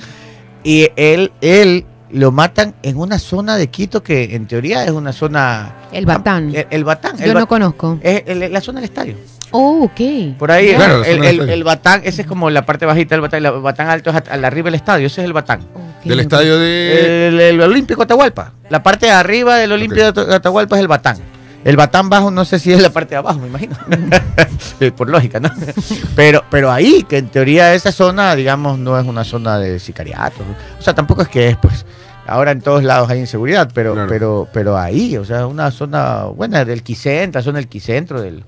Y 0.62 0.88
él, 0.96 1.32
él 1.40 1.84
lo 2.10 2.30
matan 2.32 2.74
en 2.82 2.96
una 2.96 3.18
zona 3.18 3.56
de 3.56 3.68
Quito 3.68 4.02
que 4.02 4.34
en 4.36 4.46
teoría 4.46 4.84
es 4.84 4.90
una 4.90 5.12
zona. 5.12 5.74
El 5.92 6.06
Batán. 6.06 6.54
El, 6.54 6.66
el 6.70 6.84
Batán. 6.84 7.16
Yo 7.18 7.24
el 7.26 7.34
no 7.34 7.40
Bat- 7.40 7.46
conozco. 7.48 7.98
es 8.02 8.22
el- 8.26 8.52
la 8.52 8.60
zona 8.60 8.80
del 8.80 8.88
estadio. 8.90 9.16
Oh, 9.50 9.84
ok. 9.84 10.36
Por 10.38 10.50
ahí, 10.50 10.74
Claro, 10.74 11.00
la 11.00 11.06
el, 11.30 11.62
Batán, 11.64 12.00
ese 12.04 12.22
es 12.22 12.26
como 12.26 12.50
la 12.50 12.66
parte 12.66 12.86
bajita 12.86 13.14
del 13.14 13.20
Batán. 13.22 13.44
El 13.46 13.52
Batán 13.60 13.88
alto 13.88 14.10
es 14.10 14.22
al 14.28 14.44
arriba 14.44 14.64
del 14.66 14.74
estadio, 14.74 15.06
ese 15.06 15.20
es 15.20 15.24
el 15.26 15.32
Batán. 15.32 15.60
Del 16.04 16.18
estadio 16.20 16.58
de. 16.58 17.28
El, 17.28 17.40
el 17.40 17.60
Olímpico 17.60 18.02
Atahualpa. 18.02 18.52
La 18.68 18.82
parte 18.82 19.06
de 19.06 19.12
arriba 19.12 19.56
del 19.56 19.70
Olímpico 19.72 20.10
de 20.12 20.34
Atahualpa 20.34 20.74
es 20.76 20.80
el 20.82 20.88
Batán. 20.88 21.18
El 21.64 21.76
Batán 21.76 22.08
bajo 22.10 22.30
no 22.30 22.44
sé 22.44 22.58
si 22.58 22.72
es 22.72 22.80
la 22.82 22.90
parte 22.90 23.10
de 23.10 23.16
abajo, 23.16 23.38
me 23.40 23.48
imagino. 23.48 23.76
Eh, 24.80 24.90
Por 24.92 25.08
lógica, 25.08 25.40
¿no? 25.40 25.50
Pero, 26.16 26.42
pero 26.50 26.70
ahí, 26.70 27.04
que 27.08 27.18
en 27.18 27.28
teoría 27.28 27.74
esa 27.74 27.92
zona, 27.92 28.34
digamos, 28.34 28.78
no 28.78 28.98
es 28.98 29.06
una 29.06 29.24
zona 29.24 29.58
de 29.58 29.78
sicariato. 29.78 30.42
O 30.78 30.82
sea, 30.82 30.94
tampoco 30.94 31.22
es 31.22 31.28
que 31.28 31.48
es, 31.48 31.56
pues. 31.56 31.86
Ahora 32.26 32.50
en 32.52 32.60
todos 32.60 32.82
lados 32.82 33.08
hay 33.10 33.20
inseguridad, 33.20 33.70
pero, 33.74 33.92
Claro. 33.92 34.08
pero, 34.08 34.48
pero 34.52 34.78
ahí, 34.78 35.16
o 35.16 35.24
sea, 35.24 35.46
una 35.46 35.70
zona 35.70 36.24
buena 36.24 36.64
del 36.64 36.82
quicentro, 36.82 37.42
zona 37.42 37.58
del 37.58 37.68
quicentro 37.68 38.20
del, 38.20 38.42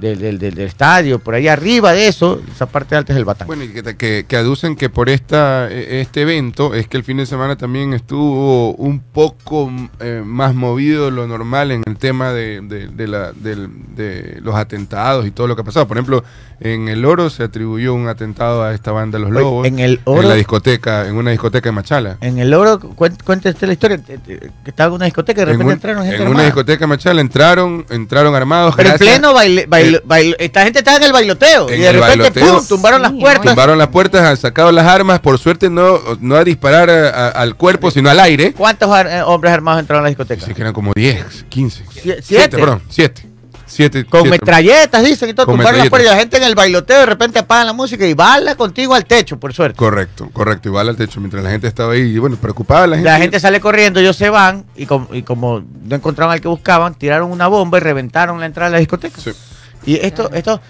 del, 0.00 0.18
del, 0.18 0.38
del- 0.38 0.58
estadio, 0.60 1.18
por 1.18 1.34
ahí 1.34 1.48
arriba 1.48 1.92
de 1.92 2.08
eso, 2.08 2.40
esa 2.54 2.66
parte 2.66 2.94
alta 2.96 3.12
es 3.12 3.18
el 3.18 3.24
Batán. 3.24 3.46
Bueno, 3.46 3.64
y 3.64 3.68
que, 3.68 3.82
que- 3.96 4.24
que 4.26 4.36
aducen 4.36 4.76
que 4.76 4.88
por 4.90 5.08
esta, 5.08 5.68
eh, 5.70 6.00
este 6.00 6.22
evento 6.22 6.74
es 6.74 6.86
que 6.88 6.96
el 6.96 7.04
fin 7.04 7.16
de 7.18 7.26
semana 7.26 7.56
también 7.56 7.92
estuvo 7.92 8.72
un 8.74 9.00
poco 9.00 9.70
eh, 10.00 10.22
más 10.24 10.54
movido 10.54 11.06
de 11.06 11.10
lo 11.12 11.26
normal 11.26 11.70
en 11.70 11.82
el 11.86 11.96
tema 11.96 12.32
de, 12.32 12.60
de- 12.62 12.88
de 12.88 13.06
la- 13.08 13.32
de 13.32 14.38
los 14.42 14.54
atentados 14.54 15.26
y 15.26 15.30
todo 15.30 15.46
lo 15.46 15.54
que 15.56 15.62
ha 15.62 15.64
pasado. 15.64 15.86
Por 15.86 15.96
ejemplo, 15.96 16.24
en 16.60 16.88
el 16.88 17.04
Oro 17.04 17.30
se 17.30 17.42
atribuyó 17.42 17.94
un 17.94 18.08
atentado 18.08 18.62
a 18.62 18.74
esta 18.74 18.92
banda 18.92 19.18
Los 19.18 19.30
Lobos 19.30 19.66
en 19.66 19.78
el 19.78 20.00
Oro- 20.04 20.22
en 20.22 20.28
la 20.28 20.34
discoteca, 20.34 21.06
en 21.06 21.14
una 21.16 21.30
discoteca 21.30 21.68
de 21.68 21.72
Machala. 21.72 22.18
En 22.20 22.38
el 22.38 22.52
oro, 22.54 22.78
cuente 22.80 23.48
usted 23.48 23.66
la 23.66 23.72
historia, 23.72 23.98
que 24.02 24.40
estaba 24.66 24.88
en 24.88 24.94
una 24.94 25.04
discoteca 25.06 25.42
y 25.42 25.44
de 25.46 25.52
En, 25.52 25.58
repente 25.58 25.66
un- 25.66 25.72
entraron 25.72 26.02
gente 26.02 26.16
en 26.16 26.22
una 26.22 26.30
armada. 26.30 26.44
discoteca 26.46 26.80
de 26.80 26.86
Machala 26.86 27.20
entraron, 27.20 27.86
entraron 27.90 28.34
armados. 28.34 28.74
Pero 28.76 28.90
en 28.90 28.98
pleno 28.98 29.32
baile, 29.34 29.66
bailo- 29.90 30.02
bailo- 30.04 30.36
esta 30.38 30.62
gente 30.64 30.78
estaba 30.80 30.96
en 30.98 31.02
el 31.04 31.12
bailoteo 31.12 31.68
En 31.68 31.78
y 31.80 31.82
de 31.82 31.92
repente 31.92 32.18
bailoteo. 32.18 32.56
¡pum! 32.58 32.66
tumbaron 32.66 33.02
las 33.02 33.12
puertas. 33.12 33.46
Tumbaron 33.46 33.78
las 33.78 33.88
puertas, 33.88 34.22
han 34.22 34.36
sacado 34.36 34.72
las 34.72 34.86
armas, 34.86 35.20
por 35.20 35.38
suerte 35.38 35.68
no, 35.70 35.98
no 36.20 36.36
a 36.36 36.44
disparar 36.44 36.88
a- 36.90 37.08
a- 37.10 37.28
al 37.30 37.56
cuerpo, 37.56 37.90
sino 37.90 38.10
al 38.10 38.20
aire. 38.20 38.52
¿Cuántos 38.52 38.90
ar- 38.90 39.06
eh, 39.08 39.22
hombres 39.22 39.52
armados 39.52 39.80
entraron 39.80 40.02
a 40.02 40.04
la 40.04 40.08
discoteca? 40.10 40.44
Sí, 40.46 40.54
que 40.54 40.60
eran 40.62 40.72
como 40.72 40.92
10, 40.94 41.44
15. 41.48 41.84
Sie- 41.84 42.00
7, 42.02 42.22
siete. 42.22 42.56
perdón, 42.58 42.82
7. 42.88 43.26
7. 43.72 44.04
Con 44.04 44.28
metralletas, 44.28 45.04
dicen, 45.04 45.28
y 45.28 45.32
todo, 45.32 45.46
Con 45.46 45.54
tumbaron 45.54 45.78
las 45.78 45.88
puertas 45.90 46.08
y 46.10 46.12
la 46.12 46.18
gente 46.18 46.36
en 46.38 46.42
el 46.42 46.56
bailoteo 46.56 46.98
de 46.98 47.06
repente 47.06 47.38
apagan 47.38 47.68
la 47.68 47.72
música 47.72 48.04
y 48.04 48.14
bala 48.14 48.56
contigo 48.56 48.96
al 48.96 49.04
techo, 49.04 49.38
por 49.38 49.54
suerte. 49.54 49.76
Correcto, 49.78 50.28
correcto. 50.32 50.68
Igual 50.68 50.88
al 50.88 50.96
techo, 50.96 51.20
mientras 51.20 51.44
la 51.44 51.50
gente 51.50 51.68
estaba 51.68 51.92
ahí, 51.92 52.00
y 52.00 52.18
bueno, 52.18 52.34
preocupada 52.36 52.88
la 52.88 52.96
gente. 52.96 53.08
La 53.08 53.18
gente 53.18 53.38
sale 53.38 53.60
corriendo, 53.60 54.00
ellos 54.00 54.16
se 54.16 54.28
van 54.28 54.64
y, 54.74 54.86
com- 54.86 55.06
y 55.12 55.22
como 55.22 55.62
no 55.84 55.94
encontraron 55.94 56.32
al 56.32 56.40
que 56.40 56.48
buscaban, 56.48 56.94
tiraron 56.96 57.30
una 57.30 57.46
bomba 57.46 57.78
y 57.78 57.80
reventaron 57.80 58.40
la 58.40 58.46
entrada 58.46 58.70
de 58.70 58.72
la 58.74 58.78
discoteca. 58.80 59.20
Sí. 59.20 59.30
Y 59.84 59.94
esto, 59.96 60.30
esto, 60.32 60.60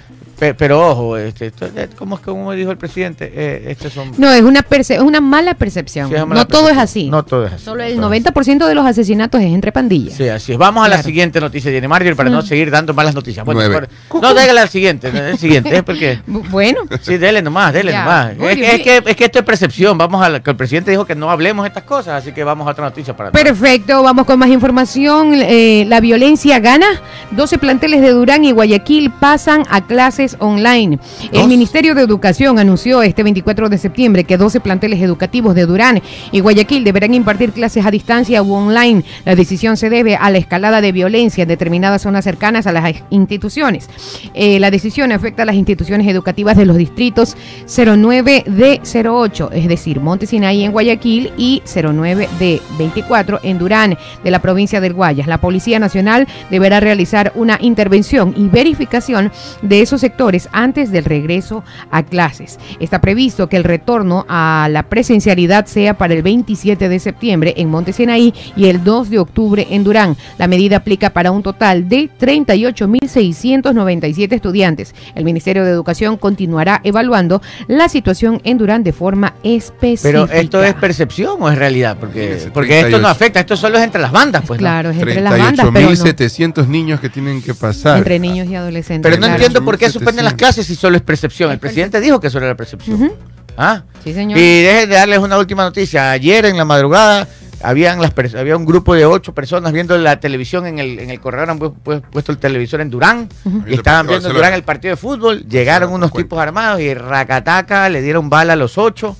pe- 0.40 0.54
pero 0.54 0.90
ojo, 0.90 1.16
este, 1.16 1.46
esto, 1.46 1.68
¿cómo 1.96 2.16
es 2.16 2.20
que 2.20 2.26
como 2.26 2.50
dijo 2.52 2.70
el 2.72 2.78
presidente? 2.78 3.30
Eh, 3.32 3.66
estos 3.68 3.92
son 3.92 4.10
No, 4.18 4.32
es 4.32 4.42
una, 4.42 4.62
perce- 4.62 4.94
es 4.96 5.00
una 5.00 5.20
mala 5.20 5.54
percepción. 5.54 6.08
Sí, 6.08 6.14
es 6.16 6.26
mala 6.26 6.40
no 6.40 6.46
todo 6.48 6.68
es 6.68 6.76
así. 6.78 7.08
No 7.10 7.22
todo 7.24 7.46
es 7.46 7.52
así. 7.52 7.64
Solo 7.64 7.82
el 7.84 7.94
todo 7.96 8.12
es 8.12 8.24
así. 8.26 8.32
90% 8.32 8.66
de 8.66 8.74
los 8.74 8.84
asesinatos 8.86 9.40
es 9.40 9.46
entre 9.52 9.70
pandillas. 9.70 10.14
Sí, 10.16 10.28
así 10.28 10.52
es. 10.52 10.58
Vamos 10.58 10.84
a 10.84 10.88
la 10.88 11.02
siguiente 11.02 11.40
noticia, 11.40 11.70
Jenny 11.70 11.86
Marjorie, 11.86 12.16
para 12.16 12.30
no 12.30 12.42
seguir 12.42 12.70
dando 12.70 12.94
malas 12.94 13.14
noticias. 13.14 13.44
Bueno, 13.44 13.60
Nueve. 13.60 13.88
por- 14.08 14.22
no, 14.22 14.34
déjala 14.34 14.62
al 14.62 14.68
siguiente, 14.68 15.08
el 15.08 15.38
siguiente, 15.38 15.76
es 15.76 15.82
porque... 15.82 16.18
Bu- 16.26 16.48
Bueno, 16.50 16.80
Sí, 17.02 17.18
dele 17.18 17.42
nomás, 17.42 17.72
dele 17.72 17.92
Ya. 17.92 18.00
nomás. 18.00 18.30
Es, 18.32 18.56
bien. 18.56 18.70
es 18.70 18.80
que, 18.82 19.02
es 19.06 19.16
que 19.16 19.24
esto 19.26 19.38
es 19.38 19.44
percepción. 19.44 19.96
Vamos 19.98 20.22
a 20.24 20.28
la, 20.30 20.40
que 20.42 20.50
el 20.50 20.56
presidente 20.56 20.90
dijo 20.90 21.04
que 21.04 21.14
no 21.14 21.30
hablemos 21.30 21.64
de 21.64 21.68
estas 21.68 21.84
cosas, 21.84 22.22
así 22.22 22.32
que 22.32 22.42
vamos 22.44 22.66
a 22.66 22.70
otra 22.70 22.84
noticia 22.84 23.14
para 23.16 23.30
perfecto. 23.30 24.02
Vamos 24.02 24.26
con 24.26 24.38
más 24.38 24.48
información. 24.48 25.32
Eh, 25.34 25.84
la 25.86 26.00
violencia 26.00 26.58
gana. 26.58 26.86
12 27.32 27.58
planteles 27.58 28.00
de 28.00 28.10
Durán 28.10 28.44
y 28.44 28.52
Guayaquil 28.52 29.10
pasan 29.10 29.64
a 29.70 29.82
clases 29.86 30.29
clases 30.30 30.36
online. 30.40 30.98
El. 31.32 31.50
Ministerio 31.50 31.94
de 31.94 32.02
Educación 32.02 32.58
anunció 32.58 33.02
este 33.02 33.22
24 33.24 33.68
de 33.68 33.76
septiembre 33.76 34.24
que 34.24 34.36
12 34.36 34.60
planteles 34.60 35.02
educativos 35.02 35.54
de 35.54 35.66
Durán 35.66 36.00
y 36.30 36.40
Guayaquil 36.40 36.84
deberán 36.84 37.12
impartir 37.12 37.52
clases 37.52 37.84
a 37.84 37.90
distancia 37.90 38.42
u 38.42 38.54
online. 38.54 39.04
La 39.24 39.34
decisión 39.34 39.76
se 39.76 39.90
debe 39.90 40.14
a 40.14 40.30
la 40.30 40.38
escalada 40.38 40.80
de 40.80 40.92
violencia 40.92 41.42
en 41.42 41.48
determinadas 41.48 42.02
zonas 42.02 42.24
cercanas 42.24 42.66
a 42.68 42.72
las 42.72 42.94
instituciones. 43.10 43.90
Eh, 44.32 44.60
la 44.60 44.70
decisión 44.70 45.10
afecta 45.12 45.42
a 45.42 45.46
las 45.46 45.56
instituciones 45.56 46.06
educativas 46.06 46.56
de 46.56 46.66
los 46.66 46.76
distritos 46.76 47.36
09D08, 47.66 49.50
es 49.52 49.68
decir, 49.68 50.00
Monte 50.00 50.26
Sinaí 50.26 50.62
en 50.64 50.72
Guayaquil 50.72 51.32
y 51.36 51.62
09D24 51.66 53.40
en 53.42 53.58
Durán, 53.58 53.98
de 54.22 54.30
la 54.30 54.38
provincia 54.40 54.80
del 54.80 54.94
Guayas. 54.94 55.26
La 55.26 55.38
Policía 55.38 55.78
Nacional 55.78 56.28
deberá 56.50 56.80
realizar 56.80 57.32
una 57.34 57.58
intervención 57.60 58.34
y 58.36 58.48
verificación 58.48 59.32
de 59.62 59.82
esos 59.82 60.00
sectores 60.00 60.19
antes 60.52 60.90
del 60.90 61.04
regreso 61.04 61.64
a 61.90 62.02
clases. 62.02 62.58
Está 62.78 63.00
previsto 63.00 63.48
que 63.48 63.56
el 63.56 63.64
retorno 63.64 64.26
a 64.28 64.68
la 64.70 64.82
presencialidad 64.82 65.64
sea 65.64 65.94
para 65.94 66.12
el 66.12 66.22
27 66.22 66.90
de 66.90 66.98
septiembre 66.98 67.54
en 67.56 67.70
Monte 67.70 67.94
Sinaí 67.94 68.34
y 68.54 68.66
el 68.66 68.84
2 68.84 69.08
de 69.10 69.18
octubre 69.18 69.66
en 69.70 69.82
Durán. 69.82 70.18
La 70.36 70.46
medida 70.46 70.76
aplica 70.76 71.08
para 71.10 71.30
un 71.30 71.42
total 71.42 71.88
de 71.88 72.10
38.697 72.20 74.32
estudiantes. 74.32 74.94
El 75.14 75.24
Ministerio 75.24 75.64
de 75.64 75.70
Educación 75.70 76.18
continuará 76.18 76.82
evaluando 76.84 77.40
la 77.66 77.88
situación 77.88 78.42
en 78.44 78.58
Durán 78.58 78.84
de 78.84 78.92
forma 78.92 79.32
específica. 79.42 80.26
Pero 80.26 80.40
esto 80.40 80.62
es 80.62 80.74
percepción 80.74 81.38
o 81.40 81.48
es 81.48 81.56
realidad, 81.56 81.96
porque, 81.98 82.50
porque 82.52 82.80
esto 82.80 82.98
38. 82.98 83.00
no 83.00 83.08
afecta, 83.08 83.40
esto 83.40 83.56
solo 83.56 83.78
es 83.78 83.84
entre 83.84 84.02
las 84.02 84.12
bandas, 84.12 84.42
pues. 84.46 84.60
¿no? 84.60 84.64
claro, 84.64 84.90
es 84.90 84.98
entre 84.98 85.22
las 85.22 85.38
bandas, 85.38 85.66
pero 85.72 85.88
no. 85.88 85.96
38.700 85.96 86.68
niños 86.68 87.00
que 87.00 87.08
tienen 87.08 87.40
que 87.40 87.54
pasar. 87.54 87.96
Entre 87.98 88.18
niños 88.18 88.48
y 88.48 88.54
adolescentes. 88.54 89.02
Pero 89.02 89.16
no 89.16 89.26
claro. 89.26 89.34
entiendo 89.34 89.64
por 89.64 89.78
qué 89.78 89.88
suspenden 90.10 90.24
las 90.24 90.34
1700. 90.34 90.36
clases 90.38 90.66
si 90.66 90.74
solo 90.74 90.96
es 90.96 91.02
percepción. 91.02 91.50
El 91.50 91.58
presidente 91.58 92.00
dijo 92.00 92.20
que 92.20 92.30
solo 92.30 92.46
era 92.46 92.54
percepción. 92.56 93.12
¿Ah? 93.56 93.82
Sí, 94.04 94.12
señor. 94.14 94.38
Y 94.38 94.62
dejen 94.62 94.88
de 94.88 94.94
darles 94.96 95.18
una 95.18 95.38
última 95.38 95.62
noticia. 95.64 96.10
Ayer 96.12 96.46
en 96.46 96.56
la 96.56 96.64
madrugada 96.64 97.26
habían 97.62 98.00
las 98.00 98.12
había 98.36 98.56
un 98.56 98.64
grupo 98.64 98.94
de 98.94 99.04
ocho 99.04 99.34
personas 99.34 99.72
viendo 99.72 99.96
la 99.98 100.18
televisión 100.18 100.66
en 100.66 100.78
el, 100.78 100.98
en 100.98 101.10
el 101.10 101.20
corredor, 101.20 101.50
han 101.50 101.58
pu- 101.58 101.74
pu- 101.84 102.00
puesto 102.10 102.32
el 102.32 102.38
televisor 102.38 102.80
en 102.80 102.88
Durán 102.88 103.28
y 103.66 103.74
estaban 103.74 104.06
Viendo 104.06 104.28
en 104.28 104.32
de 104.32 104.38
Durán 104.38 104.54
el 104.54 104.62
partido 104.62 104.92
de 104.92 104.96
fútbol. 104.96 105.44
Llegaron 105.46 105.92
unos 105.92 106.10
tipos 106.12 106.38
armados 106.38 106.80
y 106.80 106.94
racataca 106.94 107.88
le 107.90 108.00
dieron 108.00 108.30
bala 108.30 108.54
a 108.54 108.56
los 108.56 108.78
ocho. 108.78 109.16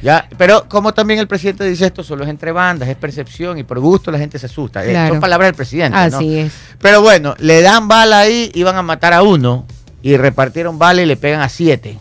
Ya, 0.00 0.28
pero 0.36 0.66
como 0.68 0.92
también 0.94 1.20
el 1.20 1.28
presidente 1.28 1.62
dice 1.64 1.86
esto 1.86 2.02
solo 2.02 2.24
es 2.24 2.30
entre 2.30 2.50
bandas, 2.52 2.88
es 2.88 2.96
percepción 2.96 3.58
y 3.58 3.62
por 3.64 3.78
gusto 3.78 4.10
la 4.10 4.18
gente 4.18 4.36
se 4.38 4.46
asusta. 4.46 4.84
Eh, 4.84 4.90
Claro. 4.90 5.14
Son 5.14 5.20
palabras 5.20 5.46
del 5.48 5.54
presidente. 5.54 5.96
¿no? 5.96 6.16
Así 6.18 6.38
es. 6.38 6.52
Pero 6.80 7.02
bueno, 7.02 7.34
le 7.38 7.62
dan 7.62 7.86
bala 7.88 8.18
ahí, 8.20 8.50
iban 8.54 8.74
a 8.76 8.82
matar 8.82 9.12
a 9.12 9.22
uno 9.22 9.64
y 10.02 10.16
repartieron 10.16 10.78
y 10.94 11.06
le 11.06 11.16
pegan 11.16 11.40
a 11.40 11.48
siete. 11.48 11.96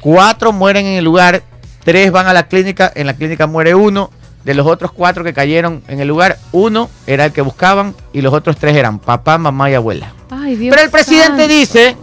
Cuatro 0.00 0.52
mueren 0.52 0.86
en 0.86 0.94
el 0.94 1.04
lugar, 1.04 1.42
tres 1.84 2.10
van 2.12 2.26
a 2.26 2.32
la 2.32 2.46
clínica, 2.46 2.90
en 2.94 3.06
la 3.06 3.14
clínica 3.14 3.46
muere 3.46 3.74
uno. 3.74 4.10
De 4.44 4.52
los 4.52 4.66
otros 4.66 4.92
cuatro 4.92 5.24
que 5.24 5.32
cayeron 5.32 5.82
en 5.88 6.00
el 6.00 6.08
lugar, 6.08 6.36
uno 6.52 6.90
era 7.06 7.24
el 7.24 7.32
que 7.32 7.40
buscaban 7.40 7.94
y 8.12 8.20
los 8.20 8.34
otros 8.34 8.58
tres 8.58 8.76
eran 8.76 8.98
papá, 8.98 9.38
mamá 9.38 9.70
y 9.70 9.74
abuela. 9.74 10.12
Ay, 10.28 10.56
Dios 10.56 10.74
Pero 10.74 10.84
el 10.84 10.90
presidente 10.90 11.28
santo. 11.28 11.48
dice 11.48 11.96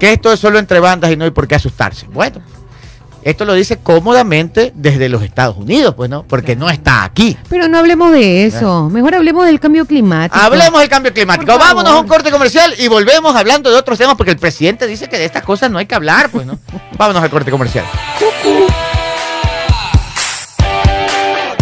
que 0.00 0.12
esto 0.12 0.32
es 0.32 0.40
solo 0.40 0.58
entre 0.58 0.80
bandas 0.80 1.12
y 1.12 1.16
no 1.16 1.24
hay 1.24 1.30
por 1.30 1.46
qué 1.46 1.54
asustarse. 1.54 2.08
Bueno, 2.08 2.40
esto 3.22 3.44
lo 3.44 3.54
dice 3.54 3.76
cómodamente 3.76 4.72
desde 4.74 5.08
los 5.08 5.22
Estados 5.22 5.56
Unidos, 5.56 5.94
pues 5.96 6.10
no, 6.10 6.22
porque 6.24 6.56
no 6.56 6.70
está 6.70 7.04
aquí. 7.04 7.36
Pero 7.48 7.68
no 7.68 7.78
hablemos 7.78 8.12
de 8.12 8.46
eso. 8.46 8.88
Mejor 8.90 9.14
hablemos 9.14 9.46
del 9.46 9.60
cambio 9.60 9.86
climático. 9.86 10.38
Hablemos 10.38 10.80
del 10.80 10.88
cambio 10.88 11.12
climático. 11.12 11.58
Vámonos 11.58 11.92
a 11.92 12.00
un 12.00 12.06
corte 12.06 12.30
comercial 12.30 12.74
y 12.78 12.88
volvemos 12.88 13.34
hablando 13.34 13.70
de 13.70 13.76
otros 13.76 13.98
temas 13.98 14.16
porque 14.16 14.32
el 14.32 14.38
presidente 14.38 14.86
dice 14.86 15.08
que 15.08 15.18
de 15.18 15.24
estas 15.24 15.42
cosas 15.42 15.70
no 15.70 15.78
hay 15.78 15.86
que 15.86 15.94
hablar, 15.94 16.30
pues, 16.30 16.46
¿no? 16.46 16.58
Vámonos 16.98 17.22
al 17.22 17.30
corte 17.30 17.50
comercial. 17.50 17.84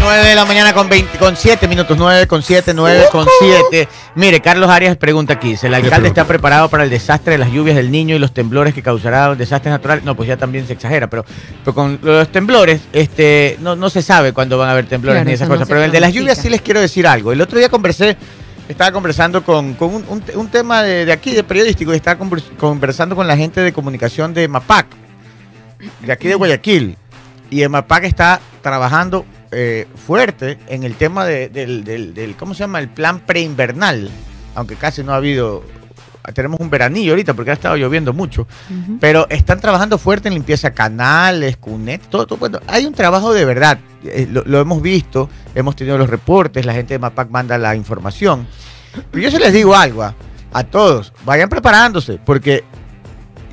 9 0.06 0.24
de 0.28 0.34
la 0.36 0.44
mañana 0.44 0.72
con 0.72 0.88
20, 0.88 1.18
con 1.18 1.34
7 1.36 1.66
minutos, 1.66 1.98
9 1.98 2.28
con 2.28 2.40
7, 2.40 2.72
9 2.74 3.06
con 3.10 3.26
7. 3.40 3.88
Mire, 4.14 4.40
Carlos 4.40 4.70
Arias 4.70 4.96
pregunta 4.96 5.32
aquí, 5.32 5.56
¿el 5.60 5.74
alcalde 5.74 6.06
está 6.06 6.24
preparado 6.24 6.68
para 6.68 6.84
el 6.84 6.90
desastre 6.90 7.32
de 7.32 7.38
las 7.38 7.50
lluvias 7.50 7.74
del 7.74 7.90
niño 7.90 8.14
y 8.14 8.20
los 8.20 8.32
temblores 8.32 8.72
que 8.72 8.84
causarán 8.84 9.36
desastres 9.36 9.72
naturales? 9.72 10.04
No, 10.04 10.14
pues 10.14 10.28
ya 10.28 10.36
también 10.36 10.64
se 10.64 10.74
exagera, 10.74 11.10
pero, 11.10 11.24
pero 11.64 11.74
con 11.74 11.98
los 12.02 12.30
temblores, 12.30 12.82
este, 12.92 13.56
no, 13.60 13.74
no 13.74 13.90
se 13.90 14.00
sabe 14.00 14.32
cuándo 14.32 14.56
van 14.58 14.68
a 14.68 14.72
haber 14.72 14.86
temblores 14.86 15.16
Claro, 15.18 15.28
ni 15.28 15.34
esas 15.34 15.48
no 15.48 15.54
cosas, 15.56 15.66
pero 15.66 15.82
el 15.82 15.90
de 15.90 15.98
las 15.98 16.12
lluvias 16.12 16.38
sí 16.38 16.48
les 16.50 16.60
quiero 16.62 16.80
decir 16.80 17.04
algo. 17.08 17.32
El 17.32 17.40
otro 17.40 17.58
día 17.58 17.68
conversé, 17.68 18.16
estaba 18.68 18.92
conversando 18.92 19.42
con, 19.42 19.74
con 19.74 19.92
un, 19.92 20.04
un- 20.08 20.22
un 20.36 20.48
tema 20.48 20.84
de, 20.84 21.04
de 21.04 21.10
aquí, 21.12 21.32
de 21.34 21.42
periodístico, 21.42 21.92
y 21.92 21.96
estaba 21.96 22.16
convers- 22.20 22.56
conversando 22.56 23.16
con 23.16 23.26
la 23.26 23.36
gente 23.36 23.60
de 23.60 23.72
comunicación 23.72 24.32
de 24.34 24.46
MAPAC, 24.46 24.86
de 26.02 26.12
aquí 26.12 26.28
de 26.28 26.36
Guayaquil. 26.36 26.96
Y 27.50 27.62
el 27.62 27.70
MAPAC 27.70 28.04
está 28.04 28.40
trabajando 28.62 29.24
eh, 29.50 29.86
fuerte 30.06 30.58
en 30.68 30.82
el 30.84 30.94
tema 30.94 31.24
de- 31.24 31.48
del, 31.48 31.84
del- 31.84 32.14
del- 32.14 32.36
¿cómo 32.36 32.54
se 32.54 32.60
llama? 32.60 32.78
El 32.80 32.88
plan 32.88 33.20
preinvernal, 33.20 34.10
aunque 34.54 34.76
casi 34.76 35.02
no 35.02 35.12
ha 35.12 35.16
habido, 35.16 35.62
tenemos 36.34 36.58
un 36.60 36.68
veranillo 36.70 37.12
ahorita 37.12 37.34
porque 37.34 37.50
ha 37.50 37.54
estado 37.54 37.76
lloviendo 37.76 38.12
mucho, 38.12 38.46
pero 39.00 39.26
están 39.30 39.60
trabajando 39.60 39.98
fuerte 39.98 40.28
en 40.28 40.34
limpieza 40.34 40.72
canales, 40.72 41.56
cunet, 41.56 42.02
todo, 42.08 42.26
todo. 42.26 42.38
Bueno, 42.38 42.60
hay 42.66 42.84
un 42.86 42.92
trabajo 42.94 43.32
de 43.32 43.44
verdad, 43.44 43.78
eh, 44.04 44.26
lo, 44.30 44.42
lo 44.44 44.60
hemos 44.60 44.82
visto, 44.82 45.28
hemos 45.54 45.76
tenido 45.76 45.96
los 45.98 46.10
reportes, 46.10 46.66
la 46.66 46.72
gente 46.74 46.94
de 46.94 46.98
MAPAC 46.98 47.30
manda 47.30 47.56
la 47.58 47.76
información. 47.76 48.46
Pero 49.10 49.22
yo 49.24 49.30
se 49.30 49.38
les 49.38 49.52
digo 49.52 49.76
algo 49.76 50.02
a, 50.02 50.14
a 50.52 50.64
todos, 50.64 51.12
vayan 51.24 51.48
preparándose, 51.48 52.18
porque 52.24 52.64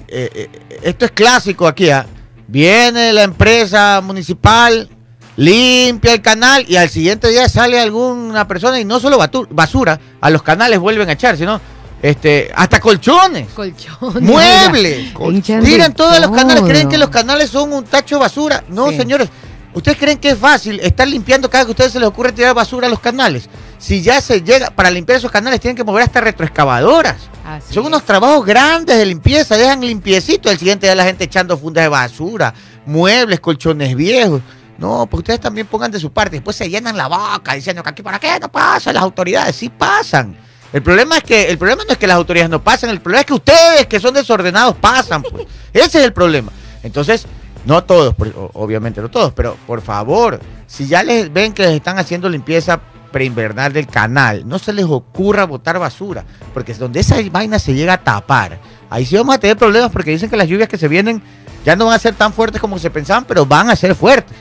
eh, 0.08 0.50
esto 0.84 1.06
es 1.06 1.12
clásico 1.12 1.68
aquí. 1.68 1.90
¿ah? 1.90 2.06
Viene 2.48 3.14
la 3.14 3.24
empresa 3.24 4.02
municipal, 4.04 4.90
limpia 5.36 6.14
el 6.14 6.22
canal 6.22 6.66
y 6.68 6.76
al 6.76 6.90
siguiente 6.90 7.28
día 7.30 7.48
sale 7.50 7.80
alguna 7.80 8.48
persona 8.48 8.80
y 8.80 8.86
no 8.86 9.00
solo 9.00 9.18
basura, 9.50 10.00
a 10.22 10.30
los 10.30 10.44
canales 10.44 10.80
vuelven 10.80 11.10
a 11.10 11.14
echar, 11.14 11.38
sino 11.38 11.60
este, 12.02 12.52
hasta 12.56 12.80
colchones. 12.80 13.48
Colchón. 13.54 14.24
Muebles. 14.24 15.14
De 15.14 15.42
Tiran 15.64 15.94
todos 15.94 16.20
los 16.20 16.32
canales. 16.32 16.64
¿Creen 16.64 16.90
que 16.90 16.98
los 16.98 17.10
canales 17.10 17.50
son 17.50 17.72
un 17.74 17.84
tacho 17.86 18.16
de 18.16 18.22
basura? 18.22 18.64
No, 18.70 18.90
Sí. 18.90 18.98
señores. 18.98 19.30
¿Ustedes 19.76 19.98
creen 19.98 20.20
que 20.20 20.30
es 20.30 20.38
fácil 20.38 20.80
estar 20.82 21.08
limpiando 21.08 21.50
cada 21.50 21.64
que 21.64 21.70
a 21.70 21.72
ustedes 21.72 21.94
se 21.94 22.00
les 22.00 22.08
ocurre 22.08 22.32
tirar 22.32 22.54
basura 22.54 22.86
a 22.86 22.90
los 22.92 23.00
canales? 23.00 23.50
Si 23.80 24.04
ya 24.04 24.22
se 24.22 24.42
llega, 24.44 24.70
para 24.70 24.92
limpiar 24.92 25.18
esos 25.18 25.32
canales 25.32 25.60
tienen 25.60 25.76
que 25.76 25.84
mover 25.84 26.04
hasta 26.04 26.22
retroexcavadoras. 26.22 27.16
Así 27.44 27.74
Son 27.74 27.84
es. 27.84 27.88
unos 27.88 28.04
trabajos 28.06 28.46
grandes 28.46 28.96
de 28.98 29.06
limpieza, 29.06 29.58
dejan 29.58 29.82
limpiecito. 29.82 30.52
El 30.52 30.60
siguiente 30.60 30.86
día 30.86 30.94
la 30.96 31.06
gente 31.06 31.24
echando 31.24 31.58
fundas 31.58 31.86
de 31.86 31.88
basura, 31.88 32.54
muebles, 32.86 33.40
colchones 33.40 33.96
viejos. 33.96 34.42
No, 34.78 35.06
pues 35.06 35.20
ustedes 35.20 35.40
también 35.40 35.68
pongan 35.68 35.92
de 35.92 36.00
su 36.00 36.12
parte. 36.12 36.38
Después 36.38 36.56
se 36.56 36.70
llenan 36.70 36.98
la 36.98 37.08
boca 37.08 37.54
diciendo 37.54 37.84
que 37.84 37.90
aquí 37.90 38.02
para 38.02 38.20
qué 38.20 38.40
no 38.40 38.52
pasan 38.52 38.96
las 38.96 39.04
autoridades. 39.04 39.56
Sí 39.56 39.70
pasan. 39.70 40.36
El 40.74 40.82
problema 40.82 41.18
es 41.18 41.24
que 41.24 41.50
el 41.50 41.58
problema 41.58 41.84
no 41.86 41.92
es 41.92 42.00
que 42.00 42.08
las 42.08 42.18
autoridades 42.18 42.50
no 42.50 42.64
pasen, 42.64 42.90
el 42.90 43.00
problema 43.00 43.22
es 43.22 43.28
que 43.28 43.34
ustedes 43.34 43.86
que 43.86 44.00
son 44.00 44.16
desordenados 44.16 44.76
pasan. 44.78 45.22
Pues. 45.22 45.46
Ese 45.74 46.00
es 46.00 46.06
el 46.06 46.14
problema. 46.14 46.52
Entonces, 46.82 47.28
no 47.66 47.84
todos, 47.84 48.16
obviamente 48.54 49.00
no 49.00 49.10
todos, 49.10 49.34
pero 49.34 49.56
por 49.68 49.82
favor, 49.82 50.40
si 50.66 50.88
ya 50.88 51.04
les 51.04 51.32
ven 51.32 51.54
que 51.54 51.64
les 51.64 51.74
están 51.74 52.00
haciendo 52.00 52.28
limpieza 52.28 52.82
preinvernal 53.12 53.72
del 53.72 53.88
canal, 53.88 54.48
no 54.48 54.58
se 54.58 54.74
les 54.74 54.86
ocurra 54.86 55.46
botar 55.46 55.78
basura, 55.78 56.26
porque 56.54 56.72
es 56.72 56.80
donde 56.80 57.00
esa 57.00 57.18
vaina 57.32 57.60
se 57.60 57.76
llega 57.76 57.94
a 57.94 58.04
tapar. 58.04 58.60
Ahí 58.90 59.06
sí 59.06 59.16
vamos 59.16 59.36
a 59.36 59.40
tener 59.40 59.56
problemas 59.56 59.92
porque 59.92 60.12
dicen 60.12 60.30
que 60.30 60.36
las 60.36 60.48
lluvias 60.48 60.68
que 60.68 60.78
se 60.78 60.88
vienen 60.88 61.22
ya 61.64 61.76
no 61.76 61.86
van 61.86 61.96
a 61.96 62.00
ser 62.00 62.16
tan 62.16 62.34
fuertes 62.34 62.60
como 62.60 62.80
se 62.80 62.90
pensaban, 62.90 63.26
pero 63.26 63.46
van 63.46 63.70
a 63.70 63.76
ser 63.76 63.96
fuertes. 63.96 64.36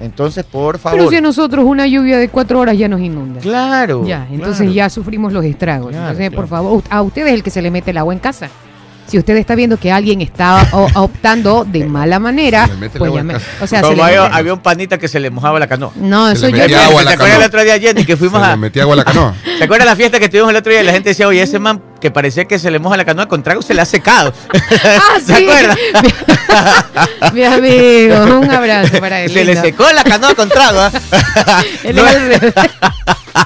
Entonces, 0.00 0.44
por 0.44 0.78
favor. 0.78 0.98
Pero 0.98 1.10
si 1.10 1.16
a 1.16 1.20
nosotros 1.20 1.64
una 1.64 1.86
lluvia 1.86 2.18
de 2.18 2.28
cuatro 2.28 2.58
horas 2.58 2.76
ya 2.76 2.88
nos 2.88 3.00
inunda. 3.00 3.40
Claro. 3.40 4.04
Ya, 4.06 4.26
entonces 4.30 4.58
claro. 4.58 4.72
ya 4.72 4.90
sufrimos 4.90 5.32
los 5.32 5.44
estragos. 5.44 5.90
Claro, 5.90 6.10
entonces, 6.10 6.30
por 6.34 6.48
favor, 6.48 6.82
a 6.88 7.02
usted 7.02 7.26
es 7.26 7.34
el 7.34 7.42
que 7.42 7.50
se 7.50 7.60
le 7.62 7.70
mete 7.70 7.90
el 7.90 7.98
agua 7.98 8.14
en 8.14 8.20
casa. 8.20 8.48
Si 9.10 9.18
usted 9.18 9.36
está 9.36 9.56
viendo 9.56 9.76
que 9.76 9.90
alguien 9.90 10.20
está 10.20 10.68
o- 10.72 10.88
optando 11.02 11.64
de 11.66 11.84
mala 11.84 12.20
manera, 12.20 12.68
pues 12.78 12.94
agua 12.94 13.08
ya 13.10 13.20
en 13.20 13.26
me- 13.26 13.32
casa. 13.34 13.46
o 13.60 13.66
sea, 13.66 13.80
se 13.80 13.86
Como 13.88 14.04
había, 14.04 14.52
un 14.54 14.60
panita 14.60 14.98
que 14.98 15.08
se 15.08 15.18
le 15.18 15.30
mojaba 15.30 15.58
la 15.58 15.66
canoa. 15.66 15.90
No, 15.96 16.28
Se 16.28 16.34
eso 16.34 16.48
yo 16.48 16.66
¿Te 16.66 16.74
acuerdas 16.76 17.38
el 17.38 17.42
otro 17.44 17.62
día, 17.64 17.78
Jenny, 17.80 18.04
que 18.04 18.16
fuimos 18.16 18.40
Se 18.40 18.46
a... 18.46 18.50
le 18.52 18.56
metía 18.56 18.82
agua 18.82 18.94
a 18.94 18.98
la 18.98 19.04
canoa. 19.04 19.34
¿Te 19.58 19.64
acuerdas 19.64 19.86
la 19.86 19.96
fiesta 19.96 20.20
que 20.20 20.28
tuvimos 20.28 20.50
el 20.50 20.56
otro 20.56 20.70
día? 20.70 20.82
y 20.82 20.84
La 20.84 20.92
gente 20.92 21.08
decía, 21.08 21.26
oye, 21.26 21.42
ese 21.42 21.58
man 21.58 21.82
que 22.00 22.10
parecía 22.10 22.44
que 22.46 22.58
se 22.58 22.70
le 22.70 22.78
moja 22.78 22.96
la 22.96 23.04
canoa 23.04 23.26
con 23.26 23.42
trago 23.42 23.60
se 23.62 23.74
le 23.74 23.82
ha 23.82 23.84
secado. 23.84 24.32
Ah, 24.82 25.18
¿Se 25.24 25.34
sí. 25.36 25.44
acuerdas? 25.44 25.76
Mi 27.32 27.42
amigo, 27.44 28.38
un 28.40 28.50
abrazo 28.50 28.98
para 29.00 29.20
él. 29.22 29.30
Se 29.32 29.44
le 29.44 29.56
secó 29.60 29.90
la 29.92 30.04
canoa 30.04 30.34
con 30.34 30.48
trago. 30.48 30.80
Él 31.84 31.96
No, 31.96 32.02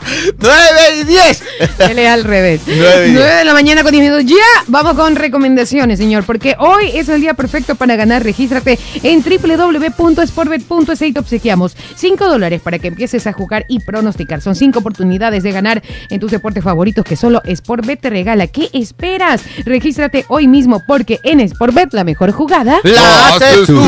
9 0.39 0.57
y 1.01 1.05
10. 1.05 1.43
Él 1.91 1.99
es 1.99 2.09
al 2.09 2.25
revés. 2.25 2.61
Nueve 2.67 3.09
y 3.09 3.13
9 3.13 3.27
diez. 3.27 3.39
de 3.39 3.45
la 3.45 3.53
mañana 3.53 3.83
con 3.83 3.93
10 3.93 4.05
minutos. 4.05 4.25
Ya 4.27 4.65
vamos 4.69 4.95
con 4.95 5.17
recomendaciones, 5.17 5.99
señor, 5.99 6.25
porque 6.25 6.57
hoy 6.59 6.91
es 6.95 7.09
el 7.09 7.21
día 7.21 7.35
perfecto 7.35 7.75
para 7.75 7.97
ganar. 7.97 8.23
Regístrate 8.23 8.79
en 9.03 9.23
www.sportbet.es 9.23 11.03
y 11.03 11.13
te 11.13 11.21
obsequiamos 11.21 11.77
5 11.97 12.29
dólares 12.29 12.61
para 12.63 12.79
que 12.79 12.89
empieces 12.89 13.27
a 13.27 13.33
jugar 13.33 13.65
y 13.69 13.81
pronosticar. 13.81 14.41
Son 14.41 14.55
5 14.55 14.79
oportunidades 14.79 15.43
de 15.43 15.53
ganar 15.53 15.83
en 16.11 16.21
tus 16.21 16.31
deportes 16.31 16.65
favoritos 16.65 17.05
que 17.05 17.17
solo 17.17 17.43
Sportbet 17.55 18.01
te 18.01 18.11
regala. 18.11 18.47
¿Qué 18.47 18.69
esperas? 18.73 19.43
Regístrate 19.65 20.25
hoy 20.29 20.49
mismo 20.49 20.83
porque 20.87 21.21
en 21.23 21.47
Sportbet 21.49 21.93
la 21.93 22.05
mejor 22.05 22.33
jugada. 22.33 22.81
La 22.83 23.35
haces 23.35 23.67
tú. 23.67 23.81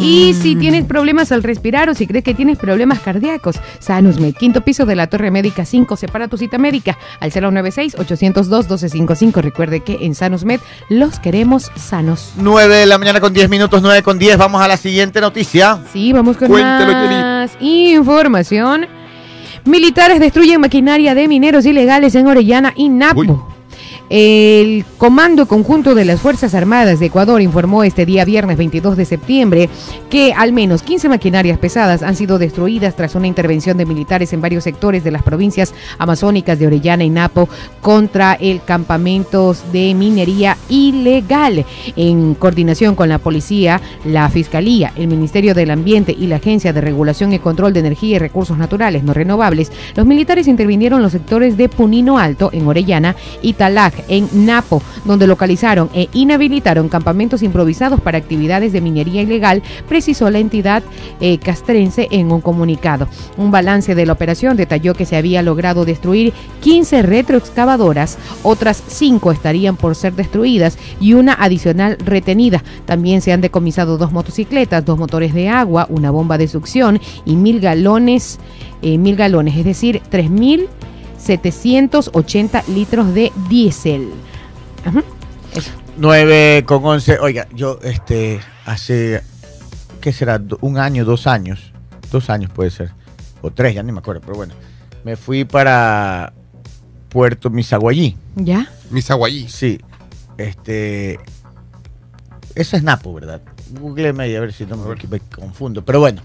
Y 0.00 0.34
si 0.34 0.56
tienes 0.56 0.84
problemas 0.84 1.32
al 1.32 1.42
respirar 1.42 1.88
o 1.88 1.94
si 1.94 2.06
crees 2.06 2.24
que 2.24 2.34
tienes 2.34 2.58
problemas 2.58 3.00
cardíacos, 3.00 3.56
Sanusmed, 3.78 4.34
quinto 4.34 4.60
piso 4.60 4.84
de 4.86 4.96
la 4.96 5.06
Torre 5.06 5.30
Médica 5.44 5.66
5, 5.66 5.98
separa 5.98 6.26
tu 6.26 6.38
cita 6.38 6.56
médica 6.56 6.96
al 7.20 7.30
096-802-1255. 7.30 9.42
Recuerde 9.42 9.80
que 9.80 9.98
en 10.00 10.14
Sanusmed 10.14 10.58
los 10.88 11.20
queremos 11.20 11.70
sanos. 11.76 12.32
9 12.36 12.76
de 12.76 12.86
la 12.86 12.96
mañana 12.96 13.20
con 13.20 13.34
10 13.34 13.50
minutos, 13.50 13.82
9 13.82 14.02
con 14.02 14.18
10. 14.18 14.38
Vamos 14.38 14.62
a 14.62 14.68
la 14.68 14.78
siguiente 14.78 15.20
noticia. 15.20 15.80
Sí, 15.92 16.14
vamos 16.14 16.38
con 16.38 16.48
Cuéntelo, 16.48 16.94
más 16.94 17.50
información. 17.60 18.86
Militares 19.66 20.18
destruyen 20.18 20.62
maquinaria 20.62 21.14
de 21.14 21.28
mineros 21.28 21.66
ilegales 21.66 22.14
en 22.14 22.26
Orellana 22.26 22.72
y 22.74 22.88
Napo. 22.88 23.20
Uy. 23.20 23.53
El 24.10 24.84
Comando 24.98 25.46
Conjunto 25.46 25.94
de 25.94 26.04
las 26.04 26.20
Fuerzas 26.20 26.54
Armadas 26.54 27.00
de 27.00 27.06
Ecuador 27.06 27.40
informó 27.40 27.84
este 27.84 28.04
día 28.04 28.26
viernes 28.26 28.58
22 28.58 28.98
de 28.98 29.06
septiembre 29.06 29.70
que 30.10 30.34
al 30.34 30.52
menos 30.52 30.82
15 30.82 31.08
maquinarias 31.08 31.58
pesadas 31.58 32.02
han 32.02 32.14
sido 32.14 32.38
destruidas 32.38 32.96
tras 32.96 33.14
una 33.14 33.26
intervención 33.26 33.78
de 33.78 33.86
militares 33.86 34.34
en 34.34 34.42
varios 34.42 34.64
sectores 34.64 35.04
de 35.04 35.10
las 35.10 35.22
provincias 35.22 35.72
amazónicas 35.98 36.58
de 36.58 36.66
Orellana 36.66 37.04
y 37.04 37.10
Napo 37.10 37.48
contra 37.80 38.34
el 38.34 38.62
campamentos 38.62 39.72
de 39.72 39.94
minería 39.94 40.58
ilegal. 40.68 41.64
En 41.96 42.34
coordinación 42.34 42.96
con 42.96 43.08
la 43.08 43.18
policía, 43.18 43.80
la 44.04 44.28
Fiscalía, 44.28 44.92
el 44.96 45.08
Ministerio 45.08 45.54
del 45.54 45.70
Ambiente 45.70 46.14
y 46.16 46.26
la 46.26 46.36
Agencia 46.36 46.74
de 46.74 46.82
Regulación 46.82 47.32
y 47.32 47.38
Control 47.38 47.72
de 47.72 47.80
Energía 47.80 48.16
y 48.16 48.18
Recursos 48.18 48.58
Naturales 48.58 49.02
No 49.02 49.14
Renovables, 49.14 49.72
los 49.96 50.04
militares 50.04 50.46
intervinieron 50.46 50.98
en 50.98 51.04
los 51.04 51.12
sectores 51.12 51.56
de 51.56 51.70
Punino 51.70 52.18
Alto, 52.18 52.50
en 52.52 52.66
Orellana, 52.66 53.16
y 53.40 53.54
En 54.08 54.28
Napo, 54.46 54.82
donde 55.04 55.26
localizaron 55.26 55.90
e 55.94 56.08
inhabilitaron 56.12 56.88
campamentos 56.88 57.42
improvisados 57.42 58.00
para 58.00 58.18
actividades 58.18 58.72
de 58.72 58.80
minería 58.80 59.22
ilegal, 59.22 59.62
precisó 59.88 60.30
la 60.30 60.38
entidad 60.38 60.82
eh, 61.20 61.38
castrense 61.38 62.08
en 62.10 62.32
un 62.32 62.40
comunicado. 62.40 63.08
Un 63.36 63.50
balance 63.50 63.94
de 63.94 64.06
la 64.06 64.12
operación 64.12 64.56
detalló 64.56 64.94
que 64.94 65.06
se 65.06 65.16
había 65.16 65.42
logrado 65.42 65.84
destruir 65.84 66.32
15 66.60 67.02
retroexcavadoras, 67.02 68.18
otras 68.42 68.82
5 68.86 69.32
estarían 69.32 69.76
por 69.76 69.94
ser 69.94 70.14
destruidas 70.14 70.78
y 71.00 71.14
una 71.14 71.34
adicional 71.34 71.96
retenida. 72.04 72.62
También 72.86 73.20
se 73.20 73.32
han 73.32 73.40
decomisado 73.40 73.98
dos 73.98 74.12
motocicletas, 74.12 74.84
dos 74.84 74.98
motores 74.98 75.34
de 75.34 75.48
agua, 75.48 75.86
una 75.90 76.10
bomba 76.10 76.38
de 76.38 76.48
succión 76.48 77.00
y 77.24 77.36
mil 77.36 77.60
galones, 77.60 78.38
eh, 78.82 78.98
mil 78.98 79.16
galones, 79.16 79.56
es 79.56 79.64
decir, 79.64 80.02
3.000 80.10 80.68
780 81.24 82.64
litros 82.68 83.14
de 83.14 83.32
diésel. 83.48 84.10
Ajá. 84.84 85.02
9 85.96 86.64
con 86.66 86.84
11. 86.84 87.18
Oiga, 87.20 87.46
yo 87.54 87.78
este 87.82 88.40
hace, 88.66 89.22
¿qué 90.00 90.12
será? 90.12 90.40
Un 90.60 90.78
año, 90.78 91.04
dos 91.04 91.26
años. 91.26 91.72
Dos 92.10 92.30
años 92.30 92.50
puede 92.52 92.70
ser. 92.70 92.90
O 93.42 93.50
tres, 93.50 93.74
ya 93.74 93.82
ni 93.82 93.92
me 93.92 93.98
acuerdo, 93.98 94.20
pero 94.20 94.34
bueno. 94.34 94.54
Me 95.04 95.16
fui 95.16 95.44
para 95.44 96.32
Puerto 97.08 97.50
Misaguayí. 97.50 98.16
¿Ya? 98.36 98.68
Misaguayí. 98.90 99.48
Sí. 99.48 99.80
Este. 100.36 101.18
Eso 102.54 102.76
es 102.76 102.82
Napo, 102.82 103.14
¿verdad? 103.14 103.40
Googleme 103.80 104.28
y 104.28 104.36
a 104.36 104.40
ver 104.40 104.52
si 104.52 104.66
no 104.66 104.76
me, 104.76 104.94
me 104.94 105.20
confundo. 105.20 105.84
Pero 105.84 106.00
bueno. 106.00 106.22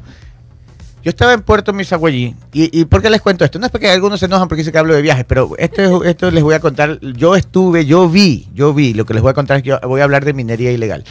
Yo 1.04 1.10
estaba 1.12 1.34
en 1.34 1.42
Puerto 1.42 1.72
Misaguayí. 1.74 2.36
Y, 2.52 2.78
¿Y 2.82 2.86
por 2.86 3.02
qué 3.02 3.10
les 3.10 3.22
cuento 3.22 3.46
esto? 3.46 3.58
No 3.58 3.66
es 3.66 3.72
porque 3.72 3.90
algunos 3.90 4.20
se 4.20 4.26
enojan 4.26 4.48
porque 4.50 4.62
dice 4.62 4.72
que 4.72 4.78
hablo 4.78 4.94
de 4.94 5.02
viajes, 5.02 5.24
pero 5.26 5.52
esto, 5.58 6.04
es- 6.04 6.10
esto 6.10 6.30
les 6.32 6.44
voy 6.44 6.56
a 6.56 6.60
contar. 6.60 7.00
Yo 7.02 7.36
estuve, 7.36 7.86
yo 7.86 8.10
vi, 8.10 8.50
yo 8.54 8.74
vi. 8.74 8.94
Lo 8.94 9.06
que 9.06 9.14
les 9.14 9.24
voy 9.24 9.32
a 9.32 9.34
contar 9.34 9.58
es 9.58 9.64
que 9.64 9.70
yo 9.70 9.80
voy 9.84 10.02
a 10.02 10.04
hablar 10.04 10.26
de 10.26 10.34
minería 10.34 10.72
ilegal. 10.72 11.04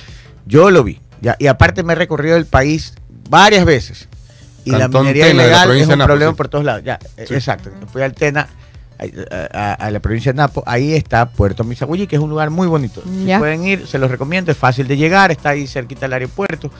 Yo 0.47 0.71
lo 0.71 0.85
vi. 0.85 1.01
Ya, 1.23 1.37
y 1.39 1.47
aparte 1.47 1.83
me 1.83 1.95
he 1.95 1.97
recorrido 1.97 2.37
el 2.37 2.47
país 2.47 2.95
varias 3.31 3.65
veces. 3.65 4.09
Y 4.65 4.71
la 4.73 4.89
minería 4.89 5.25
Tena, 5.27 5.27
de 5.29 5.35
la 5.35 5.43
ilegal 5.65 5.77
es 5.77 5.89
un 5.89 5.99
problema 6.05 6.33
sí. 6.33 6.37
por 6.37 6.49
todos 6.49 6.65
lados. 6.65 6.83
Ya, 6.85 6.99
Sí. 7.27 7.35
exacto. 7.35 7.71
Fui 7.91 8.03
al 8.03 8.13
Tena, 8.13 8.47
a, 8.99 9.49
a- 9.53 9.75
a 9.75 9.91
la 9.91 10.01
provincia 10.01 10.33
de 10.33 10.37
Napo, 10.37 10.63
ahí 10.67 10.95
está 10.95 11.29
Puerto 11.31 11.65
Misaguayí, 11.65 12.07
que 12.07 12.17
es 12.17 12.23
un 12.23 12.31
lugar 12.31 12.51
muy 12.51 12.67
bonito. 12.67 13.03
Si 13.03 13.33
pueden 13.39 13.65
ir, 13.67 13.87
se 13.87 13.99
los 13.99 14.11
recomiendo, 14.11 14.51
es 14.53 14.59
fácil 14.59 14.87
de 14.89 14.97
llegar, 14.97 15.31
está 15.31 15.51
ahí 15.51 15.67
cerquita 15.67 16.03
del 16.03 16.15
aeropuerto. 16.15 16.71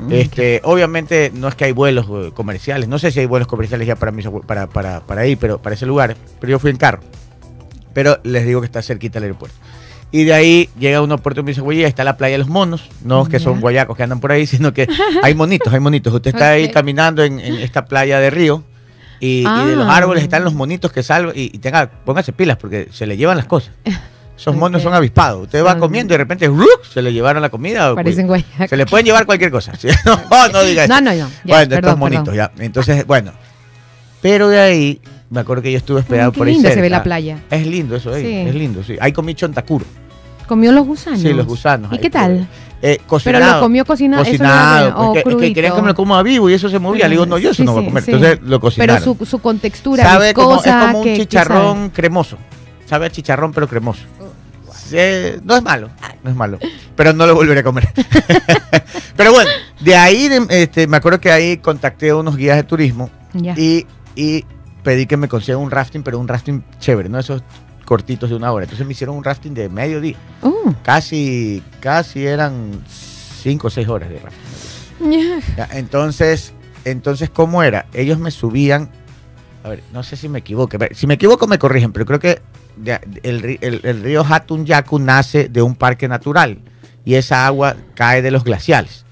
Mm. 0.00 0.12
Este, 0.12 0.60
obviamente 0.64 1.32
no 1.34 1.48
es 1.48 1.54
que 1.56 1.64
hay 1.64 1.72
vuelos 1.72 2.06
eh, 2.10 2.30
comerciales, 2.32 2.88
no 2.88 2.98
sé 2.98 3.10
si 3.10 3.20
hay 3.20 3.26
vuelos 3.26 3.48
comerciales 3.48 3.86
ya 3.86 3.96
para, 3.96 4.12
Misagüe- 4.12 4.44
para, 4.44 4.66
para, 4.68 5.00
para 5.00 5.22
ahí, 5.22 5.34
pero 5.36 5.60
para 5.60 5.74
ese 5.74 5.86
lugar, 5.86 6.16
pero 6.40 6.50
yo 6.52 6.58
fui 6.58 6.70
en 6.70 6.76
carro. 6.76 7.00
Pero 7.94 8.18
les 8.22 8.46
digo 8.46 8.60
que 8.60 8.66
está 8.66 8.80
cerquita 8.82 9.14
del 9.14 9.24
aeropuerto. 9.24 9.56
Y 10.10 10.24
de 10.24 10.32
ahí 10.32 10.70
llega 10.78 11.02
uno 11.02 11.14
a 11.14 11.18
Puerto 11.18 11.42
Misaguayí, 11.42 11.84
está 11.84 12.02
la 12.04 12.16
playa 12.16 12.32
de 12.34 12.38
los 12.38 12.48
monos, 12.48 12.88
no 13.04 13.26
que 13.26 13.38
son 13.40 13.54
Ya. 13.56 13.60
guayacos 13.60 13.96
que 13.96 14.02
andan 14.04 14.20
por 14.20 14.32
ahí, 14.32 14.46
sino 14.46 14.72
que 14.72 14.86
hay 15.22 15.34
monitos, 15.34 15.72
hay 15.72 15.80
monitos. 15.80 16.14
Usted 16.14 16.30
está 16.30 16.50
ahí 16.50 16.70
caminando 16.70 17.22
en, 17.24 17.38
en 17.40 17.56
esta 17.56 17.84
playa 17.84 18.18
de 18.20 18.30
río 18.30 18.62
y, 19.20 19.40
y 19.40 19.66
de 19.66 19.76
los 19.76 19.88
Ah. 19.88 19.96
árboles 19.96 20.22
están 20.22 20.44
los 20.44 20.54
monitos 20.54 20.92
que 20.92 21.02
salvan 21.02 21.34
y, 21.36 21.44
y 21.54 21.58
tenga, 21.58 21.88
póngase 21.90 22.32
pilas 22.32 22.56
porque 22.56 22.88
se 22.92 23.06
le 23.06 23.16
llevan 23.16 23.36
las 23.36 23.46
cosas. 23.46 23.72
Esos 24.38 24.54
monos 24.54 24.80
son 24.82 24.94
avispados. 24.94 25.42
Usted 25.42 25.64
va 25.64 25.72
Ah. 25.72 25.78
comiendo 25.78 26.12
y 26.12 26.14
de 26.14 26.18
repente 26.18 26.46
¡ruc! 26.46 26.84
se 26.88 27.02
le 27.02 27.12
llevaron 27.12 27.42
la 27.42 27.48
comida. 27.48 27.92
Parecen. 27.94 28.28
Se 28.68 28.76
le 28.76 28.86
pueden 28.86 29.04
llevar 29.06 29.26
cualquier 29.26 29.50
cosa. 29.50 29.72
¿sí? 29.76 29.88
No, 30.04 30.48
no 30.52 30.62
diga 30.62 30.84
eso. 30.84 30.94
No, 30.94 31.00
no, 31.00 31.10
no. 31.10 31.16
Ya, 31.16 31.26
bueno, 31.26 31.68
perdón, 31.70 31.74
estos 31.74 31.98
monitos, 31.98 32.24
perdón. 32.28 32.50
ya. 32.56 32.64
Entonces, 32.64 33.04
bueno. 33.06 33.32
Pero 34.22 34.48
de 34.48 34.60
ahí, 34.60 35.00
me 35.30 35.40
acuerdo 35.40 35.62
que 35.62 35.72
yo 35.72 35.78
estuve 35.78 36.00
esperado 36.00 36.28
Ay, 36.28 36.32
qué 36.34 36.38
por 36.38 36.46
ahí. 36.46 36.54
linda 36.54 36.68
se 36.70 36.76
ve 36.76 36.82
cerca. 36.82 36.96
la 36.98 37.02
playa. 37.02 37.38
Es 37.50 37.66
lindo 37.66 37.96
eso, 37.96 38.12
ahí, 38.14 38.22
Sí. 38.22 38.34
es 38.48 38.54
lindo, 38.54 38.82
sí. 38.84 38.96
Ahí 39.00 39.12
comí 39.12 39.34
chontacuro. 39.34 39.84
¿Comió 40.48 40.72
los 40.72 40.86
gusanos? 40.86 41.20
Sí, 41.20 41.32
los 41.32 41.46
gusanos. 41.46 41.92
¿Y 41.92 41.98
qué 41.98 42.10
tal? 42.10 42.48
Eh, 42.80 42.96
Pero 42.96 43.06
cocinado. 43.08 43.54
lo 43.56 43.60
comió 43.60 43.84
cocinado. 43.84 44.22
eso 44.22 44.30
Cocinado. 44.32 44.86
era- 44.88 44.96
o 44.98 45.12
porque 45.22 45.44
es 45.46 45.48
que 45.50 45.52
querían 45.54 45.74
que 45.74 45.82
me 45.82 45.88
lo 45.88 45.94
coma 45.94 46.22
vivo 46.22 46.48
y 46.48 46.54
eso 46.54 46.68
se 46.68 46.78
movía. 46.78 47.06
Le 47.08 47.12
digo, 47.14 47.26
no, 47.26 47.36
yo 47.38 47.50
eso 47.50 47.56
Sí, 47.62 47.64
no 47.64 47.72
voy 47.74 47.84
a 47.84 47.88
comer. 47.88 48.02
sí. 48.04 48.10
Entonces 48.12 48.40
lo 48.42 48.60
cocinaron. 48.60 48.96
Pero 49.02 49.16
su, 49.18 49.26
su 49.26 49.38
contextura 49.40 50.02
sabe 50.04 50.32
como, 50.34 50.56
es 50.56 50.62
viscosa, 50.62 50.80
como 50.86 50.98
un 50.98 51.04
que- 51.04 51.12
que 51.14 51.18
chicharrón 51.20 51.90
cremoso. 51.90 52.38
Sabe 52.86 53.06
a 53.06 53.10
chicharrón, 53.10 53.52
pero 53.52 53.68
cremoso. 53.68 54.02
Sí, 54.72 54.96
no 55.44 55.56
es 55.56 55.62
malo, 55.62 55.90
no 56.24 56.30
es 56.30 56.36
malo. 56.36 56.58
Pero 56.96 57.12
no 57.12 57.26
lo 57.26 57.34
volveré 57.34 57.60
a 57.60 57.62
comer. 57.64 57.88
pero 59.16 59.32
bueno, 59.32 59.50
de 59.80 59.96
ahí 59.96 60.28
este, 60.48 60.86
me 60.86 60.96
acuerdo 60.96 61.20
que 61.20 61.30
ahí 61.30 61.58
contacté 61.58 62.10
a 62.10 62.16
unos 62.16 62.36
guías 62.36 62.56
de 62.56 62.62
turismo 62.62 63.10
y, 63.34 63.86
y 64.14 64.44
pedí 64.82 65.06
que 65.06 65.16
me 65.18 65.28
consigan 65.28 65.60
un 65.60 65.70
rafting, 65.70 66.02
pero 66.02 66.18
un 66.18 66.28
rafting 66.28 66.62
chévere, 66.78 67.08
no 67.08 67.18
esos 67.18 67.42
cortitos 67.92 68.28
de 68.28 68.36
una 68.36 68.52
hora. 68.52 68.64
Entonces 68.64 68.86
me 68.86 68.92
hicieron 68.92 69.16
un 69.16 69.24
rafting 69.24 69.54
de 69.54 69.70
medio 69.70 69.98
día. 70.00 70.16
Uh, 70.42 70.72
Casi, 70.82 71.62
casi 71.80 72.26
eran 72.26 72.82
cinco 72.86 73.68
o 73.68 73.70
seis 73.70 73.88
horas 73.88 74.10
de 74.10 74.18
rafting. 74.20 75.10
entonces, 75.72 76.52
entonces, 76.84 77.30
¿cómo 77.30 77.62
era? 77.62 77.86
Ellos 77.94 78.18
me 78.18 78.30
subían, 78.30 78.90
a 79.64 79.70
ver, 79.70 79.82
no 79.92 80.02
sé 80.02 80.16
si 80.16 80.28
me 80.28 80.40
equivoco, 80.40 80.76
si 80.92 81.06
me 81.06 81.14
equivoco 81.14 81.46
me 81.46 81.58
corrigen, 81.58 81.92
pero 81.92 82.04
creo 82.04 82.18
que 82.20 82.42
el, 83.22 83.58
el- 83.62 83.80
el 83.82 84.02
río 84.02 84.22
Hatunyaku 84.28 84.98
nace 84.98 85.48
de 85.48 85.62
un 85.62 85.74
parque 85.74 86.08
natural 86.08 86.58
y 87.06 87.14
esa 87.14 87.46
agua 87.46 87.74
cae 87.94 88.20
de 88.20 88.30
los 88.30 88.44
glaciales, 88.44 89.06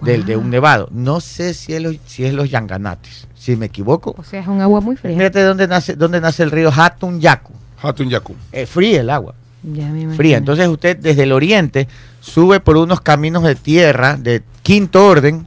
del- 0.00 0.24
de 0.24 0.36
un 0.38 0.48
nevado. 0.48 0.88
No 0.90 1.20
sé 1.20 1.52
si 1.52 1.74
es 1.74 1.82
los, 1.82 1.96
si 2.06 2.24
es 2.24 2.32
los 2.32 2.50
Yanganates, 2.50 3.28
si 3.34 3.56
me 3.56 3.66
equivoco. 3.66 4.14
O 4.16 4.24
sea, 4.24 4.40
es 4.40 4.46
un 4.46 4.60
agua 4.62 4.80
muy 4.80 4.96
fría. 4.96 5.16
Fíjate 5.18 5.42
dónde 5.42 5.68
nace, 5.68 5.96
dónde 5.96 6.20
nace 6.20 6.42
el 6.44 6.50
río 6.50 6.70
Hatunyaku. 6.74 7.52
Hatun 7.82 8.08
Yaku. 8.08 8.34
Es 8.52 8.68
fría 8.70 9.00
el 9.00 9.10
agua 9.10 9.34
Ya 9.62 9.84
me 9.88 10.02
imagino. 10.02 10.14
fría. 10.14 10.36
Entonces 10.38 10.68
usted 10.68 10.96
desde 10.96 11.24
el 11.24 11.32
oriente 11.32 11.88
sube 12.20 12.60
por 12.60 12.76
unos 12.76 13.00
caminos 13.00 13.42
de 13.42 13.54
tierra 13.54 14.16
de 14.16 14.42
quinto 14.62 15.06
orden, 15.06 15.46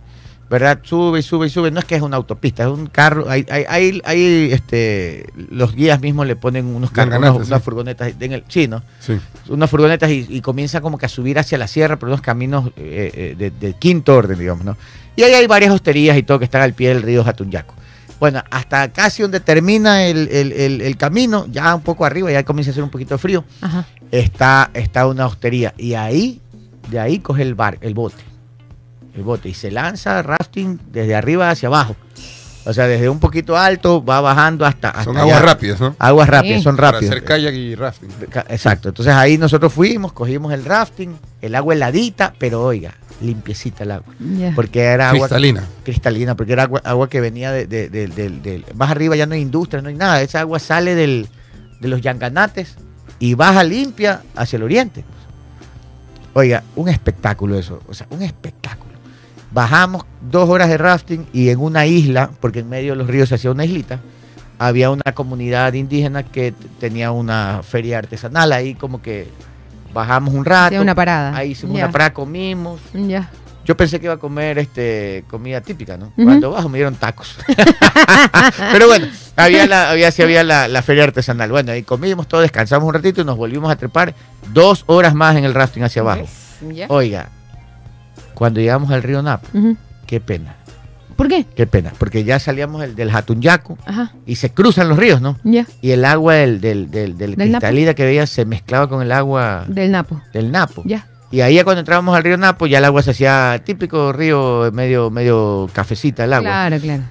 ¿verdad? 0.50 0.80
Sube 0.84 1.20
y 1.20 1.24
sube 1.24 1.48
y 1.48 1.50
sube. 1.50 1.72
No 1.72 1.80
es 1.80 1.86
que 1.86 1.96
es 1.96 2.02
una 2.02 2.18
autopista, 2.18 2.64
es 2.64 2.70
un 2.70 2.88
carro. 2.88 3.30
Hay, 3.30 3.46
hay, 3.50 3.66
hay, 3.68 4.02
hay, 4.06 4.50
este, 4.52 5.26
los 5.50 5.74
guías 5.76 6.00
mismos 6.02 6.28
le 6.28 6.36
ponen 6.36 6.66
unos 6.68 6.92
carros, 6.92 7.18
unas, 7.48 7.64
furgonetas 7.64 8.14
en 8.20 8.32
el 8.32 8.46
chino, 8.48 8.84
Sí. 9.00 9.18
unas 9.50 9.70
furgonetas 9.70 10.12
y, 10.12 10.26
y 10.30 10.42
comienza 10.42 10.82
como 10.82 10.98
que 10.98 11.06
a 11.08 11.10
subir 11.10 11.40
hacia 11.40 11.58
la 11.58 11.68
sierra 11.68 11.98
por 11.98 12.10
unos 12.10 12.22
caminos 12.22 12.68
eh, 12.78 13.12
eh, 13.14 13.36
de, 13.38 13.50
de 13.52 13.74
quinto 13.74 14.16
orden, 14.16 14.38
digamos, 14.38 14.64
¿no? 14.66 14.78
Y 15.16 15.24
ahí 15.24 15.34
hay 15.34 15.48
varias 15.48 15.72
hosterías 15.72 16.18
y 16.18 16.24
todo 16.24 16.40
que 16.40 16.46
están 16.46 16.62
al 16.62 16.74
pie 16.74 16.90
del 16.90 17.02
río 17.02 17.24
Jatunyaco. 17.24 17.74
Bueno, 18.26 18.44
hasta 18.50 18.92
casi 18.92 19.22
donde 19.22 19.40
termina 19.40 20.04
el, 20.06 20.28
el- 20.32 20.52
el- 20.52 20.82
el 20.82 20.98
camino, 20.98 21.46
ya 21.52 21.76
un 21.76 21.82
poco 21.84 22.06
arriba, 22.06 22.32
ya 22.32 22.44
comienza 22.44 22.72
a 22.72 22.74
hacer 22.74 22.84
un 22.84 22.90
poquito 22.90 23.14
de 23.14 23.18
frío 23.20 23.44
Ajá. 23.62 23.86
está, 24.10 24.72
está 24.74 25.06
una 25.06 25.28
hostería. 25.28 25.76
Y 25.78 25.94
ahí, 25.94 26.42
de 26.90 27.00
ahí 27.00 27.20
coge 27.20 27.44
el 27.44 27.54
bar, 27.54 27.78
el 27.82 27.94
bote. 27.94 28.24
El 29.16 29.22
bote. 29.22 29.48
Y 29.50 29.54
se 29.54 29.70
lanza 29.70 30.24
rafting 30.24 30.80
desde 30.92 31.14
arriba 31.14 31.52
hacia 31.52 31.68
abajo. 31.68 31.96
O 32.66 32.74
sea, 32.74 32.88
desde 32.88 33.10
un 33.10 33.20
poquito 33.20 33.56
alto 33.56 34.04
va 34.04 34.22
bajando 34.22 34.66
hasta... 34.66 34.90
hasta 34.90 35.04
Son 35.04 35.18
aguas 35.18 35.38
allá. 35.38 35.46
rápidas, 35.46 35.80
¿no? 35.80 35.96
Aguas 36.00 36.28
rápidas, 36.28 36.58
Sí. 36.58 36.64
son 36.64 36.76
Para 36.78 36.94
rápidas. 36.94 37.12
hacer 37.12 37.24
kayak 37.24 37.54
y 37.54 37.76
rafting. 37.76 38.10
Exacto. 38.50 38.90
Entonces 38.90 39.14
ahí 39.14 39.38
nosotros 39.38 39.72
fuimos, 39.72 40.14
cogimos 40.14 40.52
el 40.52 40.66
rafting, 40.66 41.16
el 41.44 41.54
agua 41.54 41.76
heladita, 41.76 42.34
pero 42.40 42.64
oiga, 42.64 42.96
limpiecita 43.22 43.84
el 43.84 43.92
agua. 43.92 44.14
Porque 44.56 44.82
era 44.82 45.10
agua 45.10 45.28
Cristalina. 45.28 45.64
cristalina, 45.84 46.36
porque 46.36 46.54
era 46.54 46.64
agua, 46.64 46.82
agua 46.84 47.10
que 47.10 47.22
venía 47.22 47.52
de, 47.52 47.66
de- 47.68 47.90
de- 47.90 48.08
del- 48.08 48.42
del- 48.42 48.66
Más 48.76 48.92
arriba 48.92 49.16
ya 49.16 49.26
no 49.26 49.34
hay 49.36 49.42
industria, 49.42 49.82
no 49.82 49.90
hay 49.90 49.96
nada. 49.96 50.22
Esa 50.22 50.42
agua 50.42 50.60
sale 50.60 50.96
del, 50.96 51.28
de 51.80 51.88
los 51.88 52.02
yanganates 52.02 52.76
y 53.20 53.34
baja 53.34 53.64
limpia 53.64 54.22
hacia 54.36 54.58
el 54.58 54.64
oriente. 54.64 55.04
Oiga, 56.34 56.64
un 56.76 56.90
espectáculo 56.90 57.58
eso. 57.58 57.82
O 57.88 57.94
sea, 57.94 58.08
un 58.10 58.22
espectáculo. 58.22 58.94
Bajamos 59.52 60.04
dos 60.30 60.50
horas 60.50 60.68
de 60.68 60.78
rafting 60.78 61.26
y 61.32 61.50
en 61.50 61.60
una 61.60 61.86
isla, 61.86 62.30
porque 62.42 62.60
en 62.60 62.68
medio 62.70 62.92
de 62.92 62.98
los 62.98 63.08
ríos 63.08 63.30
se 63.30 63.36
hacía 63.36 63.52
una 63.52 63.64
islita, 63.64 64.02
había 64.60 64.90
una 64.90 65.14
comunidad 65.14 65.72
indígena 65.74 66.24
que 66.24 66.54
tenía 66.80 67.12
una 67.12 67.62
feria 67.64 68.00
artesanal. 68.00 68.52
Ahí 68.52 68.76
como 68.76 69.02
que 69.02 69.30
bajamos 69.96 70.34
un 70.34 70.46
rato. 70.46 70.68
Hacía 70.68 70.82
una 70.82 70.94
parada. 70.94 71.36
Ahí 71.36 71.52
hicimos 71.52 71.76
una 71.76 71.90
parada, 71.90 72.14
comimos. 72.14 72.80
Ya. 72.94 73.32
Yo 73.66 73.76
pensé 73.76 74.00
que 74.00 74.06
iba 74.06 74.14
a 74.14 74.18
comer 74.18 74.60
este 74.60 75.24
comida 75.28 75.60
típica, 75.62 75.98
¿no? 75.98 76.12
Cuando 76.16 76.52
bajo 76.52 76.70
me 76.70 76.78
dieron 76.78 76.94
tacos. 76.96 77.36
Pero 78.72 78.86
bueno, 78.88 79.08
había 79.36 79.66
la, 79.66 79.90
había, 79.90 80.12
sí 80.12 80.22
había 80.22 80.44
la, 80.44 80.68
la 80.68 80.84
feria 80.84 81.04
artesanal. 81.06 81.50
Bueno, 81.50 81.72
ahí 81.72 81.82
comimos 81.82 82.28
todo, 82.28 82.42
descansamos 82.42 82.88
un 82.88 82.94
ratito 82.94 83.22
y 83.22 83.26
nos 83.26 83.38
volvimos 83.38 83.72
a 83.72 83.76
trepar 83.76 84.14
dos 84.54 84.84
horas 84.86 85.16
más 85.16 85.36
en 85.36 85.46
el 85.46 85.56
rafting 85.56 85.82
hacia 85.82 86.04
abajo. 86.04 86.28
Oiga, 86.90 87.30
cuando 88.36 88.60
llegamos 88.60 88.92
al 88.92 89.02
río 89.02 89.22
Ujú. 89.54 89.78
qué 90.06 90.20
pena, 90.20 90.58
¿Por 91.16 91.28
qué? 91.30 91.46
qué 91.56 91.66
pena, 91.66 91.94
porque 91.98 92.24
ya 92.24 92.40
salíamos 92.40 92.84
el, 92.84 92.96
del 92.96 93.10
Jatunyacu 93.12 93.78
Ajá. 93.86 94.12
y 94.26 94.36
se 94.36 94.52
cruzan 94.52 94.90
los 94.90 94.98
ríos, 94.98 95.22
¿no? 95.22 95.38
Ya. 95.44 95.66
Y 95.82 95.92
el 95.92 96.04
agua 96.04 96.34
del, 96.36 96.60
del, 96.60 96.92
del, 96.92 97.18
del 97.18 97.36
¿Del 97.36 97.52
Napo? 97.52 97.62
cristalina 97.62 97.94
que 97.94 98.04
veía 98.06 98.28
se 98.28 98.44
mezclaba 98.46 98.90
con 98.90 99.02
el 99.02 99.12
agua 99.12 99.64
Del 99.68 99.92
Napo. 99.92 100.22
del 100.34 100.52
Napo. 100.52 100.82
Ya. 100.86 101.08
Y 101.32 101.42
ahí 101.42 101.62
cuando 101.64 101.80
entrábamos 101.80 102.16
al 102.16 102.24
río 102.24 102.38
Napo, 102.38 102.68
ya 102.68 102.78
el 102.80 102.86
agua 102.86 103.02
se 103.02 103.12
hacía 103.12 103.62
típico 103.66 104.12
río 104.14 104.70
medio, 104.74 105.10
medio 105.10 105.70
cafecita 105.74 106.26
el 106.26 106.34
agua. 106.34 106.50
Claro, 106.50 106.80
claro. 106.80 107.04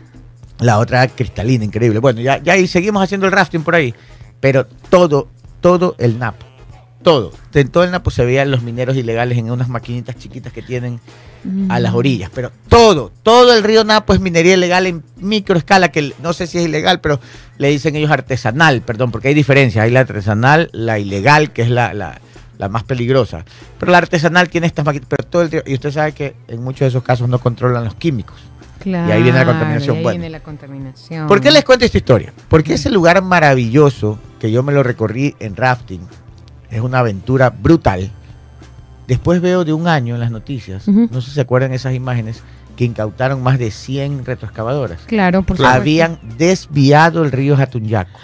La 0.61 0.79
otra 0.79 1.09
cristalina, 1.09 1.65
increíble. 1.65 1.99
Bueno, 1.99 2.21
ya, 2.21 2.39
ya 2.43 2.53
ahí 2.53 2.67
seguimos 2.67 3.03
haciendo 3.03 3.27
el 3.27 3.33
rafting 3.33 3.63
por 3.63 3.75
ahí. 3.75 3.93
Pero 4.41 4.67
todo, 4.89 5.29
todo 5.61 5.95
el 5.99 6.19
Napo. 6.19 6.47
Todo. 7.05 7.33
En 7.55 7.69
todo 7.69 7.85
el 7.85 7.91
Napo 7.93 8.11
se 8.11 8.25
veían 8.25 8.51
los 8.51 8.63
mineros 8.63 8.97
ilegales 8.97 9.39
en 9.39 9.51
unas 9.51 9.69
maquinitas 9.69 10.17
chiquitas 10.17 10.53
que 10.53 10.63
tienen 10.63 10.99
a 11.69 11.79
las 11.79 11.93
Mm. 11.93 11.97
orillas. 11.97 12.31
Pero 12.35 12.51
todo, 12.69 13.13
todo 13.23 13.55
el 13.55 13.63
río 13.63 13.85
Napo 13.85 14.13
es 14.15 14.21
minería 14.21 14.55
ilegal 14.55 14.87
en 14.87 15.05
microescala, 15.19 15.91
que 15.91 16.13
no 16.23 16.33
sé 16.33 16.47
si 16.47 16.59
es 16.59 16.65
ilegal, 16.65 17.01
pero 17.01 17.21
le 17.59 17.69
dicen 17.69 17.95
ellos 17.95 18.11
artesanal, 18.11 18.81
perdón, 18.83 19.11
porque 19.13 19.29
hay 19.29 19.35
diferencias. 19.35 19.85
Hay 19.85 19.91
la 19.91 20.01
artesanal, 20.01 20.71
la 20.73 20.99
ilegal, 20.99 21.53
que 21.53 21.63
es 21.63 21.69
la, 21.71 21.93
la, 21.95 22.19
la 22.59 22.69
más 22.69 22.83
peligrosa. 22.85 23.45
Pero 23.79 23.93
la 23.93 23.99
artesanal 23.99 24.49
tiene 24.49 24.67
estas 24.67 24.85
maquinitas, 24.85 25.09
pero 25.17 25.29
todo 25.29 25.43
el 25.43 25.51
río, 25.51 25.63
y 25.67 25.75
usted 25.75 25.91
sabe 25.93 26.13
que 26.13 26.35
en 26.49 26.63
muchos 26.65 26.81
de 26.81 26.87
esos 26.89 27.03
casos 27.03 27.29
no 27.29 27.39
controlan 27.39 27.85
los 27.85 27.95
químicos. 27.95 28.37
Claro. 28.81 29.09
Y 29.09 29.13
ahí 29.13 29.23
viene 29.23 29.39
la 29.39 29.45
contaminación. 29.47 29.95
y 29.97 29.99
ahí 29.99 30.03
Bueno. 30.03 30.21
viene 30.21 30.31
la 30.31 30.41
contaminación. 30.43 31.27
¿Por 31.27 31.41
qué 31.41 31.51
les 31.51 31.65
cuento 31.65 31.85
esta 31.85 31.97
historia? 31.99 32.33
Porque 32.49 32.75
ese 32.75 32.91
lugar 32.91 33.23
maravilloso 33.23 34.19
que 34.41 34.51
yo 34.51 34.63
me 34.63 34.73
lo 34.73 34.83
recorrí 34.83 35.35
en 35.41 35.57
rafting 35.57 36.01
es 36.75 36.81
una 36.83 36.99
aventura 37.01 37.51
brutal. 37.51 38.11
Después 39.07 39.41
veo 39.41 39.65
de 39.65 39.73
un 39.73 39.87
año 39.87 40.15
en 40.15 40.21
las 40.21 40.31
noticias, 40.31 40.89
no 40.89 41.21
sé 41.21 41.29
si 41.29 41.35
se 41.35 41.41
acuerdan 41.43 41.73
esas 41.73 41.95
imágenes, 41.95 42.43
que 42.77 42.85
incautaron 42.85 43.43
más 43.43 43.59
de 43.59 43.71
100 43.71 44.25
retroexcavadoras. 44.25 45.03
Claro, 45.07 45.43
por 45.43 45.57
supuesto. 45.57 45.77
Habían 45.77 46.19
desviado 46.39 47.23
el 47.23 47.31
río 47.31 47.57
Jatunyaco. 47.57 48.19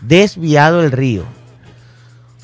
Desviado 0.00 0.82
el 0.82 0.90
río. 0.90 1.24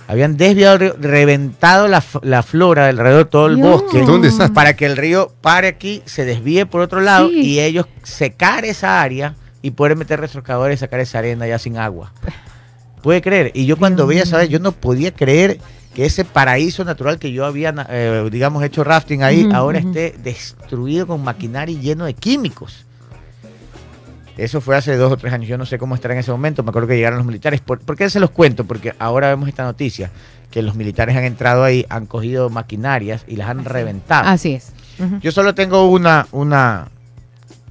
Habían 0.07 0.37
desviado 0.37 0.75
el 0.75 0.81
río, 0.81 0.95
reventado 1.01 1.89
la, 1.89 2.01
flora 2.43 2.89
alrededor 2.89 3.25
de 3.25 3.31
todo 3.31 3.47
el 3.49 3.57
Dios. 3.57 3.83
bosque. 3.83 4.05
Desastre. 4.23 4.55
Para 4.55 4.75
que 4.77 4.87
el 4.87 4.97
río 4.97 5.33
pare 5.41 5.69
aquí, 5.69 6.03
se 6.07 6.25
desvíe 6.25 6.65
por 6.67 6.81
otro 6.81 7.01
lado 7.01 7.29
Sí. 7.29 7.41
y 7.41 7.61
ellos 7.61 7.87
secar 8.05 8.65
esa 8.65 9.03
área 9.03 9.35
y 9.61 9.73
poder 9.73 9.97
meter 9.97 10.21
retroexcavadores 10.21 10.79
y 10.79 10.81
sacar 10.81 11.01
esa 11.01 11.19
arena 11.19 11.47
ya 11.47 11.59
sin 11.59 11.77
agua. 11.77 12.13
Puede 13.03 13.23
creer. 13.23 13.53
Y 13.55 13.67
yo 13.67 13.77
cuando 13.77 14.07
veía, 14.07 14.25
mío. 14.25 14.31
¿sabes? 14.31 14.49
Yo 14.49 14.59
no 14.59 14.73
podía 14.73 15.13
creer 15.13 15.59
que 15.95 16.05
ese 16.05 16.25
paraíso 16.25 16.85
natural 16.85 17.19
que 17.19 17.33
yo 17.33 17.45
había, 17.45 17.75
eh, 17.89 18.29
digamos, 18.31 18.63
hecho 18.63 18.85
rafting 18.85 19.23
ahí, 19.23 19.49
ahora 19.53 19.79
esté 19.79 20.15
destruido 20.23 21.07
con 21.07 21.23
maquinaria 21.23 21.75
y 21.77 21.81
lleno 21.81 22.05
de 22.05 22.15
químicos. 22.15 22.85
Eso 24.37 24.61
fue 24.61 24.77
hace 24.77 24.97
dos 24.97 25.13
o 25.13 25.17
tres 25.17 25.33
años. 25.33 25.49
Yo 25.49 25.59
no 25.59 25.67
sé 25.67 25.79
cómo 25.79 25.97
estará 25.97 26.15
en 26.15 26.21
ese 26.21 26.31
momento. 26.31 26.63
Me 26.63 26.71
acuerdo 26.71 26.87
que 26.87 26.97
llegaron 26.97 27.19
los 27.19 27.27
militares. 27.27 27.61
¿Por, 27.61 27.81
por 27.81 27.97
qué 27.97 28.09
se 28.09 28.21
los 28.21 28.31
cuento? 28.31 28.65
Porque 28.65 28.95
ahora 29.01 29.29
vemos 29.29 29.49
esta 29.49 29.65
noticia 29.65 30.13
que 30.53 30.63
los 30.63 30.77
militares 30.77 31.17
han 31.17 31.25
entrado 31.25 31.65
ahí, 31.65 31.85
han 31.89 32.07
cogido 32.07 32.49
maquinarias 32.49 33.25
y 33.27 33.35
las 33.37 33.49
han 33.49 33.65
reventado. 33.65 34.29
Así 34.29 34.55
es. 34.55 34.73
Yo 35.21 35.33
solo 35.33 35.55
tengo 35.55 35.89
una, 35.91 36.27
una, 36.33 36.89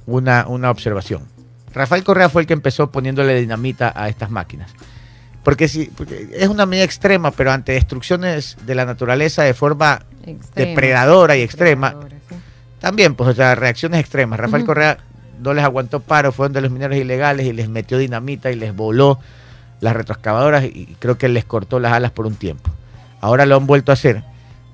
una, 0.06 0.46
una 0.46 0.70
observación. 0.70 1.22
Rafael 1.72 2.04
Correa 2.04 2.28
fue 2.28 2.42
el 2.42 2.46
que 2.46 2.54
empezó 2.54 2.90
poniéndole 2.90 3.38
dinamita 3.40 3.92
a 3.94 4.08
estas 4.08 4.30
máquinas. 4.30 4.70
Porque, 5.48 5.90
porque 5.96 6.28
es 6.34 6.48
una 6.48 6.66
medida 6.66 6.84
extrema, 6.84 7.30
pero 7.30 7.50
ante 7.52 7.72
destrucciones 7.72 8.58
de 8.66 8.74
la 8.74 8.84
naturaleza 8.84 9.44
de 9.44 9.54
forma 9.54 10.02
Extrema. 10.26 10.68
depredadora 10.68 11.36
y 11.38 11.40
extrema, 11.40 11.96
sí. 12.28 12.34
también, 12.80 13.14
pues, 13.14 13.30
o 13.30 13.34
sea, 13.34 13.54
reacciones 13.54 13.98
extremas. 13.98 14.38
Rafael. 14.38 14.66
Correa 14.66 14.98
no 15.40 15.54
les 15.54 15.64
aguantó 15.64 16.00
paro, 16.00 16.32
fueron 16.32 16.52
de 16.52 16.60
los 16.60 16.70
mineros 16.70 16.98
ilegales 16.98 17.46
y 17.46 17.54
les 17.54 17.70
metió 17.70 17.96
dinamita 17.96 18.50
y 18.50 18.56
les 18.56 18.76
voló 18.76 19.20
las 19.80 19.96
retroexcavadoras 19.96 20.64
y 20.64 20.96
creo 20.98 21.16
que 21.16 21.30
les 21.30 21.46
cortó 21.46 21.80
las 21.80 21.94
alas 21.94 22.10
por 22.10 22.26
un 22.26 22.34
tiempo. 22.34 22.70
Ahora 23.22 23.46
lo 23.46 23.56
han 23.56 23.66
vuelto 23.66 23.90
a 23.90 23.94
hacer. 23.94 24.24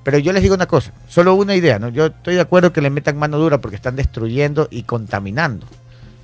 Pero 0.02 0.18
yo 0.18 0.32
les 0.32 0.42
digo 0.42 0.56
una 0.56 0.66
cosa, 0.66 0.90
solo 1.06 1.36
una 1.36 1.54
idea, 1.54 1.78
¿no? 1.78 1.88
Yo 1.88 2.06
estoy 2.06 2.34
de 2.34 2.40
acuerdo 2.40 2.72
que 2.72 2.80
le 2.80 2.90
metan 2.90 3.16
mano 3.16 3.38
dura 3.38 3.60
porque 3.60 3.76
están 3.76 3.94
destruyendo 3.94 4.66
y 4.72 4.82
contaminando 4.82 5.68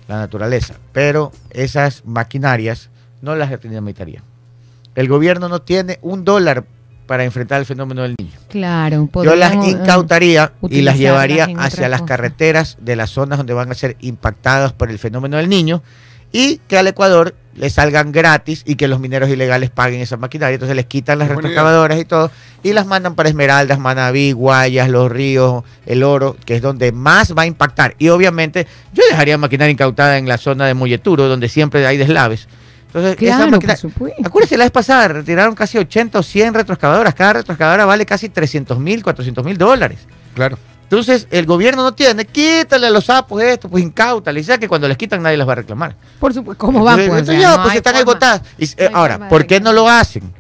la 0.09 0.16
naturaleza, 0.16 0.74
pero 0.92 1.30
esas 1.51 2.05
maquinarias 2.05 2.90
no 3.22 3.36
las 3.36 3.61
dinamitarían. 3.61 4.24
El 5.01 5.09
gobierno 5.09 5.48
no 5.48 5.62
tiene 5.62 5.98
un 6.03 6.24
dólar 6.24 6.64
para 7.07 7.24
enfrentar 7.24 7.59
el 7.59 7.66
fenómeno 7.66 8.03
del 8.03 8.14
niño. 8.18 8.38
Claro. 8.48 9.09
Yo 9.24 9.34
las 9.34 9.55
eh, 9.55 9.70
incautaría 9.70 10.53
y 10.68 10.82
las 10.82 10.98
llevaría 10.98 11.48
hacia 11.57 11.88
las 11.88 12.03
carreteras 12.03 12.76
de 12.80 12.96
las 12.96 13.11
zonas 13.11 13.38
donde 13.38 13.55
van 13.55 13.70
a 13.70 13.74
ser 13.74 13.96
impactadas 14.01 14.72
por 14.74 14.90
el 14.90 14.98
fenómeno 14.98 15.38
del 15.38 15.48
niño 15.48 15.82
y 16.32 16.59
que 16.68 16.78
al 16.78 16.86
Ecuador 16.86 17.34
le 17.55 17.68
salgan 17.68 18.12
gratis 18.12 18.62
y 18.64 18.76
que 18.76 18.88
los 18.88 19.01
mineros 19.01 19.28
ilegales 19.28 19.70
paguen 19.70 20.01
esa 20.01 20.18
maquinaria. 20.18 20.55
Entonces 20.55 20.76
les 20.76 20.86
quitan 20.86 21.18
las 21.18 21.28
retroexcavadoras 21.28 21.98
y 21.98 22.05
todo 22.05 22.30
y 22.62 22.74
las 22.74 22.86
mandan 22.86 23.14
para 23.14 23.28
Esmeraldas, 23.28 23.78
Manabí, 23.78 24.32
Guayas, 24.32 24.88
Los 24.88 25.11
Ríos, 25.11 25.64
El 25.86 26.03
Oro, 26.03 26.36
que 26.44 26.57
es 26.57 26.62
donde 26.62 26.92
más 26.92 27.34
va 27.36 27.42
a 27.42 27.46
impactar. 27.46 27.96
Y 27.98 28.11
obviamente 28.11 28.66
yo 28.92 29.03
dejaría 29.11 29.38
maquinaria 29.38 29.72
incautada 29.72 30.18
en 30.18 30.28
la 30.28 30.38
zona 30.38 30.66
de 30.66 30.74
Molleturo, 30.74 31.26
donde 31.26 31.48
siempre 31.48 31.84
hay 31.86 31.96
deslaves. 31.96 32.48
Entonces, 32.93 33.12
esa 33.22 33.36
Claro, 33.36 33.51
máquina- 33.53 33.72
por 33.74 33.80
supuesto. 33.80 34.22
Acuérdense, 34.24 34.57
la 34.59 34.64
vez 34.64 34.72
pasada 34.72 35.09
retiraron 35.09 35.55
casi 35.55 35.78
80 35.78 36.18
o 36.18 36.22
100 36.22 36.55
retroexcavadoras. 36.55 37.14
Cada 37.14 37.34
retroexcavadora 37.34 37.84
vale 37.84 38.05
casi 38.05 38.28
300 38.28 38.78
mil, 38.80 39.03
400 39.03 39.45
mil 39.45 39.57
dólares. 39.57 40.01
Claro. 40.34 40.59
Entonces, 40.82 41.28
el 41.30 41.47
gobierno 41.47 41.84
no 41.84 41.95
tiene, 41.95 42.24
quítale 42.24 42.88
a 42.88 42.91
los 42.91 43.05
sapos 43.05 43.41
esto, 43.43 43.68
pues 43.68 43.84
incáutale. 43.84 44.41
Y 44.41 44.43
sea 44.43 44.59
que 44.59 44.66
cuando 44.66 44.88
les 44.88 44.97
quitan 44.97 45.22
nadie 45.22 45.36
las 45.36 45.47
va 45.47 45.53
a 45.53 45.57
reclamar. 45.57 45.95
Por 46.18 46.34
supuesto. 46.34 46.66
¿Cómo 46.66 46.82
van? 46.82 46.99
Entonces, 46.99 47.26
Pues, 47.26 47.41
ya, 47.41 47.57
no 47.59 47.62
pues 47.62 47.76
están 47.76 48.05
botadas. 48.05 48.43
Y, 48.59 48.64
eh, 48.76 48.88
No 48.91 48.99
ahora, 48.99 49.28
¿por 49.28 49.47
qué 49.47 49.61
no 49.61 49.72
lo 49.72 49.88
hacen? 49.88 50.32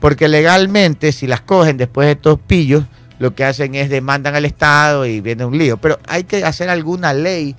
Porque 0.00 0.28
legalmente, 0.28 1.10
si 1.12 1.26
las 1.26 1.40
cogen 1.40 1.78
después 1.78 2.04
de 2.06 2.12
estos 2.12 2.38
pillos, 2.38 2.84
lo 3.18 3.34
que 3.34 3.44
hacen 3.46 3.74
es 3.74 3.88
demandan 3.88 4.34
al 4.34 4.44
Estado 4.44 5.06
y 5.06 5.22
viene 5.22 5.46
un 5.46 5.56
lío. 5.56 5.78
Pero 5.78 5.98
hay 6.06 6.24
que 6.24 6.44
hacer 6.44 6.68
alguna 6.68 7.14
ley. 7.14 7.56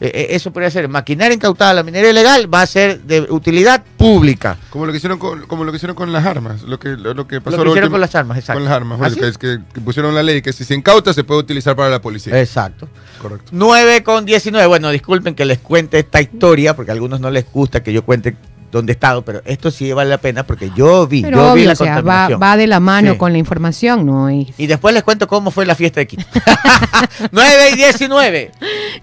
Eh, 0.00 0.12
eh, 0.14 0.26
eso 0.30 0.52
podría 0.52 0.70
ser 0.70 0.88
maquinaria 0.88 1.34
incautada, 1.34 1.74
la 1.74 1.82
minería 1.82 2.10
ilegal 2.10 2.52
va 2.52 2.62
a 2.62 2.66
ser 2.66 3.00
de 3.00 3.22
utilidad 3.22 3.84
pública. 3.96 4.56
Como 4.70 4.86
lo 4.86 4.92
que 4.92 4.98
hicieron 4.98 5.18
con, 5.18 5.46
como 5.46 5.64
lo 5.64 5.72
que 5.72 5.76
hicieron 5.76 5.96
con 5.96 6.12
las 6.12 6.24
armas. 6.24 6.62
Lo 6.62 6.78
que, 6.78 6.90
lo, 6.90 7.14
lo 7.14 7.26
que 7.26 7.40
pasó 7.40 7.56
Lo 7.56 7.64
que 7.64 7.70
hicieron 7.70 7.90
con 7.90 8.00
las 8.00 8.14
armas, 8.14 8.38
exacto. 8.38 8.60
Con 8.60 8.64
las 8.64 8.74
armas. 8.74 9.16
que, 9.36 9.58
que 9.72 9.80
pusieron 9.80 10.14
la 10.14 10.22
ley 10.22 10.40
que 10.40 10.52
si 10.52 10.64
se 10.64 10.74
incauta 10.74 11.12
se 11.12 11.24
puede 11.24 11.40
utilizar 11.40 11.74
para 11.74 11.88
la 11.88 12.00
policía. 12.00 12.38
Exacto. 12.40 12.88
Correcto. 13.20 13.50
9 13.52 14.04
con 14.04 14.24
19. 14.24 14.66
Bueno, 14.68 14.90
disculpen 14.90 15.34
que 15.34 15.44
les 15.44 15.58
cuente 15.58 15.98
esta 15.98 16.20
historia, 16.20 16.76
porque 16.76 16.92
a 16.92 16.94
algunos 16.94 17.20
no 17.20 17.30
les 17.30 17.50
gusta 17.50 17.82
que 17.82 17.92
yo 17.92 18.04
cuente 18.04 18.36
dónde 18.70 18.92
he 18.92 18.94
estado, 18.94 19.22
pero 19.22 19.40
esto 19.44 19.70
sí 19.70 19.92
vale 19.92 20.10
la 20.10 20.18
pena 20.18 20.44
porque 20.44 20.70
yo 20.76 21.06
vi, 21.06 21.22
Pero 21.22 21.38
yo 21.48 21.54
vi 21.54 21.64
la 21.64 21.72
o 21.72 21.76
sea, 21.76 21.86
va, 21.86 21.94
contaminación. 22.02 22.40
va 22.42 22.56
de 22.56 22.66
la 22.66 22.80
mano 22.80 23.12
Sí. 23.12 23.18
con 23.18 23.32
la 23.32 23.38
información, 23.38 24.04
¿no? 24.06 24.30
Y- 24.30 24.52
Y 24.58 24.66
después 24.66 24.94
les 24.94 25.02
cuento 25.02 25.26
cómo 25.26 25.50
fue 25.50 25.64
la 25.66 25.74
fiesta 25.74 26.00
de 26.00 26.06
Quito. 26.06 26.24
9 27.32 27.70
y 27.72 27.76
19. 27.76 28.50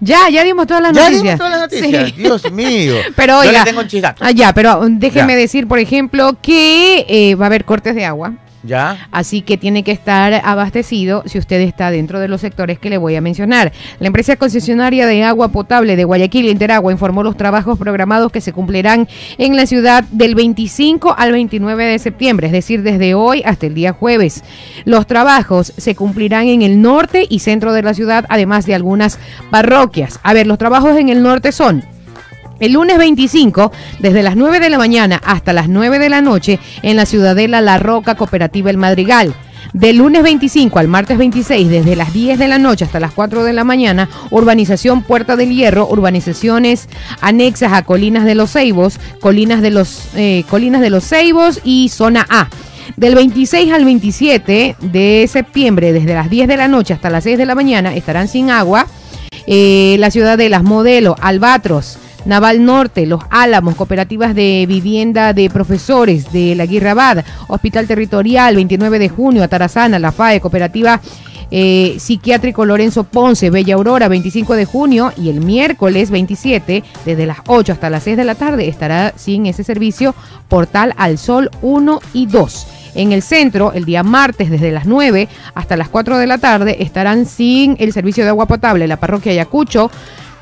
Ya, 0.00 0.28
ya 0.30 0.44
dimos 0.44 0.66
todas 0.66 0.82
las 0.82 0.92
Ya 0.92 1.02
noticias. 1.02 1.22
dimos 1.22 1.38
todas 1.38 1.52
las 1.52 1.60
noticias. 1.62 2.06
Sí. 2.06 2.14
Dios 2.16 2.52
mío. 2.52 2.94
Pero 3.16 3.32
yo 3.42 3.48
oiga, 3.48 3.60
le 3.60 3.64
tengo 3.70 3.80
un 3.80 3.88
chisgato. 3.88 4.24
Ah, 4.24 4.30
ya, 4.30 4.52
pero 4.52 4.80
um, 4.80 4.98
déjeme 4.98 5.32
Ya. 5.34 5.38
decir, 5.38 5.66
por 5.66 5.78
ejemplo, 5.78 6.36
que 6.40 7.06
eh, 7.08 7.34
va 7.34 7.46
a 7.46 7.48
haber 7.48 7.64
cortes 7.64 7.94
de 7.94 8.04
agua 8.04 8.32
Ya. 8.66 9.08
Así 9.12 9.42
que 9.42 9.56
tiene 9.56 9.82
que 9.82 9.92
estar 9.92 10.34
abastecido 10.44 11.22
si 11.26 11.38
usted 11.38 11.60
está 11.60 11.90
dentro 11.90 12.20
de 12.20 12.28
los 12.28 12.40
sectores 12.40 12.78
que 12.78 12.90
le 12.90 12.98
voy 12.98 13.16
a 13.16 13.20
mencionar. 13.20 13.72
La 14.00 14.08
empresa 14.08 14.36
concesionaria 14.36 15.06
de 15.06 15.22
agua 15.22 15.48
potable 15.48 15.96
de 15.96 16.04
Guayaquil, 16.04 16.48
Interagua, 16.48 16.92
informó 16.92 17.22
los 17.22 17.36
trabajos 17.36 17.78
programados 17.78 18.32
que 18.32 18.40
se 18.40 18.52
cumplirán 18.52 19.08
en 19.38 19.56
la 19.56 19.66
ciudad 19.66 20.04
del 20.10 20.34
25 20.34 21.14
al 21.16 21.32
29 21.32 21.84
de 21.84 21.98
septiembre, 21.98 22.48
es 22.48 22.52
decir, 22.52 22.82
desde 22.82 23.14
hoy 23.14 23.42
hasta 23.44 23.66
el 23.66 23.74
día 23.74 23.92
jueves. 23.92 24.42
Los 24.84 25.06
trabajos 25.06 25.72
se 25.76 25.94
cumplirán 25.94 26.48
en 26.48 26.62
el 26.62 26.82
norte 26.82 27.26
y 27.28 27.38
centro 27.38 27.72
de 27.72 27.82
la 27.82 27.94
ciudad, 27.94 28.26
además 28.28 28.66
de 28.66 28.74
algunas 28.74 29.18
parroquias. 29.50 30.20
A 30.22 30.34
ver, 30.34 30.46
los 30.46 30.58
trabajos 30.58 30.96
en 30.96 31.08
el 31.08 31.22
norte 31.22 31.52
son 31.52 31.84
el 32.60 32.72
lunes 32.72 32.98
25, 32.98 33.72
desde 33.98 34.22
las 34.22 34.36
9 34.36 34.60
de 34.60 34.70
la 34.70 34.78
mañana 34.78 35.20
hasta 35.24 35.52
las 35.52 35.68
9 35.68 35.98
de 35.98 36.08
la 36.08 36.22
noche, 36.22 36.58
en 36.82 36.96
la 36.96 37.06
Ciudadela 37.06 37.60
La 37.60 37.78
Roca 37.78 38.14
Cooperativa 38.14 38.70
El 38.70 38.78
Madrigal. 38.78 39.34
Del 39.72 39.98
lunes 39.98 40.22
25 40.22 40.78
al 40.78 40.88
martes 40.88 41.18
26, 41.18 41.68
desde 41.68 41.96
las 41.96 42.12
10 42.12 42.38
de 42.38 42.48
la 42.48 42.58
noche 42.58 42.84
hasta 42.84 43.00
las 43.00 43.12
4 43.12 43.44
de 43.44 43.52
la 43.52 43.64
mañana, 43.64 44.08
urbanización 44.30 45.02
Puerta 45.02 45.36
del 45.36 45.54
Hierro, 45.54 45.86
urbanizaciones 45.88 46.88
anexas 47.20 47.72
a 47.72 47.82
Colinas 47.82 48.24
de 48.24 48.36
los 48.36 48.52
Ceibos, 48.52 48.98
Colinas 49.20 49.60
de 49.60 49.70
los, 49.70 50.08
eh, 50.14 50.44
Ceibos 51.00 51.60
y 51.64 51.88
Zona 51.90 52.26
A. 52.30 52.48
Del 52.96 53.16
26 53.16 53.72
al 53.72 53.84
27 53.84 54.76
de 54.80 55.28
septiembre, 55.30 55.92
desde 55.92 56.14
las 56.14 56.30
10 56.30 56.48
de 56.48 56.56
la 56.56 56.68
noche 56.68 56.94
hasta 56.94 57.10
las 57.10 57.24
6 57.24 57.36
de 57.36 57.44
la 57.44 57.54
mañana, 57.54 57.94
estarán 57.94 58.28
sin 58.28 58.48
agua 58.48 58.86
eh, 59.46 59.96
la 59.98 60.10
ciudad 60.10 60.38
de 60.38 60.48
Las 60.48 60.62
Modelo, 60.62 61.16
Albatros, 61.20 61.98
Naval 62.26 62.64
Norte, 62.64 63.06
Los 63.06 63.22
Álamos, 63.30 63.76
cooperativas 63.76 64.34
de 64.34 64.66
vivienda 64.68 65.32
de 65.32 65.48
profesores 65.48 66.32
de 66.32 66.54
la 66.54 66.66
Guirrabad, 66.66 67.24
Hospital 67.48 67.86
Territorial, 67.86 68.56
29 68.56 68.98
de 68.98 69.08
junio, 69.08 69.44
Atarazana, 69.44 69.98
La 69.98 70.12
FAE, 70.12 70.40
cooperativa 70.40 71.00
eh, 71.52 71.96
psiquiátrico 72.00 72.64
Lorenzo 72.64 73.04
Ponce, 73.04 73.50
Bella 73.50 73.76
Aurora, 73.76 74.08
25 74.08 74.56
de 74.56 74.64
junio 74.64 75.12
y 75.16 75.30
el 75.30 75.40
miércoles 75.40 76.10
27, 76.10 76.82
desde 77.04 77.26
las 77.26 77.38
8 77.46 77.72
hasta 77.72 77.90
las 77.90 78.02
6 78.02 78.16
de 78.16 78.24
la 78.24 78.34
tarde, 78.34 78.68
estará 78.68 79.12
sin 79.16 79.46
ese 79.46 79.62
servicio 79.62 80.14
Portal 80.48 80.92
al 80.96 81.18
Sol 81.18 81.50
1 81.62 82.00
y 82.12 82.26
2. 82.26 82.66
En 82.96 83.12
el 83.12 83.22
centro, 83.22 83.72
el 83.74 83.84
día 83.84 84.02
martes, 84.02 84.50
desde 84.50 84.72
las 84.72 84.86
9 84.86 85.28
hasta 85.54 85.76
las 85.76 85.88
4 85.88 86.18
de 86.18 86.26
la 86.26 86.38
tarde, 86.38 86.82
estarán 86.82 87.26
sin 87.26 87.76
el 87.78 87.92
servicio 87.92 88.24
de 88.24 88.30
agua 88.30 88.46
potable 88.46 88.88
la 88.88 88.96
parroquia 88.96 89.32
Ayacucho, 89.32 89.90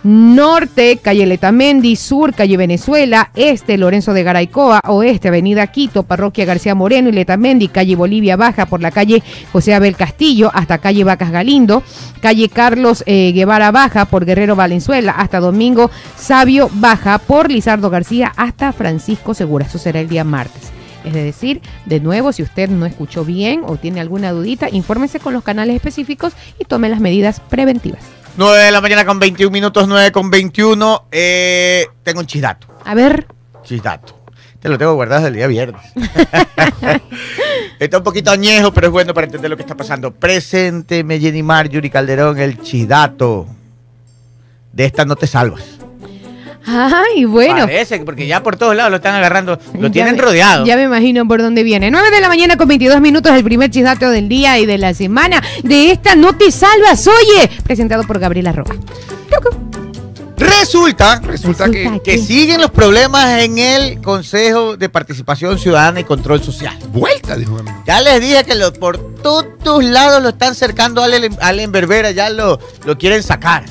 Norte, 0.04 0.98
calle 0.98 1.24
Letamendi, 1.24 1.96
Sur, 1.96 2.34
calle 2.34 2.58
Venezuela, 2.58 3.30
Este, 3.34 3.78
Lorenzo 3.78 4.12
de 4.12 4.22
Garaycoa, 4.22 4.82
Oeste, 4.86 5.28
Avenida 5.28 5.66
Quito, 5.68 6.02
Parroquia 6.02 6.44
García 6.44 6.74
Moreno 6.74 7.08
y 7.08 7.12
Letamendi, 7.12 7.68
calle 7.68 7.96
Bolivia 7.96 8.36
Baja 8.36 8.66
por 8.66 8.82
la 8.82 8.90
calle 8.90 9.22
José 9.50 9.72
Abel 9.72 9.96
Castillo 9.96 10.50
hasta 10.52 10.76
calle 10.76 11.04
Vacas 11.04 11.30
Galindo, 11.30 11.82
calle 12.20 12.50
Carlos 12.50 13.02
eh, 13.06 13.32
Guevara 13.32 13.70
Baja 13.70 14.04
por 14.04 14.26
Guerrero 14.26 14.56
Valenzuela 14.56 15.12
hasta 15.12 15.40
Domingo 15.40 15.90
Sabio 16.16 16.68
Baja 16.74 17.16
por 17.16 17.50
Lizardo 17.50 17.88
García 17.88 18.30
hasta 18.36 18.74
Francisco 18.74 19.32
Segura. 19.32 19.64
Eso 19.64 19.78
será 19.78 20.00
el 20.00 20.10
día 20.10 20.22
martes. 20.22 20.70
Es 21.02 21.14
decir, 21.14 21.62
de 21.86 22.00
nuevo, 22.00 22.32
si 22.32 22.42
usted 22.42 22.68
no 22.68 22.84
escuchó 22.84 23.24
bien 23.24 23.62
o 23.64 23.76
tiene 23.76 24.00
alguna 24.00 24.32
dudita, 24.32 24.68
infórmese 24.70 25.18
con 25.18 25.32
los 25.32 25.44
canales 25.44 25.76
específicos 25.76 26.34
y 26.58 26.64
tome 26.64 26.90
las 26.90 27.00
medidas 27.00 27.40
preventivas. 27.40 28.02
9 28.36 28.64
de 28.64 28.70
la 28.72 28.80
mañana 28.80 29.04
con 29.04 29.18
21 29.18 29.50
minutos, 29.50 29.86
9 29.86 30.10
con 30.10 30.30
21. 30.30 31.06
Eh, 31.12 31.86
tengo 32.02 32.20
un 32.20 32.26
chisdato. 32.26 32.66
A 32.84 32.94
ver, 32.94 33.26
Chisdato. 33.62 34.24
Te 34.60 34.68
lo 34.68 34.78
tengo 34.78 34.94
guardado 34.94 35.22
desde 35.22 35.28
el 35.28 35.34
día 35.34 35.46
viernes. 35.46 35.82
está 37.78 37.98
un 37.98 38.04
poquito 38.04 38.30
añejo, 38.30 38.72
pero 38.72 38.86
es 38.86 38.92
bueno 38.92 39.12
para 39.12 39.26
entender 39.26 39.50
lo 39.50 39.56
que 39.56 39.62
está 39.62 39.76
pasando. 39.76 40.10
Presénteme, 40.12 41.20
Jenny 41.20 41.42
Marjorie 41.42 41.90
Calderón, 41.90 42.38
el 42.38 42.60
chisdato. 42.60 43.46
De 44.72 44.86
esta 44.86 45.04
no 45.04 45.16
te 45.16 45.26
salvas. 45.26 45.83
Ay, 46.66 47.24
bueno. 47.24 47.60
Parece, 47.66 47.98
que- 47.98 48.04
porque 48.04 48.26
ya 48.26 48.42
por 48.42 48.56
todos 48.56 48.74
lados 48.76 48.90
lo 48.90 48.96
están 48.96 49.14
agarrando, 49.14 49.58
lo 49.74 49.88
Ya 49.88 49.92
tienen 49.92 50.16
me- 50.16 50.22
rodeado. 50.22 50.64
Ya 50.66 50.76
me 50.76 50.84
imagino 50.84 51.26
por 51.26 51.40
dónde 51.42 51.62
viene. 51.62 51.90
9 51.90 52.10
de 52.10 52.20
la 52.20 52.28
mañana 52.28 52.56
con 52.56 52.68
22 52.68 53.00
minutos, 53.00 53.32
el 53.32 53.44
primer 53.44 53.70
chisdato 53.70 54.10
del 54.10 54.28
día 54.28 54.58
y 54.58 54.66
de 54.66 54.78
la 54.78 54.94
semana. 54.94 55.42
De 55.62 55.90
esta 55.90 56.16
no 56.16 56.36
te 56.36 56.50
salvas, 56.50 57.06
oye. 57.06 57.50
Presentado 57.64 58.04
por 58.04 58.18
Gabriela 58.18 58.52
Roa. 58.52 58.74
Resulta, 60.36 61.20
Resulta 61.20 61.70
que 61.70 62.00
que 62.04 62.18
siguen 62.18 62.60
los 62.60 62.70
problemas 62.70 63.40
en 63.42 63.56
el 63.58 64.00
Consejo 64.00 64.76
de 64.76 64.88
Participación 64.88 65.58
Ciudadana 65.58 66.00
y 66.00 66.04
Control 66.04 66.42
Social. 66.42 66.76
vuelta, 66.88 67.36
dijo. 67.36 67.56
Ya 67.86 68.00
les 68.00 68.20
dije 68.20 68.42
que 68.44 68.54
lo, 68.56 68.72
por 68.72 68.98
todos 69.22 69.84
lados 69.84 70.22
lo 70.22 70.30
están 70.30 70.54
cercando 70.56 71.02
a 71.02 71.04
Allen, 71.04 71.36
Allen 71.40 71.70
Berbera, 71.70 72.10
ya 72.10 72.30
lo, 72.30 72.58
lo 72.84 72.98
quieren 72.98 73.22
sacar. 73.22 73.64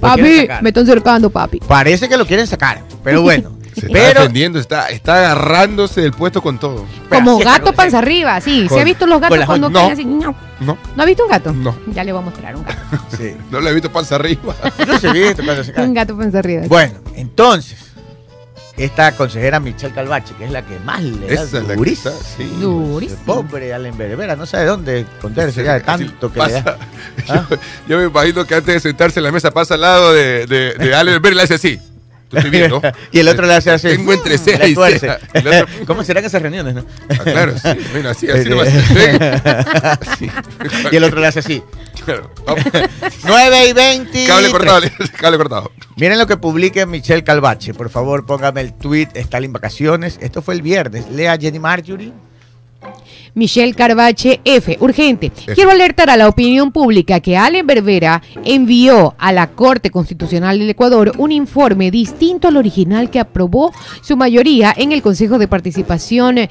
Papi, 0.00 0.48
me 0.62 0.70
están 0.70 0.86
cercando, 0.86 1.30
papi. 1.30 1.60
Parece 1.60 2.08
que 2.08 2.16
lo 2.16 2.26
quieren 2.26 2.46
sacar, 2.46 2.82
pero 3.02 3.22
bueno. 3.22 3.52
Se 3.74 3.86
está 3.86 3.92
pero 3.92 4.20
defendiendo, 4.20 4.60
está, 4.60 4.88
está 4.90 5.16
agarrándose 5.16 6.00
del 6.00 6.12
puesto 6.12 6.40
con 6.40 6.60
todo. 6.60 6.86
Como 7.10 7.38
gato 7.38 7.72
panza 7.72 7.98
arriba, 7.98 8.40
sí. 8.40 8.62
¿Se 8.62 8.68
Con- 8.68 8.78
ha 8.80 8.84
visto 8.84 9.04
los 9.04 9.20
gatos 9.20 9.44
cuando 9.46 9.68
no. 9.68 9.80
caen 9.80 9.92
así? 9.92 10.04
No. 10.04 10.32
No, 10.60 10.78
¿No 10.94 11.02
ha 11.02 11.04
visto 11.04 11.24
un 11.24 11.30
gato? 11.30 11.52
No. 11.52 11.74
Ya 11.92 12.04
le 12.04 12.12
voy 12.12 12.22
a 12.22 12.24
mostrar 12.24 12.54
un 12.54 12.62
gato. 12.62 12.78
Sí. 13.18 13.34
no 13.50 13.60
lo 13.60 13.68
he 13.68 13.72
visto 13.74 13.90
panza 13.90 14.14
arriba. 14.14 14.54
Yo 14.86 14.96
se 15.00 15.12
vi 15.12 15.22
esto 15.24 15.42
cuando 15.44 15.64
se 15.64 15.72
cae. 15.72 15.84
un 15.86 15.92
gato 15.92 16.16
panza 16.16 16.38
arriba. 16.38 16.62
Bueno, 16.68 16.94
entonces, 17.16 17.76
esta 18.76 19.12
consejera 19.12 19.60
Michelle 19.60 19.94
Calvache, 19.94 20.34
que 20.36 20.46
es 20.46 20.50
la 20.50 20.62
que 20.62 20.78
más 20.80 21.02
le 21.02 21.26
da 21.26 21.32
Esa 21.32 21.42
es 21.44 21.52
la 21.52 21.60
que 21.68 21.74
durísimo. 21.76 22.14
está, 22.14 22.24
sí. 22.36 22.44
Durísimo. 22.60 23.18
Pobre 23.24 23.72
Allen 23.72 23.96
Berbera, 23.96 24.34
no 24.36 24.46
sabe 24.46 24.64
dónde 24.66 25.00
esconderse 25.00 25.62
ya 25.62 25.74
de 25.74 25.80
tanto 25.80 26.32
que 26.32 26.40
le 26.40 26.52
da. 26.52 26.78
¿Ah? 27.28 27.46
yo, 27.50 27.56
yo 27.88 27.98
me 27.98 28.04
imagino 28.06 28.44
que 28.46 28.54
antes 28.56 28.74
de 28.74 28.80
sentarse 28.80 29.20
en 29.20 29.24
la 29.24 29.32
mesa 29.32 29.50
pasa 29.52 29.74
al 29.74 29.80
lado 29.82 30.12
de, 30.12 30.46
de, 30.46 30.74
de 30.74 30.94
Ale 30.94 31.12
Berber 31.12 31.32
y 31.32 31.36
le 31.36 31.42
hace 31.42 31.54
así. 31.54 31.78
Estoy 32.32 32.50
viendo. 32.50 32.82
y 33.12 33.20
el 33.20 33.28
otro 33.28 33.46
le 33.46 33.54
hace 33.54 33.70
así. 33.70 33.86
Tengo 33.88 34.12
entre 34.12 34.38
ceja 34.38 34.66
y 34.66 34.74
ceja. 34.74 35.18
Otro- 35.34 35.66
¿Cómo 35.86 36.02
serán 36.02 36.24
esas 36.24 36.42
reuniones, 36.42 36.74
no? 36.74 36.84
Ah, 37.10 37.22
claro, 37.22 37.54
sí. 37.56 37.68
Bueno, 37.92 38.08
así, 38.08 38.28
así 38.28 38.42
Sí. 38.42 38.48
nomás. 38.48 38.68
Sí. 40.18 40.28
y 40.90 40.96
el 40.96 41.04
otro 41.04 41.20
le 41.20 41.28
hace 41.28 41.38
así. 41.38 41.62
Claro. 42.04 42.30
Vamos. 42.46 42.64
9 43.24 43.68
y 43.68 43.72
20. 43.72 44.26
Cable 44.26 44.50
cortado, 44.50 44.80
cable 45.18 45.38
cortado. 45.38 45.72
Miren 45.96 46.18
lo 46.18 46.26
que 46.26 46.36
publica 46.36 46.84
Michelle 46.86 47.24
Calvache. 47.24 47.74
Por 47.74 47.90
favor, 47.90 48.26
póngame 48.26 48.60
el 48.60 48.74
tweet. 48.74 49.08
Está 49.14 49.38
en 49.38 49.52
vacaciones. 49.52 50.18
Esto 50.20 50.42
fue 50.42 50.54
el 50.54 50.62
viernes. 50.62 51.08
Lea 51.10 51.36
Jenny 51.38 51.58
Marjorie. 51.58 52.12
Michelle 53.34 53.74
Carvache 53.74 54.40
F. 54.44 54.76
Urgente. 54.80 55.32
Quiero 55.54 55.70
alertar 55.70 56.10
a 56.10 56.16
la 56.16 56.28
opinión 56.28 56.72
pública 56.72 57.20
que 57.20 57.36
Allen 57.36 57.66
Berbera 57.66 58.22
envió 58.44 59.14
a 59.18 59.32
la 59.32 59.50
Corte 59.50 59.90
Constitucional 59.90 60.58
del 60.58 60.70
Ecuador 60.70 61.12
un 61.18 61.32
informe 61.32 61.90
distinto 61.90 62.48
al 62.48 62.56
original 62.56 63.10
que 63.10 63.20
aprobó 63.20 63.72
su 64.02 64.16
mayoría 64.16 64.72
en 64.76 64.92
el 64.92 65.02
Consejo 65.02 65.38
de 65.38 65.48
Participación 65.48 66.38
eh, 66.38 66.48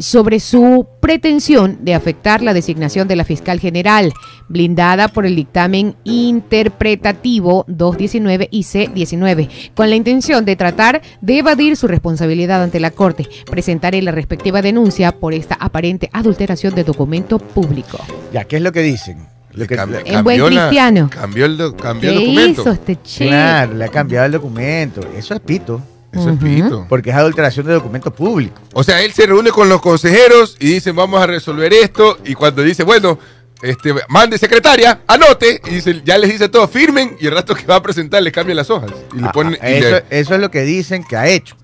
sobre 0.00 0.40
su 0.40 0.86
pretensión 1.00 1.78
de 1.82 1.94
afectar 1.94 2.42
la 2.42 2.54
designación 2.54 3.08
de 3.08 3.16
la 3.16 3.24
fiscal 3.24 3.60
general, 3.60 4.12
blindada 4.48 5.08
por 5.08 5.26
el 5.26 5.36
dictamen 5.36 5.96
interpretativo 6.04 7.64
219 7.68 8.48
y 8.50 8.62
C19, 8.62 9.72
con 9.74 9.90
la 9.90 9.96
intención 9.96 10.44
de 10.44 10.56
tratar 10.56 11.02
de 11.20 11.38
evadir 11.38 11.76
su 11.76 11.88
responsabilidad 11.88 12.62
ante 12.62 12.80
la 12.80 12.90
Corte. 12.90 13.28
Presentaré 13.50 14.02
la 14.02 14.12
respectiva 14.12 14.62
denuncia 14.62 15.12
por 15.12 15.34
esta 15.34 15.54
aparente 15.54 15.97
adulteración 16.12 16.74
de 16.74 16.84
documento 16.84 17.38
público. 17.38 17.98
Ya, 18.32 18.44
¿qué 18.44 18.56
es 18.56 18.62
lo 18.62 18.72
que 18.72 18.82
dicen? 18.82 19.26
Lo 19.52 19.66
que- 19.66 19.74
En 20.04 20.22
buen 20.24 20.38
la- 20.54 20.68
cristiano. 20.68 21.10
cambió 21.10 21.46
el, 21.46 21.56
cambió 21.80 22.10
¿Qué 22.10 22.16
el 22.16 22.20
documento. 22.24 22.60
hizo 22.62 22.70
este 22.72 23.02
chico? 23.02 23.30
claro, 23.30 23.74
le 23.74 23.84
ha 23.84 23.88
cambiado 23.88 24.26
el 24.26 24.32
documento. 24.32 25.00
Eso 25.16 25.34
es 25.34 25.40
pito. 25.40 25.82
Eso 26.12 26.30
es 26.30 26.38
pito. 26.38 26.86
Porque 26.88 27.10
es 27.10 27.16
adulteración 27.16 27.66
de 27.66 27.72
documento 27.74 28.12
público. 28.12 28.60
O 28.72 28.82
sea, 28.84 29.02
él 29.02 29.12
se 29.12 29.26
reúne 29.26 29.50
con 29.50 29.68
los 29.68 29.80
consejeros 29.80 30.56
y 30.60 30.66
dicen, 30.74 30.94
vamos 30.96 31.20
a 31.20 31.26
resolver 31.26 31.72
esto. 31.72 32.18
Y 32.24 32.34
cuando 32.34 32.62
dice, 32.62 32.82
bueno, 32.84 33.18
este, 33.60 33.92
mande 34.08 34.38
secretaria, 34.38 35.00
anote. 35.06 35.60
Y 35.66 35.70
dice, 35.74 36.00
ya 36.04 36.16
les 36.18 36.30
dice 36.30 36.48
todo, 36.48 36.66
firmen. 36.68 37.16
Y 37.20 37.26
el 37.26 37.34
rato 37.34 37.54
que 37.54 37.66
va 37.66 37.76
a 37.76 37.82
presentar 37.82 38.22
les 38.22 38.32
cambian 38.32 38.56
las 38.56 38.70
hojas. 38.70 38.90
Y 39.14 39.18
le 39.20 39.26
Ah, 39.26 39.32
ponen. 39.32 39.58
ah, 39.60 39.68
y 39.70 39.74
eso, 39.74 39.90
le- 39.90 40.04
eso 40.10 40.34
es 40.34 40.40
lo 40.40 40.50
que 40.50 40.62
dicen 40.62 41.04
que 41.04 41.16
ha 41.16 41.26
hecho. 41.28 41.56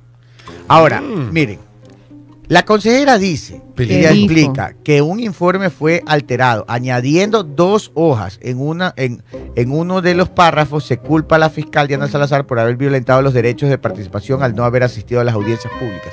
Ahora, 0.68 1.00
Mm. 1.00 1.32
miren, 1.32 1.58
la 2.48 2.64
consejera 2.64 3.16
dice, 3.18 3.62
¿Qué 3.74 3.84
ella 4.00 4.10
dijo? 4.10 4.24
explica 4.32 4.74
que 4.84 5.00
un 5.02 5.18
informe 5.20 5.70
fue 5.70 6.02
alterado, 6.06 6.64
añadiendo 6.68 7.42
dos 7.42 7.90
hojas. 7.94 8.38
En, 8.42 8.60
una, 8.60 8.92
en, 8.96 9.22
en 9.56 9.70
uno 9.72 10.02
de 10.02 10.14
los 10.14 10.28
párrafos 10.28 10.84
se 10.84 10.98
culpa 10.98 11.36
a 11.36 11.38
la 11.38 11.48
fiscal 11.50 11.88
Diana 11.88 12.06
Salazar 12.08 12.46
por 12.46 12.58
haber 12.58 12.76
violentado 12.76 13.22
los 13.22 13.32
derechos 13.34 13.68
de 13.70 13.78
participación 13.78 14.42
al 14.42 14.54
no 14.54 14.64
haber 14.64 14.82
asistido 14.82 15.20
a 15.20 15.24
las 15.24 15.34
audiencias 15.34 15.72
públicas. 15.78 16.12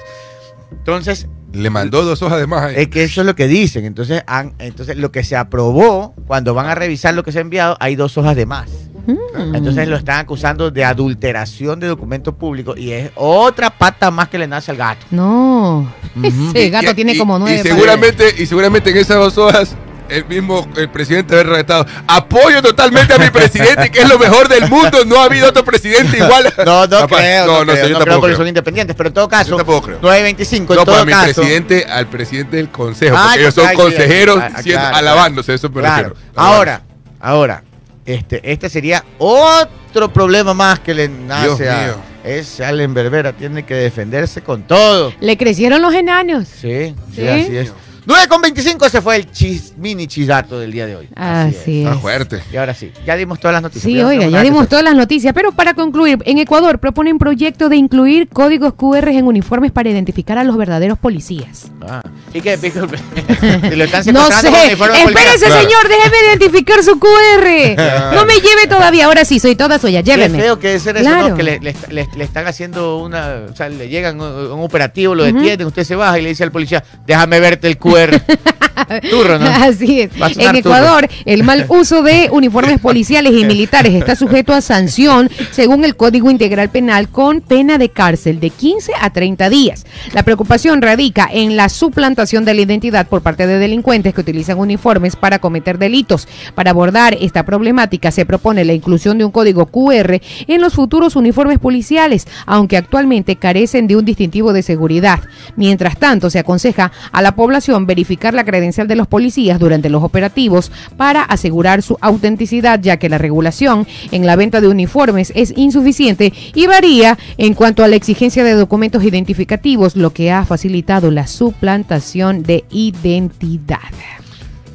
Entonces, 0.71 1.27
le 1.51 1.69
mandó 1.69 2.03
dos 2.05 2.21
hojas 2.21 2.39
de 2.39 2.47
más 2.47 2.63
ahí. 2.63 2.75
es 2.77 2.87
que 2.87 3.03
eso 3.03 3.21
es 3.21 3.27
lo 3.27 3.35
que 3.35 3.47
dicen. 3.47 3.83
Entonces, 3.83 4.23
han- 4.25 4.53
entonces, 4.59 4.95
lo 4.95 5.11
que 5.11 5.23
se 5.25 5.35
aprobó, 5.35 6.13
cuando 6.27 6.53
van 6.53 6.67
a 6.67 6.75
revisar 6.75 7.13
lo 7.13 7.23
que 7.23 7.33
se 7.33 7.39
ha 7.39 7.41
enviado, 7.41 7.75
hay 7.81 7.97
dos 7.97 8.17
hojas 8.17 8.37
de 8.37 8.45
más. 8.45 8.69
Mm. 9.13 9.55
Entonces 9.55 9.87
lo 9.87 9.95
están 9.97 10.19
acusando 10.19 10.71
de 10.71 10.83
adulteración 10.85 11.79
de 11.79 11.87
documentos 11.87 12.33
públicos 12.35 12.77
y 12.77 12.91
es 12.91 13.11
otra 13.15 13.69
pata 13.69 14.11
más 14.11 14.29
que 14.29 14.37
le 14.37 14.47
nace 14.47 14.71
al 14.71 14.77
gato. 14.77 15.05
No, 15.11 15.91
Ujú. 16.15 16.51
ese 16.53 16.69
gato 16.69 16.91
Y- 16.91 16.93
tiene 16.95 17.13
y- 17.13 17.17
como 17.17 17.37
nueve. 17.39 17.59
Y 17.59 17.61
seguramente, 17.67 18.33
y 18.37 18.45
seguramente 18.45 18.89
en 18.91 18.97
esas 18.97 19.17
dos 19.17 19.37
hojas 19.37 19.75
el 20.09 20.25
mismo 20.25 20.67
el 20.75 20.89
presidente 20.89 21.33
haber 21.35 21.47
redactado 21.47 21.85
apoyo 22.05 22.61
totalmente 22.61 23.13
a 23.13 23.17
mi 23.17 23.29
presidente 23.29 23.89
que 23.89 23.99
es 24.01 24.09
lo 24.09 24.19
mejor 24.19 24.49
del 24.49 24.69
mundo 24.69 25.05
no 25.05 25.21
ha 25.21 25.23
habido 25.23 25.47
otro 25.47 25.63
presidente 25.63 26.17
igual 26.17 26.53
No, 26.65 26.85
no 26.85 26.97
Capaz- 27.07 27.17
creo, 27.19 27.45
no, 27.47 27.59
no, 27.63 27.71
creo, 27.71 27.75
yo 27.75 27.81
no 27.81 27.85
creo 27.85 27.97
tampoco 27.99 28.19
porque 28.19 28.25
creo. 28.33 28.37
son 28.37 28.47
independientes, 28.49 28.93
pero 28.97 29.07
en 29.07 29.13
todo 29.13 29.29
caso, 29.29 29.51
Yo 29.51 29.55
tampoco 29.55 29.83
creo. 29.87 29.99
925 30.01 30.73
en 30.73 30.79
no 30.79 30.83
todo 30.85 30.95
para 30.95 31.05
mi 31.05 31.11
caso. 31.13 31.41
presidente 31.41 31.85
al 31.89 32.07
presidente 32.07 32.57
del 32.57 32.67
consejo 32.69 33.15
Ah, 33.17 33.27
porque 33.27 33.39
ellos 33.41 33.53
son 33.55 33.73
consejeros 33.73 34.43
siendo- 34.61 34.85
alabándose 34.87 35.53
eso 35.53 35.69
me 35.69 35.79
Claro. 35.79 36.09
refiero 36.09 36.29
Ahora, 36.35 36.81
ahora, 37.21 37.63
este, 38.05 38.51
este 38.51 38.69
sería 38.69 39.03
otro 39.17 40.11
problema 40.11 40.53
más 40.53 40.79
que 40.79 40.93
le 40.93 41.07
nace 41.07 41.63
Dios 41.63 41.73
a 41.73 41.83
mío. 41.83 41.95
ese 42.23 42.65
Allen 42.65 42.93
Berbera, 42.93 43.33
tiene 43.33 43.63
que 43.63 43.75
defenderse 43.75 44.41
con 44.41 44.63
todo. 44.63 45.13
Le 45.19 45.37
crecieron 45.37 45.81
los 45.81 45.93
enanos. 45.93 46.47
Sí, 46.47 46.95
sí, 47.13 47.21
¿Sí? 47.21 47.27
así 47.27 47.57
es. 47.57 47.73
9 48.03 48.27
con 48.27 48.41
25, 48.41 48.83
ese 48.87 48.99
fue 48.99 49.15
el 49.15 49.31
chis, 49.31 49.75
mini 49.77 50.07
chisato 50.07 50.59
del 50.59 50.71
día 50.71 50.87
de 50.87 50.95
hoy. 50.95 51.07
Así 51.15 51.83
está 51.83 51.93
es. 51.93 52.01
fuerte 52.01 52.41
Y 52.51 52.57
ahora 52.57 52.73
sí, 52.73 52.91
ya 53.05 53.15
dimos 53.15 53.39
todas 53.39 53.53
las 53.53 53.61
noticias. 53.61 53.83
Sí, 53.83 54.01
oiga, 54.01 54.27
ya 54.27 54.41
dimos 54.41 54.67
todas 54.67 54.83
las 54.83 54.95
noticias, 54.95 55.33
pero 55.35 55.51
para 55.51 55.75
concluir, 55.75 56.17
en 56.25 56.39
Ecuador 56.39 56.79
proponen 56.79 57.19
proyecto 57.19 57.69
de 57.69 57.75
incluir 57.75 58.27
códigos 58.27 58.73
QR 58.73 59.09
en 59.09 59.25
uniformes 59.27 59.71
para 59.71 59.91
identificar 59.91 60.39
a 60.39 60.43
los 60.43 60.57
verdaderos 60.57 60.97
policías. 60.97 61.71
Ah, 61.87 62.01
¿Y 62.33 62.41
qué? 62.41 62.57
Disculpe. 62.57 62.97
Si 63.41 63.75
lo 63.75 63.85
están 63.85 64.05
No 64.13 64.27
sé, 64.31 64.47
con 64.77 64.93
espérese 64.95 65.45
Claro. 65.47 65.61
señor, 65.61 65.87
déjeme 65.89 66.15
identificar 66.27 66.83
su 66.83 66.99
QR. 66.99 68.13
No 68.15 68.25
me 68.25 68.35
lleve 68.35 68.67
todavía, 68.69 69.05
ahora 69.07 69.25
sí, 69.25 69.39
soy 69.39 69.55
toda 69.55 69.79
suya, 69.79 70.03
Qué 70.03 70.11
lléveme. 70.11 70.39
feo 70.39 70.59
que 70.59 70.67
debe 70.67 70.79
ser 70.79 70.97
eso, 70.97 71.05
Claro. 71.09 71.29
¿no? 71.29 71.35
Que 71.35 71.43
le, 71.43 71.59
le- 71.59 71.75
le- 71.89 72.07
le 72.15 72.23
están 72.23 72.45
haciendo 72.47 72.97
una. 72.99 73.45
O 73.51 73.55
sea, 73.55 73.67
le 73.69 73.89
llegan 73.89 74.21
un, 74.21 74.27
un 74.51 74.63
operativo, 74.63 75.15
lo 75.15 75.23
detienen, 75.23 75.65
usted 75.65 75.83
se 75.83 75.95
baja 75.95 76.19
y 76.19 76.21
le 76.21 76.29
dice 76.29 76.43
al 76.43 76.51
policía, 76.51 76.83
déjame 77.05 77.39
verte 77.39 77.67
el 77.67 77.77
QR. 77.77 78.21
Turro, 79.09 79.37
¿no? 79.39 79.47
Así 79.47 80.01
es. 80.01 80.11
En 80.37 80.55
Ecuador, 80.55 81.07
el 81.25 81.43
mal 81.43 81.65
uso 81.69 82.03
de 82.03 82.29
uniformes 82.31 82.79
policiales 82.79 83.33
y 83.33 83.45
militares 83.45 83.93
está 83.93 84.15
sujeto 84.15 84.53
a 84.53 84.61
sanción 84.61 85.29
según 85.51 85.83
el 85.85 85.95
Código 85.95 86.29
Integral 86.31 86.69
Penal 86.69 87.09
con 87.09 87.41
pena 87.41 87.77
de 87.77 87.89
cárcel 87.89 88.39
de 88.39 88.49
15 88.49 88.93
a 88.99 89.09
30 89.11 89.49
días. 89.49 89.85
La 90.13 90.23
preocupación 90.23 90.81
radica 90.81 91.27
en 91.31 91.55
la 91.57 91.69
suplantación 91.69 92.20
de 92.21 92.53
la 92.53 92.61
identidad 92.61 93.07
por 93.07 93.23
parte 93.23 93.47
de 93.47 93.57
delincuentes 93.57 94.13
que 94.13 94.21
utilizan 94.21 94.59
uniformes 94.59 95.15
para 95.15 95.39
cometer 95.39 95.79
delitos. 95.79 96.27
Para 96.53 96.69
abordar 96.69 97.17
esta 97.19 97.43
problemática 97.43 98.11
se 98.11 98.27
propone 98.27 98.63
la 98.63 98.73
inclusión 98.73 99.17
de 99.17 99.25
un 99.25 99.31
código 99.31 99.65
QR 99.65 100.21
en 100.47 100.61
los 100.61 100.75
futuros 100.75 101.15
uniformes 101.15 101.57
policiales, 101.57 102.27
aunque 102.45 102.77
actualmente 102.77 103.37
carecen 103.37 103.87
de 103.87 103.95
un 103.95 104.05
distintivo 104.05 104.53
de 104.53 104.61
seguridad. 104.61 105.19
Mientras 105.55 105.97
tanto, 105.97 106.29
se 106.29 106.37
aconseja 106.37 106.91
a 107.11 107.23
la 107.23 107.33
población 107.35 107.87
verificar 107.87 108.35
la 108.35 108.45
credencial 108.45 108.87
de 108.87 108.95
los 108.95 109.07
policías 109.07 109.57
durante 109.57 109.89
los 109.89 110.03
operativos 110.03 110.71
para 110.95 111.23
asegurar 111.23 111.81
su 111.81 111.97
autenticidad, 112.01 112.79
ya 112.81 112.97
que 112.97 113.09
la 113.09 113.17
regulación 113.17 113.87
en 114.11 114.27
la 114.27 114.35
venta 114.35 114.61
de 114.61 114.67
uniformes 114.67 115.33
es 115.35 115.57
insuficiente 115.57 116.33
y 116.53 116.67
varía 116.67 117.17
en 117.39 117.55
cuanto 117.55 117.83
a 117.83 117.87
la 117.87 117.95
exigencia 117.95 118.43
de 118.43 118.53
documentos 118.53 119.03
identificativos, 119.03 119.95
lo 119.95 120.13
que 120.13 120.31
ha 120.31 120.45
facilitado 120.45 121.09
la 121.09 121.25
suplantación 121.25 122.10
de 122.11 122.65
identidad. 122.71 123.79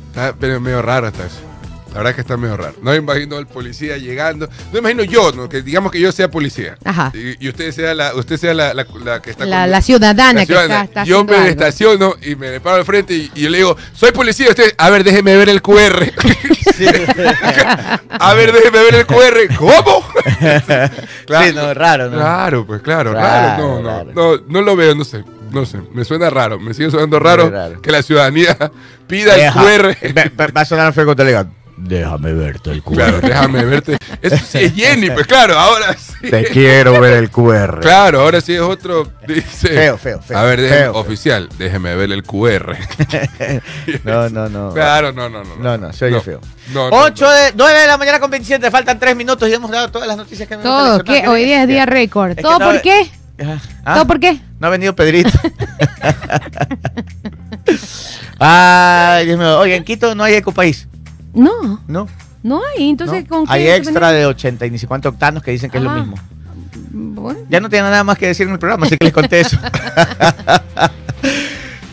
Está 0.08 0.34
pero 0.38 0.58
medio 0.60 0.80
raro 0.82 1.06
hasta 1.08 1.26
eso. 1.26 1.40
La 1.92 1.98
verdad 2.00 2.10
es 2.10 2.14
que 2.16 2.20
está 2.22 2.36
medio 2.36 2.56
raro. 2.58 2.74
No 2.82 2.90
me 2.90 2.96
imagino 2.98 3.36
al 3.36 3.46
policía 3.46 3.96
llegando. 3.96 4.46
No 4.46 4.72
me 4.72 4.78
imagino 4.80 5.02
yo, 5.04 5.32
¿no? 5.32 5.48
que 5.48 5.62
digamos 5.62 5.90
que 5.92 5.98
yo 6.00 6.12
sea 6.12 6.30
policía. 6.30 6.76
Ajá. 6.84 7.10
Y, 7.14 7.44
y 7.46 7.48
usted 7.48 7.72
sea 7.72 7.94
la, 7.94 8.14
usted 8.14 8.36
sea 8.36 8.52
la, 8.54 8.74
la- 8.74 8.86
la 9.04 9.22
que 9.22 9.30
está 9.30 9.46
La, 9.46 9.62
con- 9.62 9.70
la 9.70 9.80
ciudadana 9.82 10.32
la 10.34 10.40
que 10.40 10.46
ciudadana. 10.46 10.74
está, 10.84 11.00
está 11.02 11.04
yo 11.04 11.24
me 11.24 11.34
algo. 11.36 11.46
estaciono 11.48 12.14
y 12.22 12.36
me 12.36 12.60
paro 12.60 12.76
al 12.76 12.84
frente 12.84 13.14
y, 13.14 13.30
y 13.34 13.42
yo 13.42 13.50
le 13.50 13.58
digo, 13.58 13.76
soy 13.94 14.12
policía. 14.12 14.48
Usted, 14.50 14.74
a 14.76 14.90
ver, 14.90 15.04
déjeme 15.04 15.36
ver 15.36 15.48
el 15.48 15.62
QR. 15.62 16.12
a 18.10 18.34
ver, 18.34 18.52
déjeme 18.52 18.78
ver 18.78 18.94
el 18.96 19.06
QR. 19.06 19.56
¿Cómo? 19.56 20.04
Sí, 21.16 21.52
no, 21.54 21.72
raro, 21.72 22.10
¿no? 22.10 22.18
Claro, 22.18 22.66
pues 22.66 22.82
claro, 22.82 23.12
raro. 23.14 23.26
Raro, 23.26 23.62
No, 23.62 23.80
no, 23.82 23.88
raro. 23.88 24.12
no, 24.14 24.42
no 24.46 24.60
lo 24.62 24.76
veo, 24.76 24.94
no 24.94 25.02
sé. 25.04 25.24
No 25.50 25.64
sé, 25.66 25.78
me 25.92 26.04
suena 26.04 26.30
raro. 26.30 26.58
Me 26.58 26.74
sigue 26.74 26.90
sonando 26.90 27.18
raro, 27.18 27.52
que 27.82 27.90
la 27.90 28.02
ciudadanía 28.02 28.56
pida 29.06 29.34
Deja- 29.34 29.74
el 29.74 29.80
QR. 29.82 30.52
Va, 30.56 30.60
a 30.60 30.64
sonar 30.64 30.92
feo 30.92 31.04
cuando 31.04 31.24
le 31.24 31.30
digan, 31.30 31.52
déjame 31.76 32.32
verte 32.32 32.70
el 32.72 32.82
QR. 32.82 32.94
Claro, 32.96 33.20
déjame 33.20 33.64
verte. 33.64 33.98
Eso 34.22 34.36
sí 34.36 34.58
es 34.58 34.74
Jenny, 34.74 35.10
pues 35.10 35.26
claro, 35.26 35.58
ahora 35.58 35.94
sí. 35.94 36.30
Te 36.30 36.44
quiero 36.46 36.98
ver 37.00 37.14
el 37.14 37.30
QR. 37.30 37.80
Claro, 37.80 38.20
ahora 38.22 38.40
sí 38.40 38.54
es 38.54 38.60
otro. 38.60 39.10
Dice. 39.28 39.68
Feo, 39.68 39.98
feo, 39.98 40.20
feo. 40.20 40.38
A 40.38 40.42
ver, 40.44 40.60
déjeme- 40.60 40.68
Feo, 40.84 40.92
feo. 40.92 41.00
oficial, 41.00 41.48
déjeme 41.58 41.94
ver 41.94 42.10
el 42.12 42.22
QR. 42.22 42.76
No, 44.04 44.28
no, 44.28 44.48
no. 44.48 44.72
Claro, 44.72 45.12
no, 45.12 45.28
no, 45.28 45.44
no. 45.44 45.56
No, 45.56 45.78
no, 45.78 45.92
se 45.92 46.06
oye 46.06 46.20
feo. 46.20 46.40
No, 46.72 46.90
no, 46.90 46.96
8 47.02 47.30
de, 47.30 47.52
9 47.56 47.78
de 47.80 47.86
la 47.86 47.96
mañana 47.98 48.18
con 48.20 48.30
27, 48.30 48.70
faltan 48.70 48.98
3 48.98 49.14
minutos 49.16 49.48
y 49.48 49.52
hemos 49.54 49.70
dado 49.70 49.90
todas 49.90 50.08
las 50.08 50.16
noticias 50.16 50.48
que 50.48 50.56
me 50.56 50.62
Todo, 50.62 51.02
¿qué? 51.04 51.28
Hoy 51.28 51.44
día 51.44 51.62
es 51.62 51.68
día 51.68 51.86
récord. 51.86 52.30
Es 52.30 52.36
que 52.36 52.42
¿Todo 52.42 52.58
no- 52.58 52.66
por 52.70 52.80
qué? 52.82 53.08
¿Ah? 53.84 53.94
¿Todo 53.94 54.06
por 54.06 54.18
qué? 54.20 54.40
No 54.58 54.66
ha 54.66 54.70
venido 54.70 54.94
Pedrito. 54.96 55.30
Ay, 58.38 59.26
Dios 59.26 59.38
mío. 59.38 59.58
Oye, 59.58 59.76
en 59.76 59.84
Quito 59.84 60.14
no 60.14 60.24
hay 60.24 60.34
ecopaís. 60.34 60.88
No, 61.34 61.80
No. 61.86 62.08
no 62.42 62.60
hay. 62.64 62.88
Entonces, 62.90 63.24
no. 63.24 63.28
¿con 63.28 63.46
qué? 63.46 63.52
Hay 63.52 63.68
extra 63.68 64.10
de 64.12 64.26
80 64.26 64.66
y 64.66 64.70
ni 64.70 64.78
sé 64.78 64.86
cuántos 64.86 65.12
octanos 65.12 65.42
que 65.42 65.50
dicen 65.50 65.70
que 65.70 65.78
es 65.78 65.84
lo 65.84 65.90
Ah. 65.90 65.94
mismo. 65.96 66.16
Bueno. 66.92 67.40
Ya 67.50 67.60
no 67.60 67.68
tiene 67.68 67.88
nada 67.90 68.04
más 68.04 68.16
que 68.18 68.26
decir 68.28 68.46
en 68.46 68.52
el 68.54 68.58
programa, 68.58 68.86
así 68.86 68.96
que 68.96 69.04
les 69.04 69.12
conté 69.12 69.40
eso. 69.40 69.58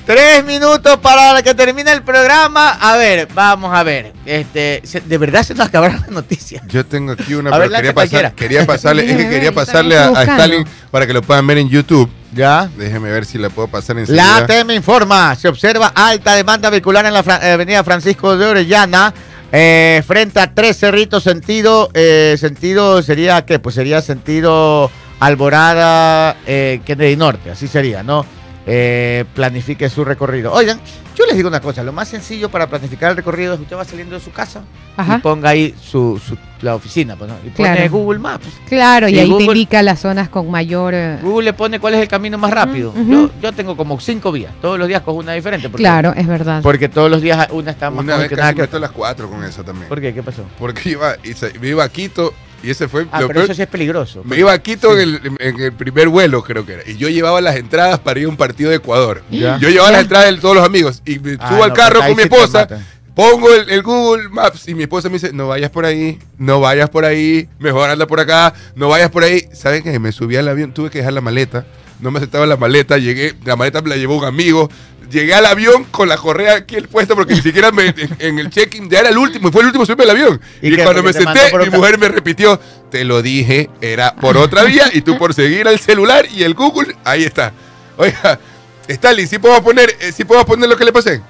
Tres 0.06 0.44
minutos 0.44 0.98
para 0.98 1.42
que 1.42 1.54
termine 1.56 1.90
el 1.94 2.02
programa. 2.04 2.72
A 2.72 2.98
ver, 2.98 3.28
vamos 3.34 3.74
a 3.74 3.84
ver. 3.84 4.12
Este, 4.26 4.82
de 5.06 5.18
verdad 5.18 5.44
se 5.44 5.54
nos 5.56 5.68
acabaron 5.68 6.02
las 6.02 6.10
noticias. 6.10 6.62
Yo 6.68 6.86
tengo 6.86 7.14
aquí 7.14 7.36
una, 7.36 7.52
A 7.52 7.58
ver, 7.58 7.70
pero 7.70 7.78
quería, 7.80 7.94
pasar, 7.94 8.34
quería 8.34 8.66
pasarle, 8.66 9.10
es 9.10 9.16
que 9.18 9.30
quería 9.30 9.52
pasarle 9.54 9.98
a. 9.98 10.10
Stalin 10.24 10.66
para 10.92 11.08
que 11.08 11.14
lo 11.14 11.22
puedan 11.22 11.48
ver 11.48 11.58
en 11.60 11.70
YouTube. 11.70 12.10
Ya. 12.34 12.70
Déjeme 12.78 13.12
ver 13.12 13.26
si 13.26 13.38
la 13.38 13.50
puedo 13.50 13.70
pasar 13.70 13.98
en 13.98 14.06
La 14.14 14.38
ATM 14.38 14.72
informa, 14.72 15.36
se 15.36 15.48
observa 15.48 15.94
alta 15.96 16.34
demanda 16.36 16.70
vehicular 16.70 17.06
en 17.06 17.14
la 17.14 17.24
Fra- 17.24 17.40
eh, 17.48 17.54
avenida 17.54 17.84
Francisco 17.84 18.36
de 18.36 18.46
Orellana, 18.46 19.14
eh, 19.52 20.02
frente 20.06 20.40
a 20.42 20.54
Tres 20.54 20.80
Cerritos, 20.80 21.24
sentido, 21.24 21.90
eh, 21.94 22.36
sentido 22.40 23.02
sería, 23.04 23.46
¿qué? 23.46 23.60
Pues 23.60 23.76
sería 23.76 24.02
sentido 24.02 24.90
Alborada, 25.20 26.36
eh, 26.48 26.82
Kennedy 26.86 27.16
Norte, 27.16 27.52
así 27.52 27.68
sería, 27.68 28.02
¿no? 28.04 28.26
Eh, 28.66 29.26
planifique 29.36 29.90
su 29.90 30.06
recorrido. 30.06 30.54
Oigan, 30.54 30.80
yo 31.16 31.26
les 31.26 31.36
digo 31.36 31.50
una 31.50 31.60
cosa, 31.60 31.84
lo 31.84 31.92
más 31.92 32.08
sencillo 32.08 32.50
para 32.50 32.68
planificar 32.68 33.12
el 33.12 33.18
recorrido 33.18 33.54
es 33.54 33.58
que 33.60 33.64
usted 33.64 33.76
va 33.76 33.84
saliendo 33.84 34.16
de 34.16 34.22
su 34.22 34.32
casa 34.32 34.62
Ajá. 34.96 35.18
y 35.18 35.20
ponga 35.20 35.50
ahí 35.50 35.76
su, 35.82 36.18
su- 36.26 36.38
la 36.62 36.76
oficina, 36.76 37.18
pues, 37.18 37.30
¿no? 37.30 37.36
y 37.46 37.50
pone 37.50 37.74
Claro. 37.76 37.92
Google 37.92 38.20
Maps. 38.20 38.48
Claro, 38.70 39.10
y, 39.10 39.16
Y 39.16 39.20
ahí 39.20 39.26
te 39.28 39.32
Google- 39.34 39.46
indica 39.48 39.84
las 39.84 40.00
zonas 40.00 40.30
con 40.30 40.50
mayor... 40.50 40.94
eh, 40.94 41.18
Google 41.22 41.44
le 41.44 41.54
pone 41.54 41.78
cuál 41.82 41.96
es 41.96 42.02
el 42.02 42.08
camino 42.08 42.38
más 42.38 42.52
rápido. 42.52 42.94
Yo, 43.06 43.30
yo 43.42 43.52
tengo 43.52 43.76
como 43.76 44.00
cinco 44.00 44.32
vías, 44.32 44.54
todos 44.62 44.80
los 44.80 44.88
días 44.88 45.02
cojo 45.02 45.18
una 45.20 45.34
diferente. 45.34 45.70
porque- 45.70 45.84
Claro, 45.84 46.14
es 46.16 46.26
verdad. 46.26 46.62
porque 46.64 46.88
todos 46.88 47.12
los 47.12 47.22
días 47.22 47.46
una 47.52 47.72
está 47.72 47.90
más 47.90 48.06
Una 48.06 48.16
vez 48.16 48.30
casi 48.30 48.56
que 48.56 48.62
meto 48.62 48.80
las 48.80 48.92
cuatro 48.92 49.30
con 49.30 49.44
eso 49.44 49.62
también. 49.66 49.90
¿Por 49.90 50.00
qué? 50.00 50.14
¿Qué 50.14 50.24
pasó? 50.24 50.44
Porque 50.58 50.92
iba, 50.92 51.18
y 51.22 51.34
se- 51.34 51.60
me 51.60 51.68
iba 51.68 51.84
a 51.84 51.90
Quito 51.90 52.34
y 52.64 52.70
ese 52.72 52.88
fue 52.88 53.06
Ah, 53.12 53.22
lo 53.22 53.28
pero 53.28 53.40
peor. 53.40 53.46
eso 53.46 53.54
sí 53.56 53.62
es 53.62 53.68
peligroso. 53.68 54.22
Me 54.24 54.38
iba 54.38 54.52
a 54.52 54.58
Quito 54.60 54.94
en, 54.98 55.00
el, 55.02 55.22
en 55.40 55.60
el 55.60 55.74
primer 55.74 56.08
vuelo, 56.08 56.44
creo 56.44 56.66
que 56.66 56.74
era. 56.74 56.84
Y 56.90 56.98
yo 56.98 57.10
llevaba 57.10 57.42
las 57.42 57.56
entradas 57.58 58.00
para 58.00 58.20
ir 58.20 58.26
a 58.26 58.30
un 58.30 58.38
partido 58.38 58.70
de 58.70 58.78
Ecuador. 58.78 59.22
Ya. 59.30 59.58
Yo 59.60 59.70
llevaba 59.70 59.90
Ya. 59.90 59.94
las 59.94 60.02
entradas 60.04 60.32
de 60.34 60.38
todos 60.42 60.56
los 60.56 60.66
amigos. 60.66 61.02
Y 61.06 61.20
me 61.20 61.38
Ah, 61.40 61.50
subo 61.50 61.64
al 61.64 61.74
carro 61.74 62.00
pues 62.00 62.08
con 62.08 62.18
mi 62.18 62.24
esposa. 62.24 62.68
Pongo 63.16 63.54
el, 63.54 63.70
el 63.70 63.84
Google 63.84 64.28
Maps 64.30 64.68
y 64.68 64.74
mi 64.74 64.84
esposa 64.84 65.08
me 65.08 65.14
dice, 65.14 65.32
no 65.34 65.48
vayas 65.48 65.70
por 65.70 65.86
ahí, 65.86 66.18
no 66.40 66.60
vayas 66.60 66.90
por 66.90 67.06
ahí, 67.06 67.48
mejor 67.60 67.88
anda 67.92 68.08
por 68.08 68.20
acá, 68.20 68.56
no 68.76 68.90
vayas 68.90 69.12
por 69.12 69.24
ahí. 69.24 69.48
¿Saben 69.54 69.84
qué? 69.84 70.00
Me 70.00 70.12
subí 70.12 70.36
al 70.36 70.48
avión, 70.48 70.74
tuve 70.74 70.90
que 70.90 70.98
dejar 70.98 71.14
la 71.14 71.22
maleta, 71.22 71.64
no 72.04 72.12
me 72.12 72.20
aceptaba 72.20 72.46
la 72.46 72.58
maleta, 72.58 72.98
llegué, 72.98 73.34
la 73.46 73.56
maleta 73.56 73.82
me 73.82 73.90
la 73.90 73.96
llevó 73.96 74.18
un 74.18 74.26
amigo, 74.26 74.70
llegué 75.10 75.34
al 75.34 75.46
avión 75.46 75.86
con 75.86 76.10
la 76.10 76.18
correa 76.18 76.56
aquí 76.56 76.76
el 76.76 76.88
puesto 76.88 77.16
porque 77.16 77.34
ni 77.34 77.42
siquiera 77.42 77.72
me, 77.72 77.88
en, 77.88 78.16
en 78.20 78.40
el 78.40 78.50
check-in 78.50 78.90
ya 78.90 79.00
era 79.00 79.10
el 79.10 79.18
último, 79.18 79.48
y 79.48 79.52
fue 79.52 79.62
el 79.62 79.68
último 79.68 79.86
subirme 79.86 80.04
al 80.04 80.10
avión. 80.12 80.42
¿Y 80.62 80.76
cuando 80.78 81.02
me 81.02 81.14
senté, 81.14 81.58
mi 81.58 81.70
mujer 81.70 81.98
me 81.98 82.10
repitió, 82.10 82.60
te 82.92 83.04
lo 83.06 83.22
dije, 83.22 83.70
era 83.82 84.14
por 84.16 84.38
otra 84.38 84.64
vía 84.64 84.90
y 84.94 85.02
tú 85.02 85.18
por 85.18 85.34
seguir 85.36 85.68
al 85.68 85.80
celular 85.80 86.28
y 86.32 86.44
el 86.44 86.54
Google, 86.54 86.96
ahí 87.04 87.24
está. 87.24 87.54
Oiga, 87.98 88.40
Stalin, 88.88 89.28
¿sí 89.28 89.40
podemos 89.40 89.64
poner, 89.64 89.96
eh, 90.02 90.12
¿sí 90.12 90.26
podemos 90.26 90.46
poner 90.46 90.70
lo 90.70 90.76
que 90.76 90.84
le 90.86 90.92
pasé? 90.92 91.22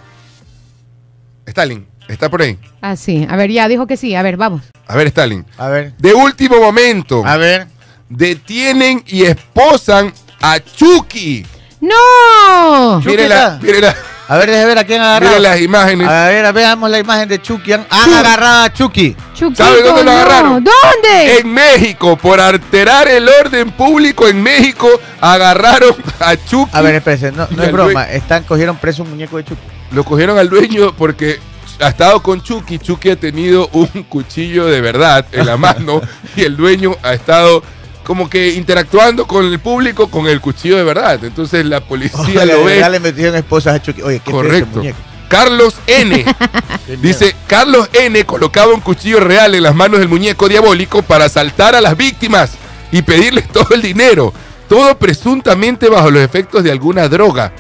Stalin, 1.46 1.86
¿está 2.08 2.30
por 2.30 2.42
ahí? 2.42 2.58
Ah, 2.82 2.96
sí. 2.96 3.28
A 3.30 3.36
ver, 3.36 3.52
ya 3.52 3.68
dijo 3.68 3.86
que 3.86 3.98
sí. 3.98 4.16
A 4.16 4.24
ver, 4.24 4.38
vamos. 4.38 4.64
A 4.88 4.96
ver, 4.96 5.08
Stalin. 5.08 5.46
A 5.58 5.68
ver. 5.68 5.94
De 5.98 6.14
último 6.14 6.60
momento, 6.60 7.24
A 7.26 7.38
ver. 7.38 7.68
detienen 8.10 9.04
y 9.06 9.24
esposan 9.24 10.14
a 10.44 10.60
Chucky. 10.60 11.46
¡No! 11.80 13.00
Mírela, 13.00 13.58
mírela. 13.62 13.96
A 14.28 14.38
ver, 14.38 14.50
déjame 14.50 14.66
ver 14.68 14.78
a 14.78 14.84
quién 14.84 15.00
Miren 15.00 15.16
agarrado. 15.16 15.40
las 15.40 15.62
imágenes. 15.62 16.08
A 16.08 16.28
ver, 16.28 16.54
veamos 16.54 16.90
la 16.90 17.00
imagen 17.00 17.30
de 17.30 17.42
Chucky. 17.42 17.72
Han, 17.72 17.86
agarrado 17.90 18.64
a 18.66 18.74
Chucky. 18.74 19.16
Chuquito, 19.34 19.64
¿Sabe 19.64 19.82
dónde 19.84 20.04
lo 20.04 20.12
no. 20.12 20.18
agarraron? 20.18 20.64
¿Dónde? 20.64 21.38
En 21.40 21.54
México, 21.54 22.18
por 22.18 22.42
alterar 22.42 23.08
el 23.08 23.28
orden 23.28 23.72
público 23.72 24.28
en 24.28 24.42
México, 24.44 24.90
agarraron 25.22 25.96
a 26.20 26.36
Chucky. 26.36 26.72
A 26.74 26.82
ver, 26.82 26.96
espérense, 26.96 27.32
no, 27.32 27.48
no 27.50 27.64
es 27.64 27.72
broma. 27.72 28.04
Están, 28.12 28.44
cogieron 28.44 28.78
preso 28.78 29.04
un 29.04 29.12
muñeco 29.12 29.38
de 29.38 29.46
Chucky. 29.46 29.62
Lo 29.92 30.04
cogieron 30.04 30.38
al 30.38 30.50
dueño 30.50 30.94
porque 30.98 31.40
ha 31.80 31.88
estado 31.88 32.22
con 32.22 32.42
Chucky. 32.44 32.80
Chucky 32.80 33.12
ha 33.12 33.16
tenido 33.16 33.70
un 33.72 33.88
cuchillo 34.10 34.66
de 34.66 34.82
verdad 34.82 35.26
en 35.32 35.46
la 35.46 35.56
mano 35.56 36.02
y 36.36 36.42
el 36.44 36.58
dueño 36.58 36.96
ha 37.02 37.14
estado 37.14 37.64
como 38.04 38.30
que 38.30 38.54
interactuando 38.54 39.26
con 39.26 39.46
el 39.46 39.60
público 39.60 40.10
con 40.10 40.28
el 40.28 40.42
cuchillo 40.42 40.78
de 40.78 40.84
verdad. 40.84 41.24
Entonces 41.24 41.66
la 41.66 41.82
policía 41.82 42.20
Oye, 42.44 42.46
lo 42.46 42.64
ve. 42.66 42.80
Ya 42.80 42.90
le 42.90 43.00
metieron 43.00 43.36
esposas 43.36 43.76
a 43.76 43.82
Chucky. 43.82 44.02
Oye, 44.02 44.20
qué 44.20 44.30
ese 44.30 44.32
Correcto. 44.32 44.78
muñeco. 44.78 44.98
Carlos 45.30 45.76
N. 45.88 46.26
Dice, 47.02 47.36
Carlos 47.48 47.90
N. 47.94 48.24
colocaba 48.26 48.74
un 48.74 48.82
cuchillo 48.82 49.20
real 49.20 49.56
en 49.56 49.64
las 49.64 49.74
manos 49.74 50.00
del 50.00 50.10
muñeco 50.10 50.48
diabólico 50.48 51.02
para 51.02 51.26
asaltar 51.26 51.76
a 51.76 51.82
las 51.82 51.98
víctimas 51.98 52.52
y 52.92 53.02
pedirles 53.02 53.48
todo 53.48 53.74
el 53.74 53.82
dinero. 53.82 54.34
Todo 54.70 54.98
presuntamente 54.98 55.90
bajo 55.90 56.12
los 56.12 56.22
efectos 56.22 56.64
de 56.64 56.72
alguna 56.72 57.08
droga. 57.08 57.52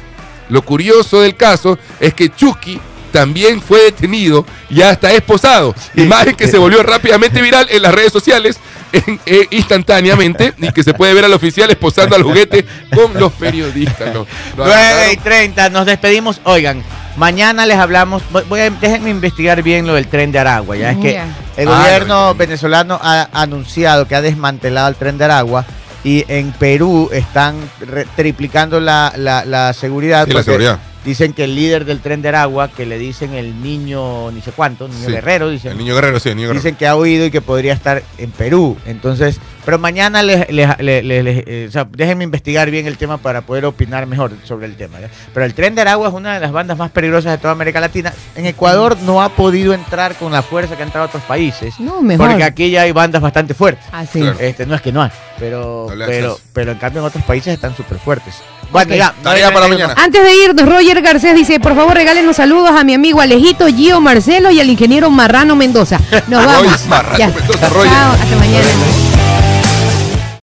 Lo 0.49 0.61
curioso 0.61 1.21
del 1.21 1.35
caso 1.35 1.79
es 1.99 2.13
que 2.13 2.29
Chucky 2.29 2.79
también 3.13 3.61
fue 3.61 3.81
detenido 3.83 4.45
y 4.69 4.81
hasta 4.81 5.11
esposado. 5.13 5.73
Imagen 5.95 6.35
que 6.35 6.47
se 6.49 6.57
volvió 6.57 6.83
rápidamente 6.83 7.41
viral 7.41 7.67
en 7.69 7.81
las 7.81 7.93
redes 7.95 8.11
sociales 8.11 8.57
en- 8.91 9.19
eh, 9.25 9.47
instantáneamente 9.51 10.53
y 10.57 10.71
que 10.71 10.83
se 10.83 10.93
puede 10.93 11.13
ver 11.13 11.23
al 11.25 11.33
oficial 11.33 11.69
esposando 11.71 12.15
al 12.15 12.23
juguete 12.23 12.65
con 12.93 13.13
los 13.13 13.31
periodistas. 13.33 14.13
Lo- 14.13 14.21
lo 14.57 14.65
9 14.65 14.69
y 14.69 14.73
agarraron. 14.73 15.23
30, 15.23 15.69
nos 15.69 15.85
despedimos. 15.85 16.41
Oigan, 16.43 16.83
mañana 17.15 17.65
les 17.65 17.77
hablamos. 17.77 18.21
voy- 18.31 18.43
voy 18.49 18.59
a- 18.61 18.69
déjenme 18.69 19.09
investigar 19.11 19.61
bien 19.63 19.87
lo 19.87 19.93
del 19.93 20.07
tren 20.07 20.31
de 20.31 20.39
Aragua. 20.39 20.75
Ya 20.75 20.91
es 20.91 20.97
que 20.97 21.21
el 21.57 21.67
Ah, 21.67 21.77
gobierno 21.79 22.35
venezolano 22.35 22.99
ha 23.01 23.29
anunciado 23.31 24.07
que 24.07 24.15
ha 24.15 24.21
desmantelado 24.21 24.89
el 24.89 24.95
tren 24.95 25.17
de 25.17 25.25
Aragua. 25.25 25.65
Y 26.05 26.25
en 26.27 26.51
Perú 26.51 27.09
están 27.13 27.55
re- 27.79 28.05
triplicando 28.15 28.79
la, 28.81 29.13
la- 29.15 29.45
la 29.45 29.71
seguridad. 29.73 30.27
Sí, 30.27 30.33
la 30.33 30.43
seguridad. 30.43 30.79
Dicen 31.05 31.33
que 31.33 31.43
el 31.43 31.53
líder 31.55 31.83
del 31.85 31.99
tren 31.99 32.21
de 32.21 32.29
Aragua, 32.29 32.69
que 32.69 32.85
le 32.85 32.97
dicen 32.97 33.33
el 33.33 33.61
niño, 33.61 34.31
ni 34.31 34.41
sé 34.41 34.51
cuánto, 34.53 34.87
niño 34.87 35.05
Sí. 35.07 35.11
guerrero, 35.11 35.49
dicen, 35.49 35.71
El 35.73 35.77
niño 35.77 35.95
guerrero, 35.95 36.19
sí, 36.19 36.29
el 36.29 36.35
niño 36.37 36.47
guerrero. 36.47 36.63
Dicen 36.63 36.75
que 36.77 36.87
ha 36.87 36.95
oído 36.95 37.25
y 37.25 37.31
que 37.31 37.41
podría 37.41 37.73
estar 37.73 38.01
en 38.17 38.31
Perú. 38.31 38.77
Entonces, 38.85 39.37
pero 39.65 39.77
mañana 39.79 40.23
les, 40.23 40.49
les- 40.49 40.79
les- 40.79 41.03
les- 41.03 41.23
les- 41.23 41.43
eh, 41.45 41.65
o 41.67 41.71
sea, 41.71 41.85
déjenme 41.89 42.23
investigar 42.23 42.71
bien 42.71 42.87
el 42.87 42.97
tema 42.97 43.17
para 43.17 43.41
poder 43.41 43.65
opinar 43.65 44.05
mejor 44.07 44.31
sobre 44.45 44.65
el 44.65 44.75
tema. 44.77 44.99
¿ya? 45.01 45.09
Pero 45.33 45.45
el 45.45 45.53
Tren 45.53 45.75
de 45.75 45.81
Aragua 45.81 46.07
es 46.07 46.13
una 46.13 46.35
de 46.35 46.39
las 46.39 46.51
bandas 46.53 46.77
más 46.77 46.91
peligrosas 46.91 47.33
de 47.33 47.37
toda 47.37 47.51
América 47.51 47.81
Latina. 47.81 48.13
En 48.35 48.45
Ecuador 48.45 48.97
no 49.01 49.21
ha 49.21 49.29
podido 49.29 49.73
entrar 49.73 50.15
con 50.15 50.31
la 50.31 50.41
fuerza 50.41 50.75
que 50.77 50.83
ha 50.83 50.85
entrado 50.85 51.05
a 51.05 51.07
otros 51.09 51.23
países. 51.23 51.79
No, 51.79 52.01
mejor. 52.01 52.29
Porque 52.29 52.43
aquí 52.45 52.69
ya 52.69 52.83
hay 52.83 52.93
bandas 52.93 53.21
bastante 53.21 53.53
fuertes. 53.53 53.83
Así. 53.91 54.21
Claro. 54.21 54.37
Este, 54.39 54.65
no 54.65 54.75
es 54.75 54.81
que 54.81 54.91
no 54.93 55.01
hay, 55.03 55.11
pero, 55.37 55.87
No 55.93 56.05
pero, 56.05 56.39
pero 56.53 56.71
en 56.71 56.77
cambio 56.77 57.01
en 57.01 57.07
otros 57.07 57.23
países 57.25 57.53
están 57.53 57.75
súper 57.75 57.97
fuertes. 57.99 58.35
Bueno, 58.73 58.91
Ok. 58.91 58.97
ya. 58.97 59.13
Tarea 59.23 59.53
para 59.53 59.67
mañana. 59.69 59.93
Antes 59.97 60.21
de 60.23 60.35
irnos, 60.35 60.67
Roger 60.67 61.01
Garcés 61.01 61.35
dice, 61.35 61.59
por 61.61 61.75
favor 61.75 61.93
regálenos 61.93 62.35
saludos 62.35 62.71
a 62.71 62.83
mi 62.83 62.93
amigo 62.93 63.21
Alejito, 63.21 63.67
Gio 63.67 64.01
Marcelo 64.01 64.51
y 64.51 64.59
al 64.59 64.69
ingeniero 64.69 65.09
Marrano 65.09 65.55
Mendoza. 65.55 65.99
Nos 66.27 66.45
vamos. 66.45 66.85
Marrano 66.87 67.17
Ya. 67.17 67.27
Mendoza, 67.27 67.69
Roger. 67.69 67.91
Chao, 67.91 68.13
hasta 68.13 68.35
mañana. 68.35 69.12